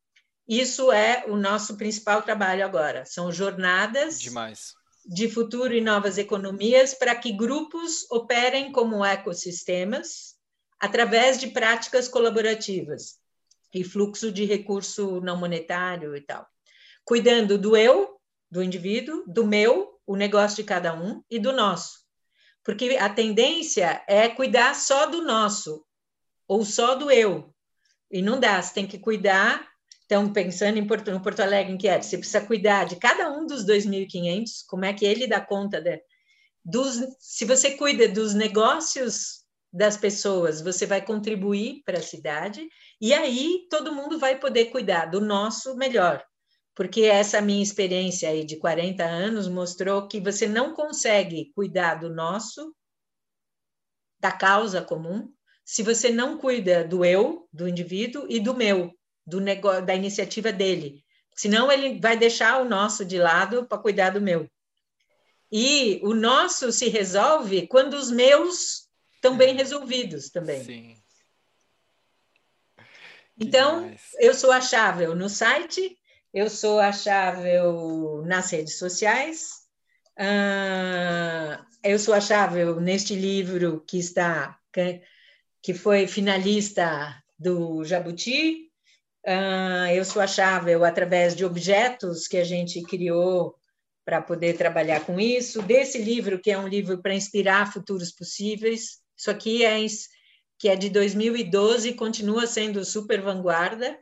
Isso 0.48 0.94
é 0.94 1.26
o 1.28 1.36
nosso 1.36 1.76
principal 1.76 2.22
trabalho 2.22 2.64
agora. 2.64 3.06
São 3.06 3.30
jornadas 3.34 4.18
Demais. 4.18 4.74
de 5.06 5.30
futuro 5.30 5.74
e 5.74 5.82
novas 5.82 6.18
economias 6.18 6.94
para 6.94 7.14
que 7.14 7.34
grupos 7.34 8.10
operem 8.10 8.72
como 8.72 9.04
ecossistemas 9.04 10.36
através 10.80 11.38
de 11.38 11.48
práticas 11.48 12.08
colaborativas 12.08 13.20
e 13.74 13.84
fluxo 13.84 14.32
de 14.32 14.46
recurso 14.46 15.20
não 15.20 15.36
monetário 15.36 16.16
e 16.16 16.22
tal. 16.22 16.48
Cuidando 17.04 17.58
do 17.58 17.76
eu, 17.76 18.22
do 18.50 18.64
indivíduo, 18.64 19.26
do 19.28 19.46
meu, 19.46 20.00
o 20.08 20.16
negócio 20.16 20.56
de 20.56 20.64
cada 20.64 20.94
um 20.94 21.22
e 21.30 21.38
do 21.38 21.52
nosso. 21.52 22.00
Porque 22.64 22.96
a 22.98 23.10
tendência 23.10 24.02
é 24.08 24.30
cuidar 24.30 24.74
só 24.76 25.08
do 25.08 25.22
nosso 25.22 25.86
ou 26.48 26.64
só 26.64 26.96
do 26.96 27.12
eu. 27.12 27.54
E 28.12 28.22
não 28.22 28.40
dá, 28.40 28.62
você 28.62 28.74
tem 28.74 28.88
que 28.88 28.98
cuidar 28.98 29.70
então, 30.10 30.34
pensando 30.34 30.80
em 30.80 30.88
Porto, 30.88 31.12
no 31.12 31.22
Porto 31.22 31.42
Alegre, 31.42 31.72
em 31.72 31.78
que 31.78 31.88
é, 31.88 32.02
você 32.02 32.18
precisa 32.18 32.42
cuidar 32.42 32.86
de 32.86 32.96
cada 32.96 33.32
um 33.32 33.46
dos 33.46 33.64
2.500, 33.64 34.66
como 34.68 34.84
é 34.84 34.92
que 34.92 35.06
ele 35.06 35.28
dá 35.28 35.40
conta 35.40 35.80
de, 35.80 36.02
dos, 36.66 36.98
se 37.20 37.46
você 37.46 37.78
cuida 37.78 38.10
dos 38.10 38.34
negócios 38.34 39.46
das 39.72 39.96
pessoas, 39.96 40.62
você 40.62 40.88
vai 40.88 41.06
contribuir 41.06 41.84
para 41.86 42.00
a 42.00 42.02
cidade, 42.02 42.68
e 43.00 43.14
aí 43.14 43.68
todo 43.70 43.94
mundo 43.94 44.18
vai 44.18 44.40
poder 44.40 44.72
cuidar 44.72 45.06
do 45.06 45.22
nosso 45.22 45.76
melhor. 45.76 46.26
Porque 46.74 47.02
essa 47.02 47.40
minha 47.40 47.62
experiência 47.62 48.30
aí 48.30 48.44
de 48.44 48.58
40 48.58 49.04
anos 49.04 49.48
mostrou 49.48 50.08
que 50.08 50.20
você 50.20 50.48
não 50.48 50.74
consegue 50.74 51.52
cuidar 51.54 52.00
do 52.00 52.10
nosso, 52.10 52.76
da 54.20 54.32
causa 54.32 54.82
comum, 54.82 55.32
se 55.70 55.84
você 55.84 56.10
não 56.10 56.36
cuida 56.36 56.84
do 56.84 57.06
eu, 57.06 57.48
do 57.54 57.68
indivíduo, 57.68 58.26
e 58.28 58.40
do 58.40 58.56
meu, 58.56 58.92
do 59.24 59.40
negócio, 59.40 59.86
da 59.86 59.94
iniciativa 59.94 60.52
dele. 60.52 61.06
Senão 61.36 61.72
ele 61.72 62.00
vai 62.00 62.18
deixar 62.18 62.60
o 62.60 62.66
nosso 62.66 63.06
de 63.06 63.20
lado 63.20 63.68
para 63.68 63.78
cuidar 63.78 64.10
do 64.10 64.20
meu. 64.20 64.50
E 65.52 66.00
o 66.02 66.16
nosso 66.16 66.72
se 66.72 66.90
resolve 66.90 67.68
quando 67.68 67.94
os 67.94 68.10
meus 68.10 68.90
estão 69.14 69.38
bem 69.38 69.56
resolvidos 69.56 70.32
também. 70.32 70.64
Sim. 70.64 70.98
Então, 73.42 73.96
eu 74.18 74.34
sou 74.34 74.52
achável 74.52 75.16
no 75.16 75.30
site, 75.30 75.98
eu 76.34 76.50
sou 76.50 76.78
achável 76.78 78.22
nas 78.26 78.52
redes 78.52 78.78
sociais, 78.78 79.66
uh, 80.20 81.66
eu 81.82 81.98
sou 81.98 82.14
achável 82.14 82.82
neste 82.82 83.16
livro 83.16 83.82
que 83.88 83.98
está 83.98 84.60
que 85.62 85.74
foi 85.74 86.08
finalista 86.08 87.16
do 87.38 87.84
Jabuti, 87.84 88.70
Uh, 89.26 89.92
eu 89.94 90.06
sou 90.06 90.22
achável 90.22 90.86
através 90.86 91.36
de 91.36 91.44
objetos 91.44 92.28
que 92.28 92.38
a 92.38 92.44
gente 92.44 92.82
criou 92.84 93.54
para 94.06 94.22
poder 94.22 94.58
trabalhar 94.58 95.06
com 95.06 95.20
isso, 95.20 95.62
desse 95.62 96.00
livro, 96.00 96.40
que 96.40 96.50
é 96.50 96.58
um 96.58 96.68
livro 96.68 97.02
para 97.02 97.14
inspirar 97.14 97.72
futuros 97.72 98.12
possíveis. 98.12 99.00
Isso 99.16 99.30
aqui 99.30 99.64
é, 99.64 99.78
que 100.58 100.70
é 100.70 100.76
de 100.76 100.90
2012 100.90 101.90
e 101.90 101.94
continua 101.94 102.48
sendo 102.48 102.84
super 102.84 103.22
vanguarda, 103.22 104.00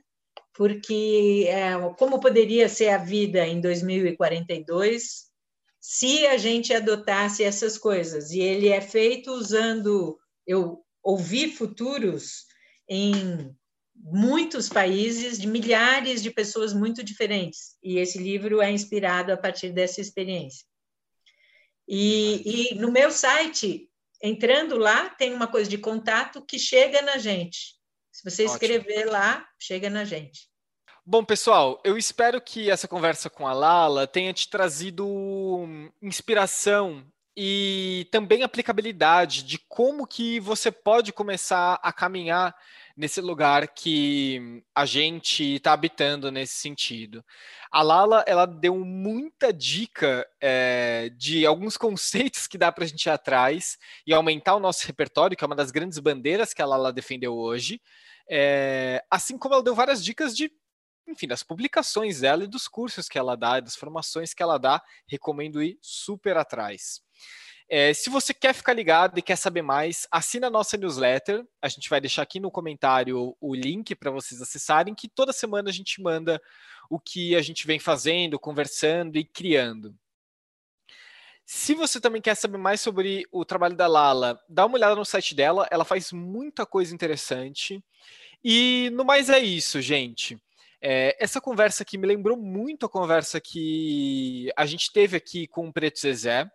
porque 0.53 1.45
é, 1.49 1.73
como 1.97 2.19
poderia 2.19 2.69
ser 2.69 2.89
a 2.89 2.97
vida 2.97 3.45
em 3.45 3.59
2042 3.59 5.27
se 5.79 6.25
a 6.27 6.37
gente 6.37 6.73
adotasse 6.73 7.43
essas 7.43 7.77
coisas? 7.77 8.31
E 8.31 8.39
ele 8.39 8.69
é 8.69 8.81
feito 8.81 9.31
usando, 9.31 10.17
eu 10.45 10.85
ouvi 11.07 11.49
futuros 11.49 12.45
em 12.89 13.55
muitos 13.95 14.67
países, 14.67 15.39
de 15.39 15.47
milhares 15.47 16.21
de 16.21 16.29
pessoas 16.29 16.73
muito 16.73 17.01
diferentes. 17.01 17.77
E 17.81 17.97
esse 17.97 18.17
livro 18.17 18.61
é 18.61 18.69
inspirado 18.69 19.31
a 19.31 19.37
partir 19.37 19.71
dessa 19.71 20.01
experiência. 20.01 20.65
E, 21.87 22.73
e 22.73 22.75
no 22.75 22.91
meu 22.91 23.09
site, 23.09 23.89
entrando 24.21 24.77
lá, 24.77 25.09
tem 25.09 25.33
uma 25.33 25.47
coisa 25.47 25.69
de 25.69 25.77
contato 25.77 26.45
que 26.45 26.59
chega 26.59 27.01
na 27.01 27.17
gente. 27.17 27.77
Se 28.11 28.29
você 28.29 28.43
escrever 28.43 28.99
Ótimo. 28.99 29.11
lá, 29.13 29.47
chega 29.57 29.89
na 29.89 30.03
gente. 30.03 30.49
Bom, 31.05 31.23
pessoal, 31.23 31.81
eu 31.85 31.97
espero 31.97 32.41
que 32.41 32.69
essa 32.69 32.87
conversa 32.87 33.29
com 33.29 33.47
a 33.47 33.53
Lala 33.53 34.05
tenha 34.05 34.33
te 34.33 34.49
trazido 34.49 35.07
inspiração 36.01 37.05
e 37.39 38.07
também 38.11 38.41
aplicabilidade 38.41 39.43
de 39.43 39.59
como 39.69 40.07
que 40.07 40.39
você 40.39 40.71
pode 40.71 41.13
começar 41.13 41.79
a 41.83 41.93
caminhar 41.93 42.55
nesse 42.97 43.21
lugar 43.21 43.67
que 43.67 44.63
a 44.73 44.87
gente 44.87 45.57
está 45.57 45.73
habitando 45.73 46.31
nesse 46.31 46.55
sentido. 46.55 47.23
A 47.71 47.83
Lala 47.83 48.23
ela 48.25 48.47
deu 48.47 48.79
muita 48.79 49.53
dica 49.53 50.27
é, 50.41 51.11
de 51.15 51.45
alguns 51.45 51.77
conceitos 51.77 52.47
que 52.47 52.57
dá 52.57 52.71
para 52.71 52.85
a 52.85 52.87
gente 52.87 53.05
ir 53.05 53.11
atrás 53.11 53.77
e 54.07 54.15
aumentar 54.15 54.55
o 54.55 54.59
nosso 54.59 54.87
repertório, 54.87 55.37
que 55.37 55.43
é 55.43 55.47
uma 55.47 55.55
das 55.55 55.69
grandes 55.69 55.99
bandeiras 55.99 56.55
que 56.55 56.61
a 56.63 56.65
Lala 56.65 56.91
defendeu 56.91 57.35
hoje. 57.35 57.79
É, 58.27 59.03
assim 59.11 59.37
como 59.37 59.53
ela 59.53 59.63
deu 59.63 59.75
várias 59.75 60.03
dicas 60.03 60.35
de 60.35 60.51
enfim, 61.07 61.27
das 61.27 61.43
publicações 61.43 62.21
dela 62.21 62.43
e 62.43 62.47
dos 62.47 62.67
cursos 62.67 63.07
que 63.07 63.17
ela 63.17 63.35
dá, 63.35 63.59
das 63.59 63.75
formações 63.75 64.33
que 64.33 64.43
ela 64.43 64.57
dá, 64.57 64.81
recomendo 65.07 65.61
ir 65.61 65.77
super 65.81 66.37
atrás. 66.37 67.01
É, 67.69 67.93
se 67.93 68.09
você 68.09 68.33
quer 68.33 68.53
ficar 68.53 68.73
ligado 68.73 69.19
e 69.19 69.21
quer 69.21 69.35
saber 69.35 69.61
mais, 69.61 70.07
assina 70.09 70.47
a 70.47 70.49
nossa 70.49 70.77
newsletter. 70.77 71.45
A 71.61 71.67
gente 71.67 71.89
vai 71.89 71.99
deixar 71.99 72.21
aqui 72.21 72.39
no 72.39 72.49
comentário 72.49 73.35
o 73.41 73.53
link 73.53 73.93
para 73.93 74.09
vocês 74.09 74.41
acessarem, 74.41 74.95
que 74.95 75.09
toda 75.09 75.33
semana 75.33 75.69
a 75.69 75.73
gente 75.73 76.01
manda 76.01 76.41
o 76.89 76.97
que 76.97 77.35
a 77.35 77.41
gente 77.41 77.67
vem 77.67 77.77
fazendo, 77.77 78.39
conversando 78.39 79.17
e 79.17 79.25
criando. 79.25 79.93
Se 81.45 81.73
você 81.73 81.99
também 81.99 82.21
quer 82.21 82.35
saber 82.35 82.57
mais 82.57 82.79
sobre 82.79 83.25
o 83.31 83.43
trabalho 83.43 83.75
da 83.75 83.87
Lala, 83.87 84.41
dá 84.49 84.65
uma 84.65 84.75
olhada 84.75 84.95
no 84.95 85.05
site 85.05 85.35
dela, 85.35 85.67
ela 85.71 85.85
faz 85.85 86.11
muita 86.11 86.65
coisa 86.65 86.93
interessante. 86.93 87.83
E 88.43 88.89
no 88.93 89.03
mais 89.03 89.29
é 89.29 89.39
isso, 89.39 89.81
gente. 89.81 90.37
É, 90.81 91.15
essa 91.19 91.41
conversa 91.41 91.83
aqui 91.83 91.97
me 91.97 92.07
lembrou 92.07 92.37
muito 92.37 92.85
a 92.85 92.89
conversa 92.89 93.41
que 93.41 94.51
a 94.55 94.65
gente 94.65 94.91
teve 94.91 95.17
aqui 95.17 95.47
com 95.47 95.67
o 95.67 95.73
Preto 95.73 95.99
Zezé. 95.99 96.49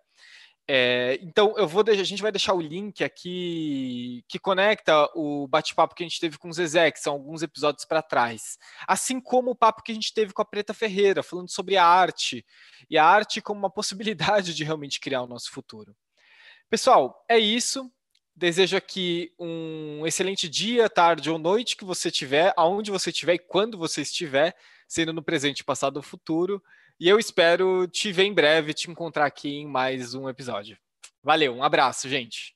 É, 0.68 1.18
então, 1.20 1.55
eu 1.59 1.66
vou, 1.66 1.83
a 1.87 2.05
gente 2.05 2.23
vai 2.23 2.31
deixar 2.31 2.55
o 2.55 2.61
link 2.61 3.03
aqui 3.03 4.25
que 4.29 4.39
conecta 4.39 5.11
o 5.14 5.49
bate-papo 5.49 5.95
que 5.95 6.05
a 6.05 6.07
gente 6.07 6.20
teve 6.20 6.39
com 6.39 6.49
o 6.49 6.53
Zezé, 6.53 6.91
que 6.93 7.01
são 7.01 7.14
alguns 7.14 7.43
episódios 7.43 7.85
para 7.85 8.01
trás. 8.01 8.57
Assim 8.87 9.20
como 9.20 9.51
o 9.51 9.57
papo 9.57 9.83
que 9.83 9.91
a 9.91 9.95
gente 9.95 10.14
teve 10.14 10.33
com 10.33 10.41
a 10.41 10.45
Preta 10.45 10.73
Ferreira, 10.73 11.23
falando 11.23 11.51
sobre 11.51 11.77
a 11.77 11.85
arte, 11.85 12.45
e 12.89 12.97
a 12.97 13.05
arte 13.05 13.43
como 13.43 13.59
uma 13.59 13.70
possibilidade 13.70 14.55
de 14.55 14.64
realmente 14.64 15.01
criar 15.01 15.23
o 15.23 15.27
nosso 15.27 15.51
futuro. 15.51 15.95
Pessoal, 16.70 17.25
é 17.29 17.39
isso. 17.39 17.91
Desejo 18.35 18.76
aqui 18.76 19.33
um 19.39 20.07
excelente 20.07 20.49
dia, 20.49 20.89
tarde 20.89 21.30
ou 21.30 21.39
noite 21.39 21.76
que 21.76 21.85
você 21.85 22.11
tiver, 22.11 22.53
aonde 22.57 22.91
você 22.91 23.11
estiver 23.11 23.35
e 23.35 23.39
quando 23.39 23.76
você 23.76 24.03
estiver, 24.03 24.57
sendo 24.89 25.12
no 25.12 25.22
presente, 25.22 25.62
passado 25.62 25.99
ou 25.99 26.03
futuro. 26.03 26.62
E 26.99 27.09
eu 27.09 27.18
espero 27.18 27.87
te 27.87 28.11
ver 28.11 28.24
em 28.24 28.33
breve, 28.33 28.72
te 28.72 28.91
encontrar 28.91 29.26
aqui 29.26 29.49
em 29.49 29.66
mais 29.66 30.14
um 30.14 30.28
episódio. 30.28 30.78
Valeu, 31.22 31.55
um 31.55 31.62
abraço, 31.62 32.09
gente. 32.09 32.55